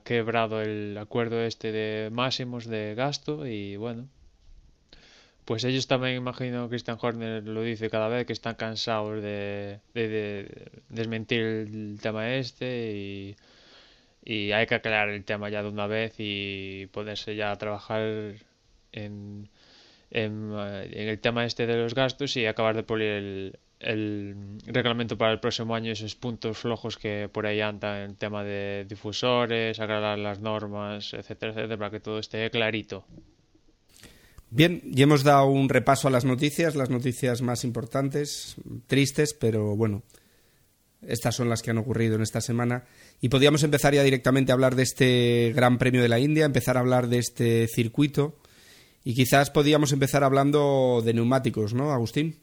quebrado 0.03 0.61
el 0.61 0.97
acuerdo 0.97 1.41
este 1.41 1.71
de 1.71 2.09
máximos 2.11 2.65
de 2.65 2.95
gasto 2.95 3.47
y 3.47 3.77
bueno, 3.77 4.09
pues 5.45 5.63
ellos 5.63 5.87
también, 5.87 6.15
imagino, 6.15 6.67
Christian 6.69 6.97
Horner 7.01 7.47
lo 7.47 7.61
dice 7.63 7.89
cada 7.89 8.09
vez 8.09 8.25
que 8.25 8.33
están 8.33 8.55
cansados 8.55 9.21
de, 9.23 9.79
de 9.93 10.71
desmentir 10.89 11.41
el 11.41 11.99
tema 12.01 12.33
este 12.35 12.91
y 12.93 13.35
y 14.23 14.51
hay 14.51 14.65
que 14.67 14.75
aclarar 14.75 15.09
el 15.09 15.23
tema 15.23 15.49
ya 15.49 15.63
de 15.63 15.69
una 15.69 15.87
vez 15.87 16.15
y 16.17 16.87
poderse 16.87 17.35
ya 17.35 17.55
trabajar 17.55 18.35
en, 18.91 19.49
en, 20.11 20.51
eh, 20.57 21.09
el 21.11 21.19
tema 21.19 21.45
este 21.45 21.65
de 21.67 21.77
los 21.77 21.93
gastos 21.95 22.35
y 22.37 22.45
acabar 22.45 22.75
de 22.75 22.83
pulir 22.83 23.59
el 23.79 24.57
reglamento 24.65 25.17
para 25.17 25.31
el 25.31 25.39
próximo 25.39 25.73
año 25.73 25.91
esos 25.91 26.15
puntos 26.15 26.57
flojos 26.57 26.97
que 26.97 27.29
por 27.31 27.45
ahí 27.45 27.61
andan 27.61 27.97
en 27.97 28.09
el 28.11 28.17
tema 28.17 28.43
de 28.43 28.85
difusores, 28.87 29.79
aclarar 29.79 30.19
las 30.19 30.39
normas, 30.39 31.13
etcétera, 31.13 31.53
etcétera, 31.53 31.77
para 31.77 31.91
que 31.91 31.99
todo 31.99 32.19
esté 32.19 32.49
clarito. 32.49 33.05
Bien, 34.51 34.81
y 34.83 35.01
hemos 35.01 35.23
dado 35.23 35.45
un 35.45 35.69
repaso 35.69 36.07
a 36.07 36.11
las 36.11 36.25
noticias, 36.25 36.75
las 36.75 36.89
noticias 36.89 37.41
más 37.41 37.63
importantes, 37.63 38.55
tristes, 38.87 39.33
pero 39.33 39.75
bueno, 39.75 40.03
estas 41.07 41.35
son 41.35 41.49
las 41.49 41.61
que 41.61 41.71
han 41.71 41.77
ocurrido 41.77 42.15
en 42.15 42.23
esta 42.23 42.41
semana. 42.41 42.83
Y 43.21 43.29
podríamos 43.29 43.63
empezar 43.63 43.93
ya 43.93 44.03
directamente 44.03 44.51
a 44.51 44.55
hablar 44.55 44.75
de 44.75 44.83
este 44.83 45.51
Gran 45.55 45.77
Premio 45.77 46.01
de 46.01 46.09
la 46.09 46.19
India, 46.19 46.45
empezar 46.45 46.77
a 46.77 46.79
hablar 46.79 47.07
de 47.07 47.19
este 47.19 47.67
circuito. 47.67 48.37
Y 49.03 49.13
quizás 49.13 49.49
podríamos 49.49 49.91
empezar 49.91 50.23
hablando 50.23 51.01
de 51.03 51.13
neumáticos, 51.13 51.73
¿no, 51.73 51.91
Agustín? 51.91 52.37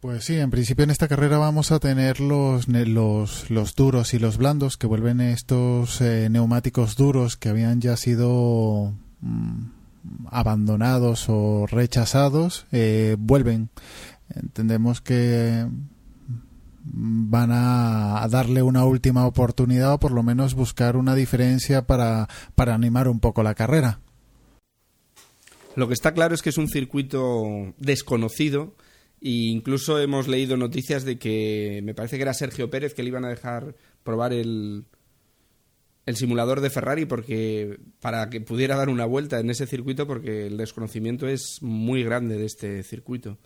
Pues 0.00 0.24
sí, 0.24 0.36
en 0.36 0.50
principio 0.50 0.84
en 0.84 0.90
esta 0.90 1.08
carrera 1.08 1.36
vamos 1.36 1.72
a 1.72 1.78
tener 1.78 2.20
los, 2.20 2.68
los, 2.68 3.50
los 3.50 3.74
duros 3.74 4.14
y 4.14 4.18
los 4.18 4.38
blandos, 4.38 4.78
que 4.78 4.86
vuelven 4.86 5.20
estos 5.20 6.00
eh, 6.00 6.28
neumáticos 6.30 6.96
duros 6.96 7.36
que 7.36 7.50
habían 7.50 7.82
ya 7.82 7.98
sido 7.98 8.94
mm, 9.20 9.64
abandonados 10.30 11.26
o 11.28 11.66
rechazados, 11.66 12.66
eh, 12.72 13.16
vuelven. 13.18 13.68
Entendemos 14.34 15.02
que 15.02 15.66
van 17.30 17.50
a, 17.52 18.26
darle 18.28 18.60
una 18.60 18.84
última 18.84 19.24
oportunidad 19.24 19.94
o 19.94 20.00
por 20.00 20.10
lo 20.10 20.24
menos 20.24 20.54
buscar 20.54 20.96
una 20.96 21.14
diferencia 21.14 21.86
para, 21.86 22.28
para 22.56 22.74
animar 22.74 23.06
un 23.06 23.20
poco 23.20 23.44
la 23.44 23.54
carrera. 23.54 24.00
Lo 25.76 25.86
que 25.86 25.94
está 25.94 26.12
claro 26.12 26.34
es 26.34 26.42
que 26.42 26.50
es 26.50 26.58
un 26.58 26.68
circuito 26.68 27.72
desconocido 27.78 28.74
e 29.20 29.30
incluso 29.30 30.00
hemos 30.00 30.26
leído 30.26 30.56
noticias 30.56 31.04
de 31.04 31.18
que 31.18 31.80
me 31.84 31.94
parece 31.94 32.16
que 32.16 32.22
era 32.22 32.34
Sergio 32.34 32.68
Pérez 32.68 32.94
que 32.94 33.04
le 33.04 33.10
iban 33.10 33.24
a 33.24 33.28
dejar 33.28 33.76
probar 34.02 34.32
el, 34.32 34.86
el 36.06 36.16
simulador 36.16 36.60
de 36.60 36.70
Ferrari 36.70 37.06
porque 37.06 37.78
para 38.00 38.28
que 38.28 38.40
pudiera 38.40 38.74
dar 38.74 38.88
una 38.88 39.04
vuelta 39.04 39.38
en 39.38 39.50
ese 39.50 39.68
circuito 39.68 40.08
porque 40.08 40.48
el 40.48 40.56
desconocimiento 40.56 41.28
es 41.28 41.58
muy 41.60 42.02
grande 42.02 42.38
de 42.38 42.46
este 42.46 42.82
circuito. 42.82 43.38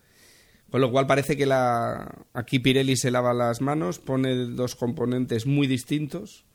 Con 0.74 0.80
lo 0.80 0.90
cual 0.90 1.06
parece 1.06 1.36
que 1.36 1.46
la 1.46 2.26
aquí 2.32 2.58
Pirelli 2.58 2.96
se 2.96 3.12
lava 3.12 3.32
las 3.32 3.60
manos, 3.60 4.00
pone 4.00 4.34
dos 4.34 4.74
componentes 4.74 5.46
muy 5.46 5.68
distintos 5.68 6.46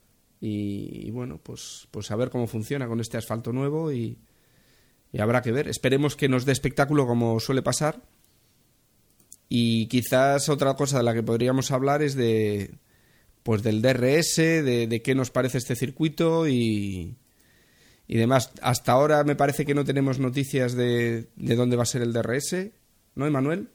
y, 0.41 1.09
bueno, 1.11 1.39
pues, 1.41 1.87
pues 1.89 2.11
a 2.11 2.17
ver 2.17 2.29
cómo 2.29 2.45
funciona 2.45 2.89
con 2.89 2.99
este 2.99 3.15
asfalto 3.15 3.53
nuevo 3.53 3.93
y, 3.93 4.17
habrá 5.17 5.41
que 5.41 5.53
ver. 5.53 5.69
Esperemos 5.69 6.17
que 6.17 6.27
nos 6.27 6.43
dé 6.43 6.51
espectáculo 6.51 7.07
como 7.07 7.39
suele 7.39 7.61
pasar. 7.61 8.01
Y 9.47 9.87
quizás 9.87 10.49
otra 10.49 10.73
cosa 10.73 10.97
de 10.97 11.05
la 11.05 11.13
que 11.13 11.23
podríamos 11.23 11.71
hablar 11.71 12.01
es 12.01 12.15
de 12.15 12.77
pues 13.43 13.63
del 13.63 13.81
DRS, 13.81 14.35
de, 14.35 14.87
de 14.89 15.01
qué 15.01 15.15
nos 15.15 15.31
parece 15.31 15.59
este 15.59 15.77
circuito 15.77 16.45
y, 16.45 17.15
y 18.05 18.17
demás. 18.17 18.51
Hasta 18.61 18.91
ahora 18.91 19.23
me 19.23 19.37
parece 19.37 19.63
que 19.63 19.75
no 19.75 19.85
tenemos 19.85 20.19
noticias 20.19 20.73
de, 20.75 21.29
de 21.37 21.55
dónde 21.55 21.77
va 21.77 21.83
a 21.83 21.85
ser 21.85 22.01
el 22.01 22.11
DRS, 22.11 22.73
¿no, 23.15 23.25
Emanuel? 23.25 23.69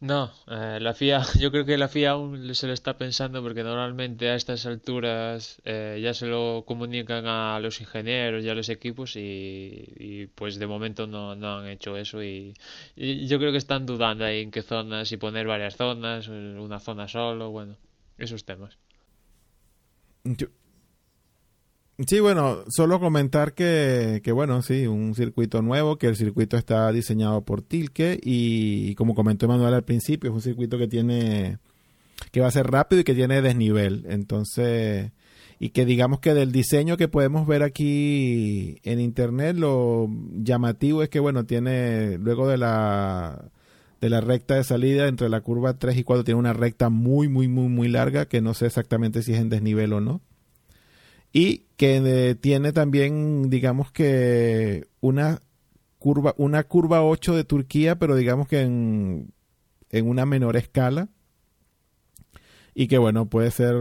No, 0.00 0.32
eh, 0.46 0.78
la 0.80 0.94
FIA, 0.94 1.22
yo 1.38 1.50
creo 1.50 1.66
que 1.66 1.76
la 1.76 1.88
FIA 1.88 2.12
aún 2.12 2.54
se 2.54 2.66
lo 2.66 2.72
está 2.72 2.96
pensando 2.96 3.42
porque 3.42 3.62
normalmente 3.62 4.30
a 4.30 4.34
estas 4.34 4.64
alturas 4.64 5.60
eh, 5.64 6.00
ya 6.02 6.14
se 6.14 6.26
lo 6.26 6.64
comunican 6.66 7.26
a 7.26 7.60
los 7.60 7.80
ingenieros 7.82 8.42
y 8.42 8.48
a 8.48 8.54
los 8.54 8.70
equipos 8.70 9.12
y, 9.16 10.30
pues 10.34 10.58
de 10.58 10.66
momento 10.66 11.06
no, 11.06 11.36
no 11.36 11.58
han 11.58 11.68
hecho 11.68 11.98
eso 11.98 12.22
y, 12.22 12.54
yo 12.96 13.38
creo 13.38 13.52
que 13.52 13.58
están 13.58 13.84
dudando 13.84 14.24
ahí 14.24 14.40
en 14.42 14.50
qué 14.50 14.62
zonas 14.62 15.12
y 15.12 15.18
poner 15.18 15.46
varias 15.46 15.76
zonas, 15.76 16.28
una 16.28 16.80
zona 16.80 17.06
solo, 17.06 17.50
bueno, 17.50 17.76
esos 18.16 18.44
temas. 18.44 18.78
Sí, 22.06 22.20
bueno, 22.20 22.64
solo 22.68 22.98
comentar 22.98 23.52
que, 23.52 24.20
que, 24.24 24.32
bueno, 24.32 24.62
sí, 24.62 24.86
un 24.86 25.14
circuito 25.14 25.60
nuevo, 25.60 25.98
que 25.98 26.06
el 26.06 26.16
circuito 26.16 26.56
está 26.56 26.90
diseñado 26.92 27.42
por 27.44 27.62
Tilke 27.62 28.18
y 28.22 28.94
como 28.94 29.14
comentó 29.14 29.48
Manuel 29.48 29.74
al 29.74 29.84
principio, 29.84 30.30
es 30.30 30.34
un 30.34 30.40
circuito 30.40 30.78
que 30.78 30.88
tiene, 30.88 31.58
que 32.32 32.40
va 32.40 32.46
a 32.48 32.52
ser 32.52 32.68
rápido 32.70 33.00
y 33.00 33.04
que 33.04 33.14
tiene 33.14 33.42
desnivel. 33.42 34.06
Entonces, 34.08 35.12
y 35.58 35.70
que 35.70 35.84
digamos 35.84 36.20
que 36.20 36.32
del 36.32 36.52
diseño 36.52 36.96
que 36.96 37.08
podemos 37.08 37.46
ver 37.46 37.62
aquí 37.62 38.78
en 38.84 39.00
internet, 39.00 39.56
lo 39.56 40.08
llamativo 40.32 41.02
es 41.02 41.10
que, 41.10 41.20
bueno, 41.20 41.44
tiene, 41.44 42.18
luego 42.18 42.48
de 42.48 42.56
la, 42.56 43.50
de 44.00 44.10
la 44.10 44.20
recta 44.22 44.54
de 44.54 44.64
salida 44.64 45.08
entre 45.08 45.28
la 45.28 45.42
curva 45.42 45.78
3 45.78 45.98
y 45.98 46.04
4, 46.04 46.24
tiene 46.24 46.40
una 46.40 46.54
recta 46.54 46.88
muy, 46.88 47.28
muy, 47.28 47.48
muy, 47.48 47.68
muy 47.68 47.88
larga, 47.88 48.26
que 48.26 48.40
no 48.40 48.54
sé 48.54 48.66
exactamente 48.66 49.22
si 49.22 49.34
es 49.34 49.40
en 49.40 49.50
desnivel 49.50 49.92
o 49.92 50.00
no 50.00 50.22
y 51.32 51.66
que 51.80 51.96
eh, 51.96 52.34
tiene 52.34 52.74
también, 52.74 53.48
digamos 53.48 53.90
que 53.90 54.86
una 55.00 55.40
curva, 55.98 56.34
una 56.36 56.62
curva 56.64 57.02
8 57.02 57.34
de 57.34 57.44
Turquía, 57.44 57.98
pero 57.98 58.16
digamos 58.16 58.48
que 58.48 58.60
en, 58.60 59.32
en 59.88 60.06
una 60.06 60.26
menor 60.26 60.58
escala. 60.58 61.08
Y 62.74 62.86
que 62.86 62.98
bueno, 62.98 63.30
puede 63.30 63.50
ser 63.50 63.74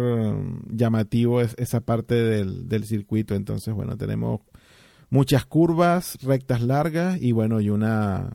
llamativo 0.69 1.41
esa 1.41 1.81
parte 1.81 2.15
del, 2.15 2.69
del 2.69 2.85
circuito. 2.85 3.35
Entonces, 3.35 3.73
bueno, 3.73 3.97
tenemos 3.97 4.39
muchas 5.09 5.45
curvas, 5.45 6.19
rectas 6.21 6.61
largas 6.61 7.21
y 7.21 7.33
bueno, 7.33 7.59
y 7.59 7.69
una, 7.69 8.31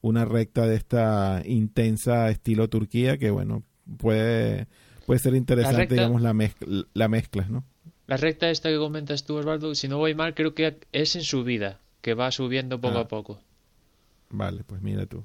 una 0.00 0.24
recta 0.24 0.66
de 0.66 0.76
esta 0.76 1.42
intensa 1.44 2.30
estilo 2.30 2.70
Turquía 2.70 3.18
que 3.18 3.30
bueno, 3.30 3.64
puede, 3.98 4.66
puede 5.04 5.20
ser 5.20 5.34
interesante, 5.34 5.94
digamos, 5.94 6.22
la, 6.22 6.32
mezcla, 6.32 6.86
la 6.94 7.08
mezcla, 7.08 7.46
¿no? 7.50 7.66
La 8.06 8.16
recta 8.16 8.50
esta 8.50 8.68
que 8.68 8.76
comentas 8.76 9.24
tú, 9.24 9.36
Osvaldo, 9.36 9.74
si 9.74 9.88
no 9.88 9.98
voy 9.98 10.14
mal, 10.14 10.34
creo 10.34 10.54
que 10.54 10.78
es 10.92 11.16
en 11.16 11.22
subida, 11.22 11.80
que 12.02 12.14
va 12.14 12.30
subiendo 12.30 12.80
poco 12.80 12.98
a 12.98 13.02
ah. 13.02 13.08
poco. 13.08 13.40
Vale, 14.28 14.62
pues 14.64 14.82
mira 14.82 15.06
tú. 15.06 15.24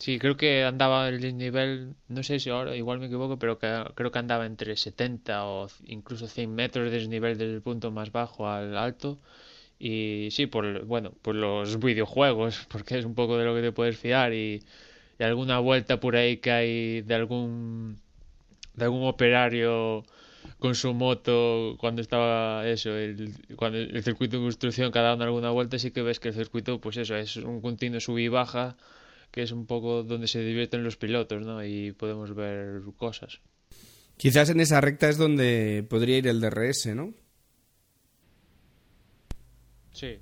Sí, 0.00 0.18
creo 0.18 0.36
que 0.36 0.64
andaba 0.64 1.08
el 1.08 1.36
nivel, 1.36 1.94
no 2.08 2.22
sé 2.22 2.40
si 2.40 2.48
ahora, 2.48 2.74
igual 2.74 2.98
me 3.00 3.06
equivoco, 3.06 3.38
pero 3.38 3.58
creo 3.58 4.10
que 4.10 4.18
andaba 4.18 4.46
entre 4.46 4.74
70 4.74 5.44
o 5.44 5.68
incluso 5.84 6.26
100 6.26 6.54
metros 6.54 6.90
de 6.90 6.98
desnivel 6.98 7.36
del 7.36 7.60
punto 7.60 7.90
más 7.90 8.10
bajo 8.10 8.48
al 8.48 8.78
alto. 8.78 9.18
Y 9.78 10.28
sí, 10.30 10.46
por, 10.46 10.84
bueno, 10.86 11.12
por 11.22 11.34
los 11.34 11.78
videojuegos, 11.78 12.66
porque 12.70 12.98
es 12.98 13.04
un 13.04 13.14
poco 13.14 13.36
de 13.38 13.44
lo 13.44 13.54
que 13.54 13.60
te 13.62 13.72
puedes 13.72 13.98
fiar 13.98 14.32
y, 14.32 14.62
y 15.18 15.22
alguna 15.22 15.58
vuelta 15.58 16.00
por 16.00 16.16
ahí 16.16 16.38
que 16.38 16.50
hay 16.50 17.02
de 17.02 17.14
algún, 17.14 18.00
de 18.74 18.84
algún 18.84 19.06
operario 19.06 20.04
con 20.58 20.74
su 20.74 20.92
moto 20.94 21.76
cuando 21.78 22.02
estaba 22.02 22.66
eso, 22.68 22.96
el, 22.96 23.34
cuando 23.56 23.78
el 23.78 24.02
circuito 24.02 24.36
de 24.36 24.42
construcción 24.42 24.90
cada 24.90 25.14
una 25.14 25.24
alguna 25.24 25.50
vuelta 25.50 25.78
sí 25.78 25.90
que 25.90 26.02
ves 26.02 26.20
que 26.20 26.28
el 26.28 26.34
circuito 26.34 26.80
pues 26.80 26.96
eso 26.96 27.16
es 27.16 27.36
un 27.36 27.60
continuo 27.60 28.00
sub 28.00 28.18
y 28.18 28.28
baja 28.28 28.76
que 29.30 29.42
es 29.42 29.52
un 29.52 29.66
poco 29.66 30.02
donde 30.02 30.26
se 30.26 30.40
divierten 30.40 30.82
los 30.82 30.96
pilotos, 30.96 31.42
¿no? 31.42 31.64
Y 31.64 31.92
podemos 31.92 32.34
ver 32.34 32.82
cosas. 32.96 33.40
Quizás 34.16 34.50
en 34.50 34.60
esa 34.60 34.80
recta 34.80 35.08
es 35.08 35.16
donde 35.16 35.86
podría 35.88 36.18
ir 36.18 36.26
el 36.26 36.40
DRS, 36.40 36.94
¿no? 36.94 37.14
Sí. 39.92 40.18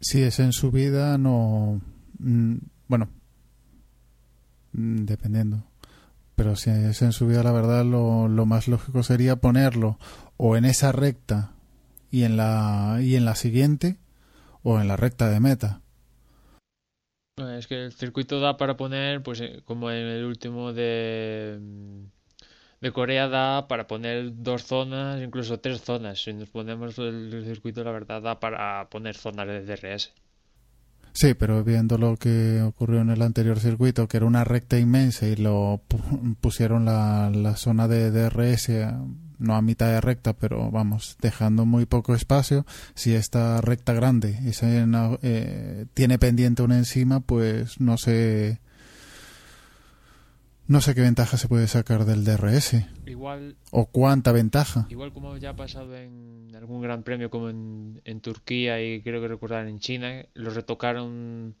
Si 0.00 0.22
es 0.22 0.38
en 0.38 0.52
subida, 0.52 1.16
no. 1.18 1.80
Mm, 2.18 2.56
bueno, 2.86 3.08
mm, 4.72 5.04
dependiendo. 5.04 5.64
Pero 6.42 6.56
si 6.56 6.70
es 6.70 7.00
en 7.02 7.12
subida, 7.12 7.44
la 7.44 7.52
verdad, 7.52 7.84
lo, 7.84 8.26
lo 8.26 8.46
más 8.46 8.66
lógico 8.66 9.04
sería 9.04 9.36
ponerlo 9.36 9.96
o 10.36 10.56
en 10.56 10.64
esa 10.64 10.90
recta 10.90 11.52
y 12.10 12.24
en 12.24 12.36
la, 12.36 12.98
y 13.00 13.14
en 13.14 13.24
la 13.24 13.36
siguiente 13.36 13.98
o 14.64 14.80
en 14.80 14.88
la 14.88 14.96
recta 14.96 15.30
de 15.30 15.38
meta. 15.38 15.82
Es 17.36 17.68
que 17.68 17.84
el 17.84 17.92
circuito 17.92 18.40
da 18.40 18.56
para 18.56 18.76
poner, 18.76 19.22
pues 19.22 19.40
eh, 19.40 19.62
como 19.64 19.92
en 19.92 20.04
el 20.04 20.24
último 20.24 20.72
de, 20.72 21.60
de 22.80 22.90
Corea 22.90 23.28
da 23.28 23.68
para 23.68 23.86
poner 23.86 24.42
dos 24.42 24.64
zonas, 24.64 25.22
incluso 25.22 25.60
tres 25.60 25.80
zonas. 25.80 26.24
Si 26.24 26.32
nos 26.32 26.48
ponemos 26.48 26.98
el 26.98 27.44
circuito, 27.46 27.84
la 27.84 27.92
verdad, 27.92 28.20
da 28.20 28.40
para 28.40 28.88
poner 28.90 29.14
zonas 29.14 29.46
de 29.46 29.64
DRS. 29.64 30.12
Sí, 31.12 31.34
pero 31.34 31.62
viendo 31.62 31.98
lo 31.98 32.16
que 32.16 32.62
ocurrió 32.62 33.00
en 33.00 33.10
el 33.10 33.22
anterior 33.22 33.60
circuito, 33.60 34.08
que 34.08 34.16
era 34.16 34.26
una 34.26 34.44
recta 34.44 34.78
inmensa 34.78 35.26
y 35.26 35.36
lo 35.36 35.82
pusieron 36.40 36.84
la, 36.84 37.30
la 37.30 37.56
zona 37.56 37.86
de 37.86 38.10
DRS 38.10 38.70
no 39.42 39.56
a 39.56 39.62
mitad 39.62 39.88
de 39.88 40.00
recta, 40.00 40.32
pero 40.32 40.70
vamos, 40.70 41.16
dejando 41.20 41.66
muy 41.66 41.84
poco 41.84 42.14
espacio, 42.14 42.64
si 42.94 43.14
esta 43.14 43.60
recta 43.60 43.92
grande 43.92 44.38
eh, 45.22 45.86
tiene 45.94 46.18
pendiente 46.18 46.62
una 46.62 46.78
encima, 46.78 47.20
pues 47.20 47.80
no 47.80 47.98
sé 47.98 48.60
no 50.66 50.80
sé 50.80 50.94
qué 50.94 51.00
ventaja 51.00 51.36
se 51.36 51.48
puede 51.48 51.66
sacar 51.66 52.04
del 52.04 52.24
DRS. 52.24 52.84
Igual. 53.06 53.56
O 53.70 53.86
cuánta 53.86 54.32
ventaja. 54.32 54.86
Igual 54.88 55.12
como 55.12 55.36
ya 55.36 55.50
ha 55.50 55.56
pasado 55.56 55.96
en 55.96 56.50
algún 56.54 56.82
gran 56.82 57.02
premio 57.02 57.30
como 57.30 57.50
en, 57.50 58.20
Turquía 58.20 58.82
y 58.82 59.02
creo 59.02 59.20
que 59.20 59.28
recordar 59.28 59.66
en 59.66 59.78
China, 59.80 60.24
lo 60.34 60.50
retocaron 60.50 61.56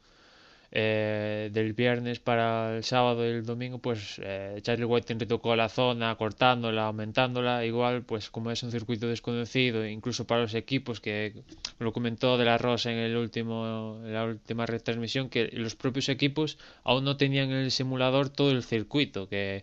eh, 0.74 1.50
del 1.52 1.74
viernes 1.74 2.18
para 2.18 2.76
el 2.76 2.82
sábado 2.82 3.26
y 3.26 3.28
el 3.28 3.44
domingo, 3.44 3.78
pues 3.78 4.18
eh, 4.24 4.58
Charlie 4.62 4.86
White 4.86 5.14
retocó 5.18 5.54
la 5.54 5.68
zona, 5.68 6.14
cortándola, 6.16 6.86
aumentándola. 6.86 7.66
Igual, 7.66 8.04
pues 8.04 8.30
como 8.30 8.50
es 8.50 8.62
un 8.62 8.70
circuito 8.70 9.06
desconocido, 9.06 9.86
incluso 9.86 10.26
para 10.26 10.40
los 10.40 10.54
equipos, 10.54 10.98
que 11.00 11.34
lo 11.78 11.92
comentó 11.92 12.38
de 12.38 12.46
la 12.46 12.56
Rosa 12.56 12.90
en, 12.90 12.98
el 12.98 13.16
último, 13.18 14.00
en 14.02 14.14
la 14.14 14.24
última 14.24 14.64
retransmisión, 14.64 15.28
que 15.28 15.50
los 15.52 15.76
propios 15.76 16.08
equipos 16.08 16.56
aún 16.84 17.04
no 17.04 17.18
tenían 17.18 17.50
en 17.50 17.58
el 17.58 17.70
simulador 17.70 18.30
todo 18.30 18.50
el 18.50 18.62
circuito, 18.62 19.28
que 19.28 19.60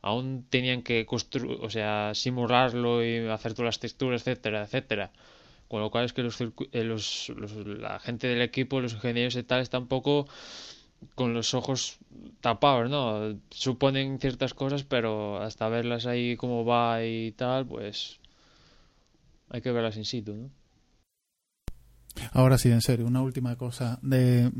aún 0.00 0.46
tenían 0.48 0.82
que 0.82 1.06
construir, 1.06 1.58
o 1.60 1.70
sea, 1.70 2.12
simularlo 2.14 3.04
y 3.04 3.26
hacer 3.28 3.54
todas 3.54 3.66
las 3.66 3.80
texturas, 3.80 4.22
etcétera, 4.22 4.62
etcétera. 4.62 5.10
Con 5.72 5.80
lo 5.80 5.90
cual 5.90 6.04
es 6.04 6.12
que 6.12 6.22
los, 6.22 6.38
eh, 6.38 6.84
los, 6.84 7.32
la 7.64 7.98
gente 7.98 8.26
del 8.26 8.42
equipo, 8.42 8.82
los 8.82 8.92
ingenieros 8.92 9.36
y 9.36 9.42
tal, 9.42 9.62
están 9.62 9.84
un 9.84 9.88
poco 9.88 10.28
con 11.14 11.32
los 11.32 11.54
ojos 11.54 11.96
tapados, 12.42 12.90
¿no? 12.90 13.38
Suponen 13.48 14.18
ciertas 14.18 14.52
cosas, 14.52 14.84
pero 14.84 15.40
hasta 15.40 15.70
verlas 15.70 16.04
ahí 16.04 16.36
cómo 16.36 16.66
va 16.66 17.02
y 17.06 17.32
tal, 17.32 17.66
pues 17.66 18.20
hay 19.48 19.62
que 19.62 19.72
verlas 19.72 19.96
in 19.96 20.04
situ, 20.04 20.34
¿no? 20.34 20.50
Ahora 22.32 22.58
sí, 22.58 22.70
en 22.70 22.82
serio, 22.82 23.06
una 23.06 23.22
última 23.22 23.56
cosa. 23.56 23.98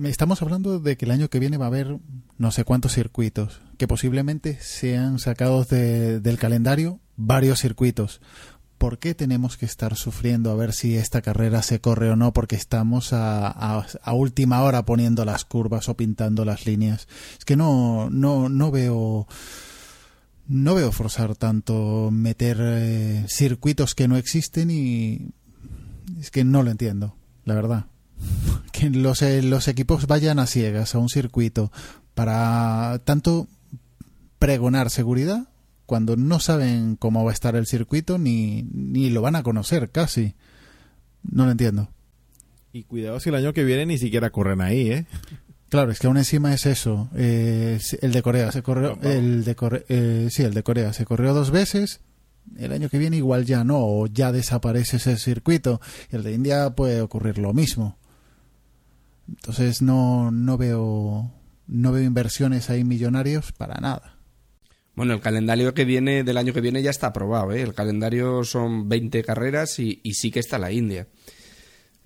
Estamos 0.05 0.41
hablando 0.41 0.79
de 0.79 0.97
que 0.97 1.05
el 1.05 1.11
año 1.11 1.29
que 1.29 1.41
viene 1.41 1.59
va 1.59 1.67
a 1.67 1.69
haber 1.69 1.99
no 2.39 2.51
sé 2.53 2.65
cuántos 2.65 2.95
circuitos, 2.95 3.61
que 3.77 3.87
posiblemente 3.87 4.59
sean 4.61 5.19
sacados 5.19 5.69
de, 5.69 6.21
del 6.21 6.39
calendario 6.39 7.01
varios 7.17 7.61
circuitos. 7.61 8.21
¿Por 8.83 8.99
qué 8.99 9.15
tenemos 9.15 9.57
que 9.57 9.65
estar 9.65 9.95
sufriendo 9.95 10.51
a 10.51 10.57
ver 10.57 10.73
si 10.73 10.97
esta 10.97 11.23
carrera 11.23 11.63
se 11.63 11.81
corre 11.81 12.11
o 12.11 12.17
no? 12.17 12.33
Porque 12.33 12.57
estamos 12.57 13.11
a, 13.13 13.87
última 14.13 14.61
hora 14.63 14.85
poniendo 14.85 15.25
las 15.25 15.45
curvas 15.45 15.89
o 15.89 15.97
pintando 15.97 16.45
las 16.45 16.67
líneas. 16.67 17.07
Es 17.39 17.45
que 17.45 17.55
no, 17.55 18.11
no, 18.11 18.49
no 18.49 18.73
veo. 18.73 19.29
No 20.49 20.75
veo 20.75 20.91
forzar 20.91 21.37
tanto 21.37 22.11
meter 22.11 22.57
eh, 22.61 23.25
circuitos 23.29 23.95
que 23.95 24.09
no 24.09 24.17
existen 24.17 24.69
y. 24.73 25.31
Es 26.19 26.33
que 26.33 26.43
no 26.43 26.65
lo 26.65 26.73
entiendo, 26.73 27.15
la 27.45 27.55
verdad. 27.55 27.87
Que 28.73 28.91
los, 28.91 29.23
eh, 29.23 29.43
los 29.43 29.69
equipos 29.69 30.09
vayan 30.09 30.41
a 30.41 30.47
ciegas 30.47 30.97
a 30.97 30.99
un 30.99 31.09
circuito 31.09 31.71
para 32.15 33.01
tanto 33.05 33.47
pregonar 34.41 34.91
seguridad 34.91 35.52
cuando 35.93 36.17
no 36.17 36.41
saben 36.41 36.97
cómo 36.97 37.23
va 37.23 37.33
a 37.33 37.35
estar 37.35 37.55
el 37.55 37.67
circuito 37.67 38.17
ni, 38.17 38.63
ni 38.73 39.11
lo 39.11 39.21
van 39.21 39.37
a 39.37 39.43
conocer 39.43 39.91
casi. 39.91 40.35
No 41.23 41.45
lo 41.45 41.51
entiendo. 41.51 41.91
Y 42.73 42.85
cuidado 42.85 43.21
si 43.21 43.29
el 43.29 43.35
año 43.35 43.53
que 43.53 43.63
viene 43.63 43.85
ni 43.85 43.99
siquiera 43.99 44.31
corren 44.31 44.63
ahí, 44.63 44.91
¿eh? 44.91 45.07
Claro, 45.69 45.93
es 45.93 45.99
que 45.99 46.07
aún 46.07 46.17
encima 46.17 46.55
es 46.55 46.65
eso. 46.65 47.11
Eh, 47.15 47.79
el 48.01 48.11
de 48.11 48.23
Corea 48.23 48.51
se 48.53 48.63
corrió, 48.63 48.99
el 49.03 49.45
de 49.45 49.55
eh, 49.91 50.29
sí, 50.31 50.43
el 50.45 50.55
de 50.55 50.63
Corea 50.63 50.95
se 50.95 51.05
corrió 51.05 51.35
dos 51.35 51.51
veces. 51.51 52.01
El 52.57 52.73
año 52.73 52.89
que 52.89 52.97
viene 52.97 53.19
igual 53.19 53.45
ya 53.45 53.63
no, 53.63 53.81
o 53.81 54.07
ya 54.07 54.33
desaparece 54.33 54.97
ese 54.97 55.19
circuito. 55.19 55.79
El 56.09 56.23
de 56.23 56.33
India 56.33 56.71
puede 56.71 57.03
ocurrir 57.03 57.37
lo 57.37 57.53
mismo. 57.53 57.99
Entonces 59.29 59.83
no, 59.83 60.31
no 60.31 60.57
veo, 60.57 61.31
no 61.67 61.93
veo 61.93 62.03
inversiones 62.03 62.71
ahí 62.71 62.83
millonarios 62.83 63.53
para 63.53 63.75
nada. 63.75 64.22
Bueno, 64.95 65.15
el 65.15 65.21
calendario 65.21 65.73
que 65.73 65.85
viene 65.85 66.23
del 66.23 66.37
año 66.37 66.53
que 66.53 66.61
viene 66.61 66.83
ya 66.83 66.91
está 66.91 67.09
aprobado. 67.09 67.53
¿eh? 67.53 67.63
El 67.63 67.75
calendario 67.75 68.45
son 68.45 68.89
20 68.89 69.25
carreras 69.25 69.79
y, 69.79 70.01
sí 70.13 70.31
que 70.31 70.41
está 70.41 70.59
la 70.59 70.71
India. 70.71 71.09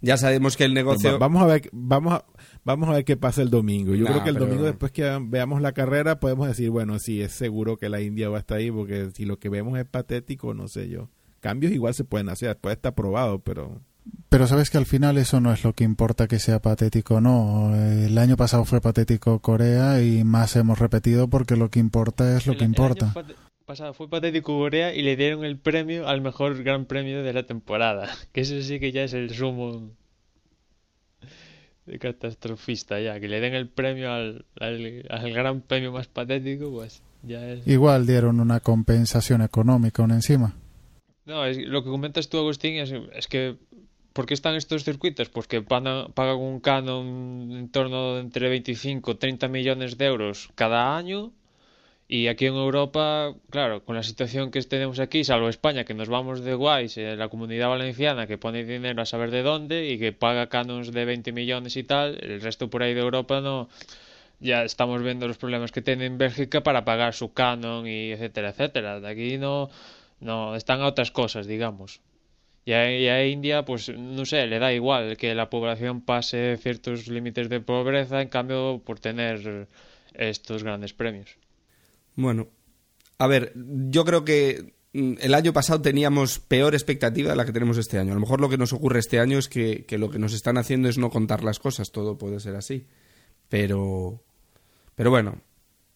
Ya 0.00 0.16
sabemos 0.16 0.56
que 0.56 0.64
el 0.64 0.74
negocio. 0.74 1.18
vamos 1.18 1.42
a 1.42 1.46
ver, 1.46 1.68
vamos 1.72 2.12
a, 2.14 2.24
vamos 2.64 2.88
a 2.88 2.92
ver 2.92 3.04
qué 3.04 3.16
pasa 3.16 3.42
el 3.42 3.50
domingo. 3.50 3.94
Yo 3.94 4.06
creo 4.06 4.22
que 4.22 4.30
el 4.30 4.36
domingo, 4.36 4.64
después 4.64 4.92
que 4.92 5.18
veamos 5.22 5.60
la 5.60 5.72
carrera, 5.72 6.20
podemos 6.20 6.46
decir, 6.46 6.70
bueno, 6.70 6.98
sí, 6.98 7.22
es 7.22 7.32
seguro 7.32 7.76
que 7.76 7.88
la 7.88 8.00
India 8.00 8.28
va 8.28 8.36
a 8.36 8.40
estar 8.40 8.58
ahí, 8.58 8.70
porque 8.70 9.10
si 9.14 9.24
lo 9.24 9.38
que 9.38 9.48
vemos 9.48 9.78
es 9.78 9.86
patético, 9.86 10.54
no 10.54 10.68
sé 10.68 10.88
yo. 10.88 11.08
Cambios 11.40 11.72
igual 11.72 11.94
se 11.94 12.04
pueden 12.04 12.28
hacer, 12.28 12.56
puede 12.58 12.74
estar 12.74 12.90
aprobado, 12.90 13.40
pero 13.40 13.80
pero 14.28 14.46
sabes 14.46 14.70
que 14.70 14.78
al 14.78 14.86
final 14.86 15.18
eso 15.18 15.40
no 15.40 15.52
es 15.52 15.64
lo 15.64 15.72
que 15.72 15.84
importa 15.84 16.26
que 16.26 16.38
sea 16.38 16.60
patético, 16.60 17.20
no. 17.20 17.74
El 17.74 18.18
año 18.18 18.36
pasado 18.36 18.64
fue 18.64 18.80
patético 18.80 19.38
Corea 19.40 20.02
y 20.02 20.24
más 20.24 20.56
hemos 20.56 20.78
repetido 20.78 21.28
porque 21.28 21.56
lo 21.56 21.70
que 21.70 21.78
importa 21.78 22.36
es 22.36 22.46
lo 22.46 22.56
que 22.56 22.64
importa. 22.64 23.12
El 23.14 23.24
año 23.24 23.36
pasado 23.64 23.94
fue 23.94 24.08
patético 24.10 24.58
Corea 24.58 24.94
y 24.94 25.02
le 25.02 25.16
dieron 25.16 25.44
el 25.44 25.58
premio 25.58 26.08
al 26.08 26.20
mejor 26.20 26.62
gran 26.62 26.86
premio 26.86 27.22
de 27.22 27.32
la 27.32 27.44
temporada. 27.44 28.10
Que 28.32 28.42
eso 28.42 28.60
sí 28.62 28.80
que 28.80 28.92
ya 28.92 29.04
es 29.04 29.14
el 29.14 29.30
sumo 29.30 29.90
de 31.86 31.98
catastrofista 31.98 33.00
ya. 33.00 33.20
Que 33.20 33.28
le 33.28 33.40
den 33.40 33.54
el 33.54 33.68
premio 33.68 34.12
al, 34.12 34.44
al, 34.58 35.32
gran 35.32 35.60
premio 35.60 35.92
más 35.92 36.08
patético, 36.08 36.70
pues 36.72 37.00
ya 37.22 37.48
es... 37.48 37.66
Igual 37.66 38.06
dieron 38.06 38.40
una 38.40 38.60
compensación 38.60 39.40
económica 39.40 40.02
aún 40.02 40.10
encima. 40.10 40.54
No, 41.24 41.46
lo 41.46 41.82
que 41.84 41.90
comentas 41.90 42.28
tú, 42.28 42.38
Agustín, 42.38 42.74
es, 42.74 42.92
es 43.14 43.26
que 43.26 43.56
¿Por 44.16 44.24
qué 44.24 44.32
están 44.32 44.54
estos 44.54 44.82
circuitos? 44.82 45.28
Pues 45.28 45.46
que 45.46 45.60
pagan 45.60 46.38
un 46.38 46.60
canon 46.60 47.52
en 47.52 47.68
torno 47.68 48.14
de 48.14 48.20
entre 48.22 48.48
25 48.48 49.10
y 49.10 49.14
30 49.16 49.48
millones 49.48 49.98
de 49.98 50.06
euros 50.06 50.48
cada 50.54 50.96
año. 50.96 51.34
Y 52.08 52.28
aquí 52.28 52.46
en 52.46 52.54
Europa, 52.54 53.34
claro, 53.50 53.84
con 53.84 53.94
la 53.94 54.02
situación 54.02 54.50
que 54.50 54.62
tenemos 54.62 55.00
aquí, 55.00 55.22
salvo 55.22 55.50
España, 55.50 55.84
que 55.84 55.92
nos 55.92 56.08
vamos 56.08 56.42
de 56.42 56.54
guays, 56.54 56.96
eh, 56.96 57.14
la 57.14 57.28
comunidad 57.28 57.68
valenciana 57.68 58.26
que 58.26 58.38
pone 58.38 58.64
dinero 58.64 59.02
a 59.02 59.04
saber 59.04 59.30
de 59.30 59.42
dónde 59.42 59.86
y 59.90 59.98
que 59.98 60.12
paga 60.12 60.48
canons 60.48 60.92
de 60.92 61.04
20 61.04 61.32
millones 61.32 61.76
y 61.76 61.84
tal, 61.84 62.18
el 62.22 62.40
resto 62.40 62.70
por 62.70 62.82
ahí 62.82 62.94
de 62.94 63.02
Europa 63.02 63.42
no. 63.42 63.68
Ya 64.40 64.64
estamos 64.64 65.02
viendo 65.02 65.28
los 65.28 65.36
problemas 65.36 65.72
que 65.72 65.82
tiene 65.82 66.06
en 66.06 66.16
Bélgica 66.16 66.62
para 66.62 66.86
pagar 66.86 67.12
su 67.12 67.34
canon 67.34 67.86
y 67.86 68.12
etcétera, 68.12 68.48
etcétera. 68.48 68.98
De 69.00 69.08
aquí 69.10 69.36
no, 69.36 69.68
no 70.20 70.56
están 70.56 70.80
a 70.80 70.86
otras 70.86 71.10
cosas, 71.10 71.46
digamos. 71.46 72.00
Y 72.66 72.72
a, 72.72 73.24
India, 73.24 73.64
pues 73.64 73.88
no 73.96 74.26
sé, 74.26 74.44
le 74.48 74.58
da 74.58 74.72
igual 74.72 75.16
que 75.16 75.36
la 75.36 75.48
población 75.48 76.00
pase 76.00 76.56
ciertos 76.60 77.06
límites 77.06 77.48
de 77.48 77.60
pobreza, 77.60 78.20
en 78.20 78.28
cambio, 78.28 78.82
por 78.84 78.98
tener 78.98 79.68
estos 80.14 80.64
grandes 80.64 80.92
premios. 80.92 81.38
Bueno, 82.16 82.48
a 83.18 83.28
ver, 83.28 83.52
yo 83.54 84.04
creo 84.04 84.24
que 84.24 84.74
mm, 84.94 85.12
el 85.20 85.34
año 85.34 85.52
pasado 85.52 85.80
teníamos 85.80 86.40
peor 86.40 86.74
expectativa 86.74 87.30
de 87.30 87.36
la 87.36 87.44
que 87.44 87.52
tenemos 87.52 87.78
este 87.78 88.00
año. 88.00 88.10
A 88.10 88.14
lo 88.16 88.20
mejor 88.20 88.40
lo 88.40 88.48
que 88.48 88.58
nos 88.58 88.72
ocurre 88.72 88.98
este 88.98 89.20
año 89.20 89.38
es 89.38 89.48
que, 89.48 89.84
que 89.86 89.96
lo 89.96 90.10
que 90.10 90.18
nos 90.18 90.32
están 90.32 90.58
haciendo 90.58 90.88
es 90.88 90.98
no 90.98 91.08
contar 91.08 91.44
las 91.44 91.60
cosas, 91.60 91.92
todo 91.92 92.18
puede 92.18 92.40
ser 92.40 92.56
así. 92.56 92.84
Pero, 93.48 94.24
pero 94.96 95.10
bueno, 95.10 95.40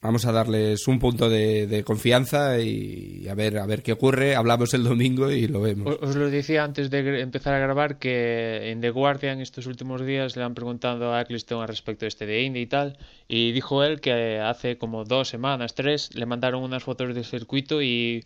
vamos 0.02 0.24
a 0.24 0.32
darles 0.32 0.88
un 0.88 0.98
punto 0.98 1.28
de, 1.28 1.82
confianza 1.84 2.58
y 2.58 3.28
a 3.28 3.34
ver 3.34 3.58
a 3.58 3.66
ver 3.66 3.82
qué 3.82 3.92
ocurre. 3.92 4.34
Hablamos 4.34 4.72
el 4.74 4.84
domingo 4.84 5.30
y 5.30 5.46
lo 5.46 5.60
vemos. 5.60 5.98
Os, 6.00 6.16
lo 6.16 6.30
decía 6.30 6.64
antes 6.64 6.90
de 6.90 7.20
empezar 7.20 7.54
a 7.54 7.58
grabar 7.58 7.98
que 7.98 8.70
en 8.70 8.80
The 8.80 8.90
Guardian 8.90 9.40
estos 9.40 9.66
últimos 9.66 10.04
días 10.04 10.36
le 10.36 10.42
han 10.42 10.54
preguntado 10.54 11.14
a 11.14 11.20
Eccleston 11.20 11.60
al 11.60 11.68
respecto 11.68 12.04
de 12.04 12.08
este 12.08 12.26
de 12.26 12.42
Indy 12.42 12.60
y 12.60 12.66
tal 12.66 12.98
y 13.28 13.52
dijo 13.52 13.84
él 13.84 14.00
que 14.00 14.38
hace 14.38 14.78
como 14.78 15.04
dos 15.04 15.28
semanas, 15.28 15.74
tres, 15.74 16.14
le 16.14 16.26
mandaron 16.26 16.62
unas 16.62 16.82
fotos 16.82 17.14
del 17.14 17.24
circuito 17.24 17.82
y, 17.82 18.22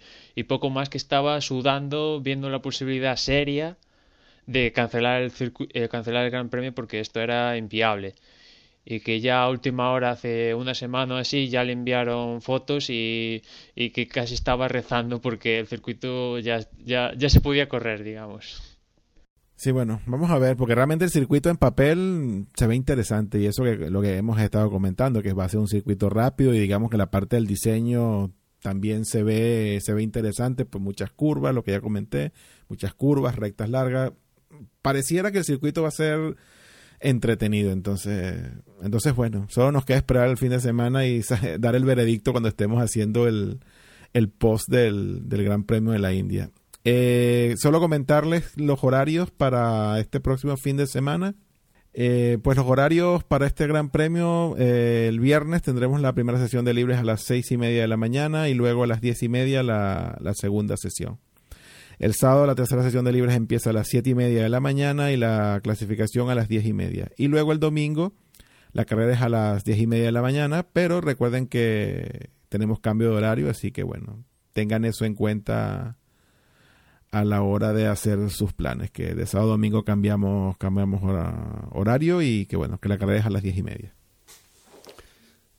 poco 0.46 0.70
más 0.70 0.88
que 0.88 0.98
estaba 0.98 1.40
sudando 1.40 2.20
viendo 2.20 2.50
la 2.50 2.60
posibilidad 2.60 3.16
seria 3.16 3.76
de 4.46 4.72
cancelar 4.72 5.22
el, 5.22 5.32
eh, 5.72 5.88
cancelar 5.88 6.26
el 6.26 6.30
Gran 6.30 6.50
Premio 6.50 6.74
porque 6.74 7.00
esto 7.00 7.20
era 7.20 7.56
inviable 7.56 8.14
y 8.84 9.00
que 9.00 9.20
ya 9.20 9.42
a 9.42 9.50
última 9.50 9.90
hora, 9.90 10.10
hace 10.10 10.54
una 10.54 10.74
semana 10.74 11.14
o 11.14 11.18
así, 11.18 11.48
ya 11.48 11.64
le 11.64 11.72
enviaron 11.72 12.42
fotos 12.42 12.90
y, 12.90 13.42
y 13.74 13.90
que 13.90 14.06
casi 14.06 14.34
estaba 14.34 14.68
rezando 14.68 15.20
porque 15.20 15.58
el 15.58 15.66
circuito 15.66 16.38
ya, 16.38 16.60
ya, 16.84 17.12
ya 17.16 17.28
se 17.30 17.40
podía 17.40 17.68
correr, 17.68 18.04
digamos. 18.04 18.62
Sí, 19.56 19.70
bueno, 19.70 20.02
vamos 20.06 20.30
a 20.30 20.38
ver, 20.38 20.56
porque 20.56 20.74
realmente 20.74 21.04
el 21.04 21.10
circuito 21.10 21.48
en 21.48 21.56
papel 21.56 22.46
se 22.54 22.66
ve 22.66 22.74
interesante 22.74 23.38
y 23.38 23.46
eso 23.46 23.62
que 23.62 23.76
lo 23.88 24.02
que 24.02 24.16
hemos 24.16 24.38
estado 24.40 24.68
comentando, 24.70 25.22
que 25.22 25.32
va 25.32 25.44
a 25.44 25.48
ser 25.48 25.60
un 25.60 25.68
circuito 25.68 26.10
rápido 26.10 26.52
y 26.52 26.58
digamos 26.58 26.90
que 26.90 26.96
la 26.98 27.10
parte 27.10 27.36
del 27.36 27.46
diseño 27.46 28.32
también 28.60 29.04
se 29.04 29.22
ve, 29.22 29.78
se 29.80 29.94
ve 29.94 30.02
interesante, 30.02 30.64
pues 30.64 30.82
muchas 30.82 31.10
curvas, 31.12 31.54
lo 31.54 31.62
que 31.62 31.70
ya 31.70 31.80
comenté, 31.80 32.32
muchas 32.68 32.94
curvas, 32.94 33.36
rectas 33.36 33.70
largas. 33.70 34.12
Pareciera 34.82 35.30
que 35.30 35.38
el 35.38 35.44
circuito 35.44 35.82
va 35.82 35.88
a 35.88 35.92
ser 35.92 36.36
entretenido. 37.04 37.70
Entonces, 37.70 38.34
entonces 38.82 39.14
bueno, 39.14 39.46
solo 39.48 39.70
nos 39.70 39.84
queda 39.84 39.98
esperar 39.98 40.28
el 40.28 40.38
fin 40.38 40.50
de 40.50 40.60
semana 40.60 41.06
y 41.06 41.22
dar 41.60 41.76
el 41.76 41.84
veredicto 41.84 42.32
cuando 42.32 42.48
estemos 42.48 42.82
haciendo 42.82 43.28
el, 43.28 43.60
el 44.12 44.28
post 44.30 44.68
del, 44.68 45.28
del 45.28 45.44
Gran 45.44 45.64
Premio 45.64 45.92
de 45.92 46.00
la 46.00 46.12
India. 46.12 46.50
Eh, 46.84 47.54
solo 47.58 47.80
comentarles 47.80 48.56
los 48.56 48.82
horarios 48.84 49.30
para 49.30 49.98
este 50.00 50.20
próximo 50.20 50.56
fin 50.56 50.76
de 50.76 50.86
semana. 50.86 51.34
Eh, 51.96 52.38
pues 52.42 52.56
los 52.56 52.66
horarios 52.66 53.22
para 53.22 53.46
este 53.46 53.68
gran 53.68 53.88
premio, 53.88 54.56
eh, 54.58 55.06
el 55.08 55.20
viernes 55.20 55.62
tendremos 55.62 56.00
la 56.00 56.12
primera 56.12 56.38
sesión 56.38 56.64
de 56.64 56.74
libres 56.74 56.98
a 56.98 57.04
las 57.04 57.22
seis 57.22 57.52
y 57.52 57.56
media 57.56 57.82
de 57.82 57.88
la 57.88 57.96
mañana 57.96 58.48
y 58.48 58.54
luego 58.54 58.82
a 58.82 58.88
las 58.88 59.00
diez 59.00 59.22
y 59.22 59.28
media 59.28 59.62
la, 59.62 60.18
la 60.20 60.34
segunda 60.34 60.76
sesión. 60.76 61.20
El 61.98 62.14
sábado 62.14 62.46
la 62.46 62.54
tercera 62.54 62.82
sesión 62.82 63.04
de 63.04 63.12
libres 63.12 63.34
empieza 63.36 63.70
a 63.70 63.72
las 63.72 63.88
7 63.88 64.10
y 64.10 64.14
media 64.14 64.42
de 64.42 64.48
la 64.48 64.60
mañana 64.60 65.12
y 65.12 65.16
la 65.16 65.60
clasificación 65.62 66.30
a 66.30 66.34
las 66.34 66.48
10 66.48 66.66
y 66.66 66.72
media. 66.72 67.10
Y 67.16 67.28
luego 67.28 67.52
el 67.52 67.60
domingo 67.60 68.14
La 68.74 68.84
carrera 68.84 69.12
es 69.12 69.22
a 69.22 69.28
las 69.28 69.64
diez 69.64 69.78
y 69.78 69.86
media 69.86 70.06
de 70.06 70.12
la 70.12 70.20
mañana, 70.20 70.66
pero 70.72 71.00
recuerden 71.00 71.46
que 71.46 72.30
tenemos 72.48 72.80
cambio 72.80 73.10
de 73.10 73.16
horario, 73.16 73.48
así 73.48 73.70
que 73.70 73.84
bueno, 73.84 74.24
tengan 74.52 74.84
eso 74.84 75.04
en 75.04 75.14
cuenta 75.14 75.96
a 77.12 77.24
la 77.24 77.42
hora 77.42 77.72
de 77.72 77.86
hacer 77.86 78.30
sus 78.30 78.52
planes, 78.52 78.90
que 78.90 79.14
de 79.14 79.26
sábado 79.26 79.50
a 79.50 79.52
domingo 79.52 79.84
cambiamos, 79.84 80.56
cambiamos 80.56 81.02
horario 81.70 82.20
y 82.20 82.46
que 82.46 82.56
bueno, 82.56 82.78
que 82.80 82.88
la 82.88 82.98
carrera 82.98 83.20
es 83.20 83.26
a 83.26 83.30
las 83.30 83.44
diez 83.44 83.56
y 83.56 83.62
media. 83.62 83.94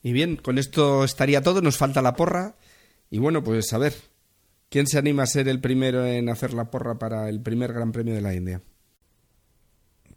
Y 0.03 0.11
bien, 0.11 0.35
con 0.35 0.57
esto 0.57 1.05
estaría 1.05 1.41
todo, 1.41 1.61
nos 1.61 1.77
falta 1.77 2.01
la 2.01 2.15
porra. 2.15 2.57
Y 3.09 3.19
bueno, 3.19 3.45
pues 3.45 3.71
a 3.71 3.77
ver, 3.77 3.93
¿quién 4.69 4.87
se 4.87 4.97
anima 4.97 5.23
a 5.23 5.27
ser 5.27 5.47
el 5.47 5.61
primero 5.61 6.05
en 6.05 6.29
hacer 6.29 6.53
la 6.53 6.69
porra 6.69 6.97
para 6.97 7.29
el 7.29 7.41
primer 7.41 7.73
Gran 7.73 7.91
Premio 7.91 8.13
de 8.13 8.21
la 8.21 8.33
India? 8.33 8.61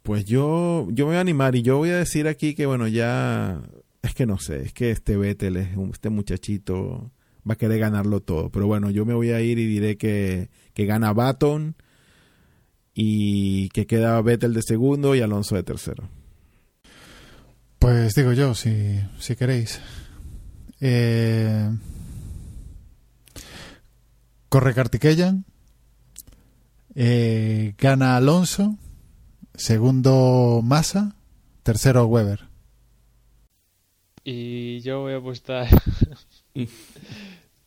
Pues 0.03 0.25
yo, 0.25 0.87
yo 0.91 1.05
me 1.05 1.11
voy 1.11 1.17
a 1.17 1.21
animar 1.21 1.55
y 1.55 1.61
yo 1.61 1.77
voy 1.77 1.89
a 1.89 1.97
decir 1.97 2.27
aquí 2.27 2.55
que 2.55 2.65
bueno, 2.65 2.87
ya 2.87 3.61
es 4.01 4.13
que 4.13 4.25
no 4.25 4.39
sé, 4.39 4.61
es 4.61 4.73
que 4.73 4.91
este 4.91 5.17
Vettel, 5.17 5.57
este 5.57 6.09
muchachito 6.09 7.11
va 7.47 7.53
a 7.53 7.57
querer 7.57 7.79
ganarlo 7.79 8.21
todo. 8.21 8.49
Pero 8.49 8.67
bueno, 8.67 8.89
yo 8.89 9.05
me 9.05 9.13
voy 9.13 9.31
a 9.31 9.41
ir 9.41 9.59
y 9.59 9.65
diré 9.65 9.97
que, 9.97 10.49
que 10.73 10.85
gana 10.85 11.13
Baton 11.13 11.75
y 12.93 13.69
que 13.69 13.87
queda 13.87 14.21
Vettel 14.21 14.53
de 14.53 14.61
segundo 14.61 15.15
y 15.15 15.21
Alonso 15.21 15.55
de 15.55 15.63
tercero. 15.63 16.09
Pues 17.79 18.13
digo 18.13 18.33
yo, 18.33 18.55
si, 18.55 18.99
si 19.19 19.35
queréis. 19.35 19.79
Eh, 20.81 21.69
corre 24.49 24.73
Kartikeyan. 24.73 25.45
Eh, 26.95 27.75
gana 27.77 28.17
Alonso. 28.17 28.77
Segundo 29.55 30.61
Massa. 30.63 31.15
Tercero 31.63 32.05
Weber. 32.05 32.47
Y 34.23 34.81
yo 34.81 35.01
voy 35.01 35.13
a 35.13 35.17
apostar. 35.17 35.67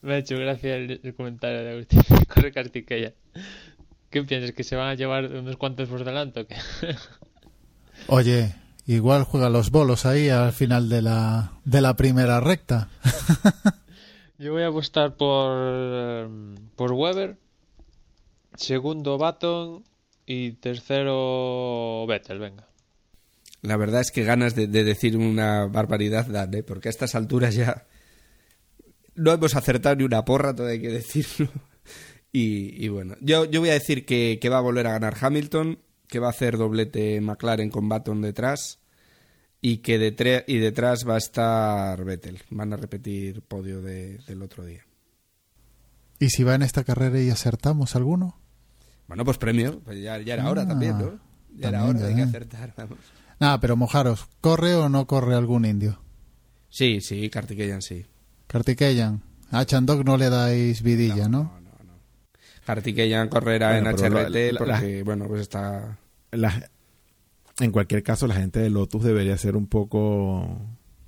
Me 0.02 0.14
ha 0.14 0.18
hecho 0.18 0.36
gracia 0.36 0.76
el, 0.76 1.14
comentario 1.16 1.62
de 1.62 1.72
Agustín. 1.72 2.02
Corre 2.28 2.52
Kartikeyan. 2.52 3.14
¿Qué 4.10 4.22
piensas? 4.24 4.52
¿Que 4.52 4.64
se 4.64 4.76
van 4.76 4.88
a 4.88 4.94
llevar 4.94 5.24
unos 5.26 5.56
cuantos 5.56 5.88
por 5.88 6.04
delante 6.04 6.40
o 6.40 6.46
qué? 6.46 6.56
Oye, 8.08 8.52
Igual 8.86 9.22
juega 9.22 9.48
los 9.48 9.70
bolos 9.70 10.06
ahí 10.06 10.28
al 10.28 10.52
final 10.52 10.88
de 10.88 11.02
la, 11.02 11.52
de 11.64 11.80
la 11.80 11.96
primera 11.96 12.40
recta. 12.40 12.88
Yo 14.38 14.52
voy 14.52 14.62
a 14.62 14.68
apostar 14.68 15.16
por, 15.16 16.28
por 16.74 16.92
Weber, 16.92 17.36
segundo 18.56 19.18
Baton 19.18 19.84
y 20.26 20.52
tercero 20.52 22.06
Vettel, 22.08 22.38
venga. 22.38 22.68
La 23.60 23.76
verdad 23.76 24.00
es 24.00 24.10
que 24.10 24.24
ganas 24.24 24.56
de, 24.56 24.66
decir 24.66 25.16
una 25.16 25.66
barbaridad 25.66 26.26
dan, 26.26 26.52
¿eh? 26.54 26.62
porque 26.62 26.88
a 26.88 26.90
estas 26.90 27.14
alturas 27.14 27.54
ya 27.54 27.86
no 29.14 29.32
hemos 29.32 29.54
acertado 29.54 29.94
ni 29.96 30.04
una 30.04 30.24
porra, 30.24 30.54
todo 30.54 30.66
hay 30.66 30.80
que 30.80 30.90
decirlo. 30.90 31.48
Y, 32.34 32.88
bueno, 32.88 33.14
yo, 33.20 33.44
yo 33.44 33.60
voy 33.60 33.68
a 33.68 33.74
decir 33.74 34.06
que, 34.06 34.38
que 34.40 34.48
va 34.48 34.56
a 34.56 34.62
volver 34.62 34.86
a 34.86 34.92
ganar 34.92 35.14
Hamilton, 35.20 35.80
que 36.08 36.18
va 36.18 36.28
a 36.28 36.30
hacer 36.30 36.56
doblete 36.56 37.20
McLaren 37.20 37.68
con 37.68 37.90
Baton 37.90 38.22
detrás 38.22 38.81
y 39.64 39.78
que 39.78 40.44
y 40.48 40.58
detrás 40.58 41.08
va 41.08 41.14
a 41.14 41.18
estar 41.18 42.04
Vettel. 42.04 42.42
Van 42.50 42.72
a 42.72 42.76
repetir 42.76 43.42
podio 43.42 43.80
del 43.80 44.42
otro 44.42 44.64
día. 44.66 44.84
¿Y 46.18 46.28
si 46.30 46.42
va 46.42 46.56
en 46.56 46.62
esta 46.62 46.84
carrera 46.84 47.20
y 47.20 47.30
acertamos 47.30 47.94
alguno? 47.96 48.36
Bueno, 49.06 49.24
pues 49.24 49.38
premio. 49.38 49.80
Pues 49.80 50.02
ya, 50.02 50.16
era 50.16 50.50
hora 50.50 50.66
también, 50.66 50.98
¿no? 50.98 51.18
Ya 51.56 51.68
era 51.68 51.84
hora 51.84 52.00
de 52.00 52.14
que 52.14 52.22
acertar, 52.22 52.74
vamos. 52.76 52.98
Nada, 53.38 53.60
pero 53.60 53.76
mojaros, 53.76 54.26
¿corre 54.40 54.74
o 54.74 54.88
no 54.88 55.06
corre 55.06 55.34
algún 55.34 55.64
indio? 55.64 56.00
Sí, 56.68 57.00
sí, 57.00 57.28
Kartikeyan 57.30 57.82
sí. 57.82 58.04
Kartikeyan. 58.46 59.22
A 59.50 59.64
Chandok 59.64 60.04
no 60.04 60.16
le 60.16 60.30
dais 60.30 60.82
vidilla, 60.82 61.28
¿no? 61.28 61.44
No, 61.44 61.60
no, 61.60 61.84
no. 61.84 62.00
Kartikeyan 62.64 63.28
correrá 63.28 63.78
en 63.78 63.86
HRT 63.86 64.58
porque, 64.58 65.02
bueno, 65.04 65.26
pues 65.28 65.42
está 65.42 65.98
en 67.60 67.70
cualquier 67.70 68.02
caso, 68.02 68.26
la 68.26 68.34
gente 68.34 68.60
de 68.60 68.70
Lotus 68.70 69.04
debería 69.04 69.36
ser 69.36 69.56
un 69.56 69.66
poco 69.66 70.58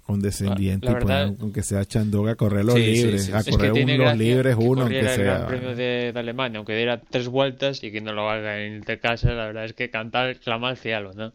condescendiente 0.03 0.91
y 0.91 0.95
poner, 0.95 1.35
aunque 1.41 1.63
sea 1.63 1.85
Chandoga, 1.85 2.33
a 2.33 2.35
correr 2.35 2.65
los 2.65 2.75
libres, 2.75 3.33
a 3.33 3.43
correr 3.43 3.73
unos 3.73 4.19
libres, 4.19 4.57
uno, 4.59 4.83
aunque 4.83 5.03
sea. 5.03 5.15
el 5.15 5.23
Gran 5.23 5.47
Premio 5.47 5.75
de, 5.75 6.13
Alemania, 6.15 6.59
aunque 6.59 6.77
diera 6.77 7.01
tres 7.01 7.29
vueltas 7.29 7.83
y 7.83 7.91
que 7.91 8.01
no 8.01 8.13
lo 8.13 8.29
haga 8.29 8.61
en 8.61 8.85
el 8.87 9.01
casa, 9.01 9.33
la 9.33 9.47
verdad 9.47 9.65
es 9.65 9.73
que 9.73 9.91
cantar 9.91 10.37
clama 10.39 10.69
al 10.69 10.77
cielo, 10.77 11.13
¿no? 11.15 11.33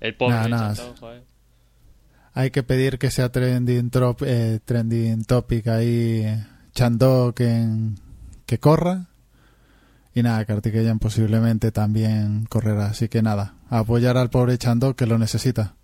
El 0.00 0.14
pobre 0.14 0.36
Hay 2.34 2.50
que 2.50 2.62
pedir 2.62 2.98
que 2.98 3.10
sea 3.10 3.30
trending, 3.30 3.90
eh, 4.24 4.60
trending 4.64 5.24
topic 5.24 5.66
ahí, 5.68 6.24
Chandog 6.72 7.34
que 7.34 8.58
corra 8.58 9.09
y 10.14 10.22
nada, 10.22 10.44
Kartikeyan 10.44 10.98
posiblemente 10.98 11.72
también 11.72 12.46
correrá. 12.48 12.86
Así 12.86 13.08
que 13.08 13.22
nada, 13.22 13.54
apoyar 13.68 14.16
al 14.16 14.30
pobre 14.30 14.58
Chando 14.58 14.96
que 14.96 15.06
lo 15.06 15.18
necesita. 15.18 15.76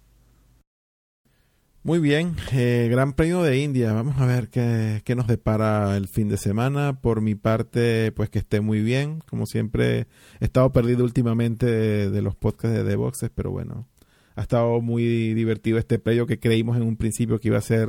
Muy 1.87 2.01
bien, 2.01 2.35
eh, 2.53 2.89
Gran 2.91 3.13
Premio 3.13 3.45
de 3.45 3.61
India. 3.61 3.93
Vamos 3.93 4.21
a 4.21 4.27
ver 4.27 4.49
qué, 4.49 5.03
qué, 5.05 5.15
nos 5.15 5.29
depara 5.29 5.97
el 5.97 6.09
fin 6.09 6.29
de 6.29 6.37
semana. 6.37 7.01
Por 7.01 7.21
mi 7.21 7.37
parte, 7.37 8.11
pues 8.11 8.29
que 8.29 8.41
esté 8.41 8.61
muy 8.61 8.81
bien. 8.81 9.21
Como 9.29 9.47
siempre, 9.47 10.09
he 10.41 10.47
estado 10.47 10.73
perdido 10.73 11.05
últimamente 11.05 11.67
de, 11.67 12.23
los 12.23 12.35
podcasts 12.35 12.77
de 12.77 12.83
The 12.83 12.97
Boxes, 12.97 13.31
pero 13.33 13.53
bueno, 13.53 13.87
ha 14.35 14.43
estado 14.43 14.81
muy 14.81 15.33
divertido 15.35 15.79
este 15.79 16.01
premio 16.01 16.27
que 16.27 16.41
creímos 16.41 16.77
en 16.77 16.83
un 16.83 16.97
principio 16.97 17.39
que 17.39 17.49
iba 17.49 17.59
a 17.59 17.61
ser 17.61 17.89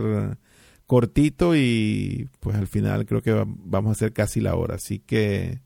cortito 0.86 1.56
y 1.56 2.30
pues 2.40 2.56
al 2.56 2.68
final 2.68 3.08
creo 3.08 3.24
que 3.24 3.34
vamos 3.48 3.90
a 3.90 3.94
hacer 3.94 4.14
casi 4.14 4.42
la 4.42 4.54
hora. 4.56 4.76
Así 4.76 5.00
que 5.00 5.62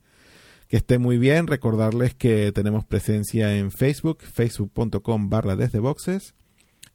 que 0.72 0.78
esté 0.78 1.00
muy 1.00 1.18
bien. 1.18 1.48
Recordarles 1.48 2.16
que 2.16 2.54
tenemos 2.54 2.86
presencia 2.86 3.58
en 3.58 3.72
Facebook, 3.72 4.22
facebook.com 4.22 5.30
barra 5.30 5.58
desde 5.58 5.80
boxes 5.80 6.34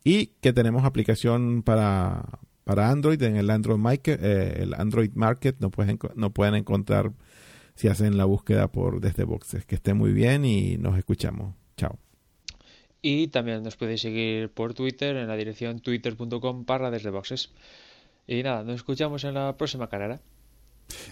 y 0.02 0.28
que 0.40 0.54
tenemos 0.54 0.86
aplicación 0.86 1.62
para, 1.62 2.24
para 2.64 2.88
Android 2.88 3.22
en 3.22 3.36
el 3.36 3.50
Android 3.50 3.76
Market, 3.76 4.18
eh, 4.22 4.62
el 4.62 4.72
Android 4.72 5.10
Market 5.12 5.56
no 5.58 5.70
pueden, 5.70 5.98
no 6.14 6.30
pueden 6.30 6.54
encontrar 6.54 7.12
si 7.74 7.88
hacen 7.88 8.16
la 8.16 8.24
búsqueda 8.24 8.68
por 8.72 9.02
desde 9.02 9.24
boxes. 9.24 9.66
Que 9.66 9.74
esté 9.74 9.92
muy 9.92 10.14
bien 10.14 10.46
y 10.46 10.78
nos 10.78 10.96
escuchamos. 10.96 11.54
Chao. 11.76 11.98
Y 13.02 13.28
también 13.28 13.62
nos 13.62 13.76
podéis 13.76 14.00
seguir 14.00 14.48
por 14.48 14.72
Twitter 14.72 15.16
en 15.16 15.28
la 15.28 15.36
dirección 15.36 15.80
twitter.com 15.80 16.64
barra 16.64 16.90
desde 16.90 17.10
boxes. 17.10 17.52
Y 18.26 18.42
nada, 18.42 18.64
nos 18.64 18.76
escuchamos 18.76 19.22
en 19.24 19.34
la 19.34 19.54
próxima 19.58 19.90
carrera. 19.90 20.22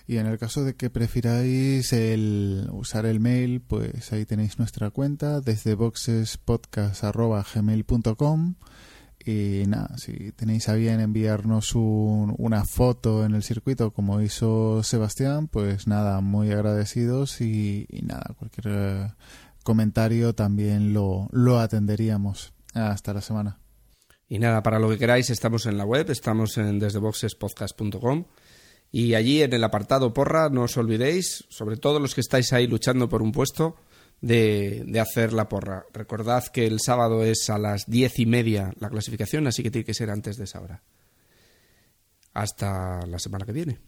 Y 0.07 0.18
en 0.18 0.27
el 0.27 0.39
caso 0.39 0.64
de 0.64 0.75
que 0.75 0.91
prefiráis 0.91 1.93
el 1.93 2.68
usar 2.72 3.07
el 3.07 3.20
mail, 3.20 3.61
pues 3.61 4.12
ahí 4.12 4.27
tenéis 4.27 4.59
nuestra 4.59 4.91
cuenta 4.91 5.41
desde 5.41 5.75
boxespodcast.gmail.com 5.75 8.55
y 9.27 9.64
nada, 9.66 9.97
si 9.97 10.33
tenéis 10.33 10.68
a 10.68 10.75
bien 10.75 11.01
enviarnos 11.01 11.75
una 11.75 12.64
foto 12.66 13.25
en 13.25 13.35
el 13.35 13.43
circuito 13.43 13.91
como 13.91 14.20
hizo 14.20 14.83
Sebastián, 14.83 15.49
pues 15.49 15.87
nada, 15.87 16.20
muy 16.20 16.53
agradecidos 16.53 17.41
y, 17.41 17.87
nada, 18.03 18.35
cualquier 18.39 18.66
eh, 18.68 19.12
comentario 19.62 20.35
también 20.35 20.93
lo, 20.93 21.29
lo 21.33 21.59
atenderíamos. 21.59 22.53
Hasta 22.75 23.14
la 23.14 23.22
semana. 23.22 23.61
Y 24.29 24.41
nada, 24.41 24.62
para 24.62 24.79
lo 24.79 24.91
que 24.91 24.99
queráis, 24.99 25.31
estamos 25.31 25.64
en 25.66 25.79
la 25.79 25.85
web, 25.85 26.11
estamos 26.11 26.59
en 26.59 26.79
desdeboxespodcast.com 26.79 28.25
y 28.97 29.16
allí 29.16 29.42
en 29.42 29.53
el 29.53 29.64
apartado 29.64 30.14
porra, 30.14 30.51
no 30.51 30.62
os 30.62 30.76
olvidéis, 30.76 31.47
sobre 31.49 31.76
todo 31.76 31.99
los 31.99 32.14
que 32.14 32.20
estáis 32.20 32.53
ahí 32.53 32.68
luchando 32.68 33.09
por 33.09 33.22
un 33.22 33.32
puesto, 33.32 33.74
de, 34.20 34.86
hacer 35.01 35.32
la 35.32 35.49
porra. 35.49 35.84
Recordad 35.92 36.45
que 36.47 36.64
el 36.64 36.78
sábado 36.78 37.24
es 37.24 37.51
a 37.51 37.59
las 37.59 37.86
diez 37.86 38.20
y 38.20 38.26
media 38.26 38.72
la 38.78 38.90
clasificación, 38.90 39.49
así 39.49 39.64
que 39.64 39.72
tiene 39.72 39.84
que 39.84 39.95
ser 39.95 40.11
antes 40.11 40.36
de 40.36 40.45
esa 40.45 40.61
hora. 40.61 40.84
Hasta 42.34 43.05
la 43.09 43.18
semana 43.18 43.45
que 43.45 43.53
viene. 43.53 43.80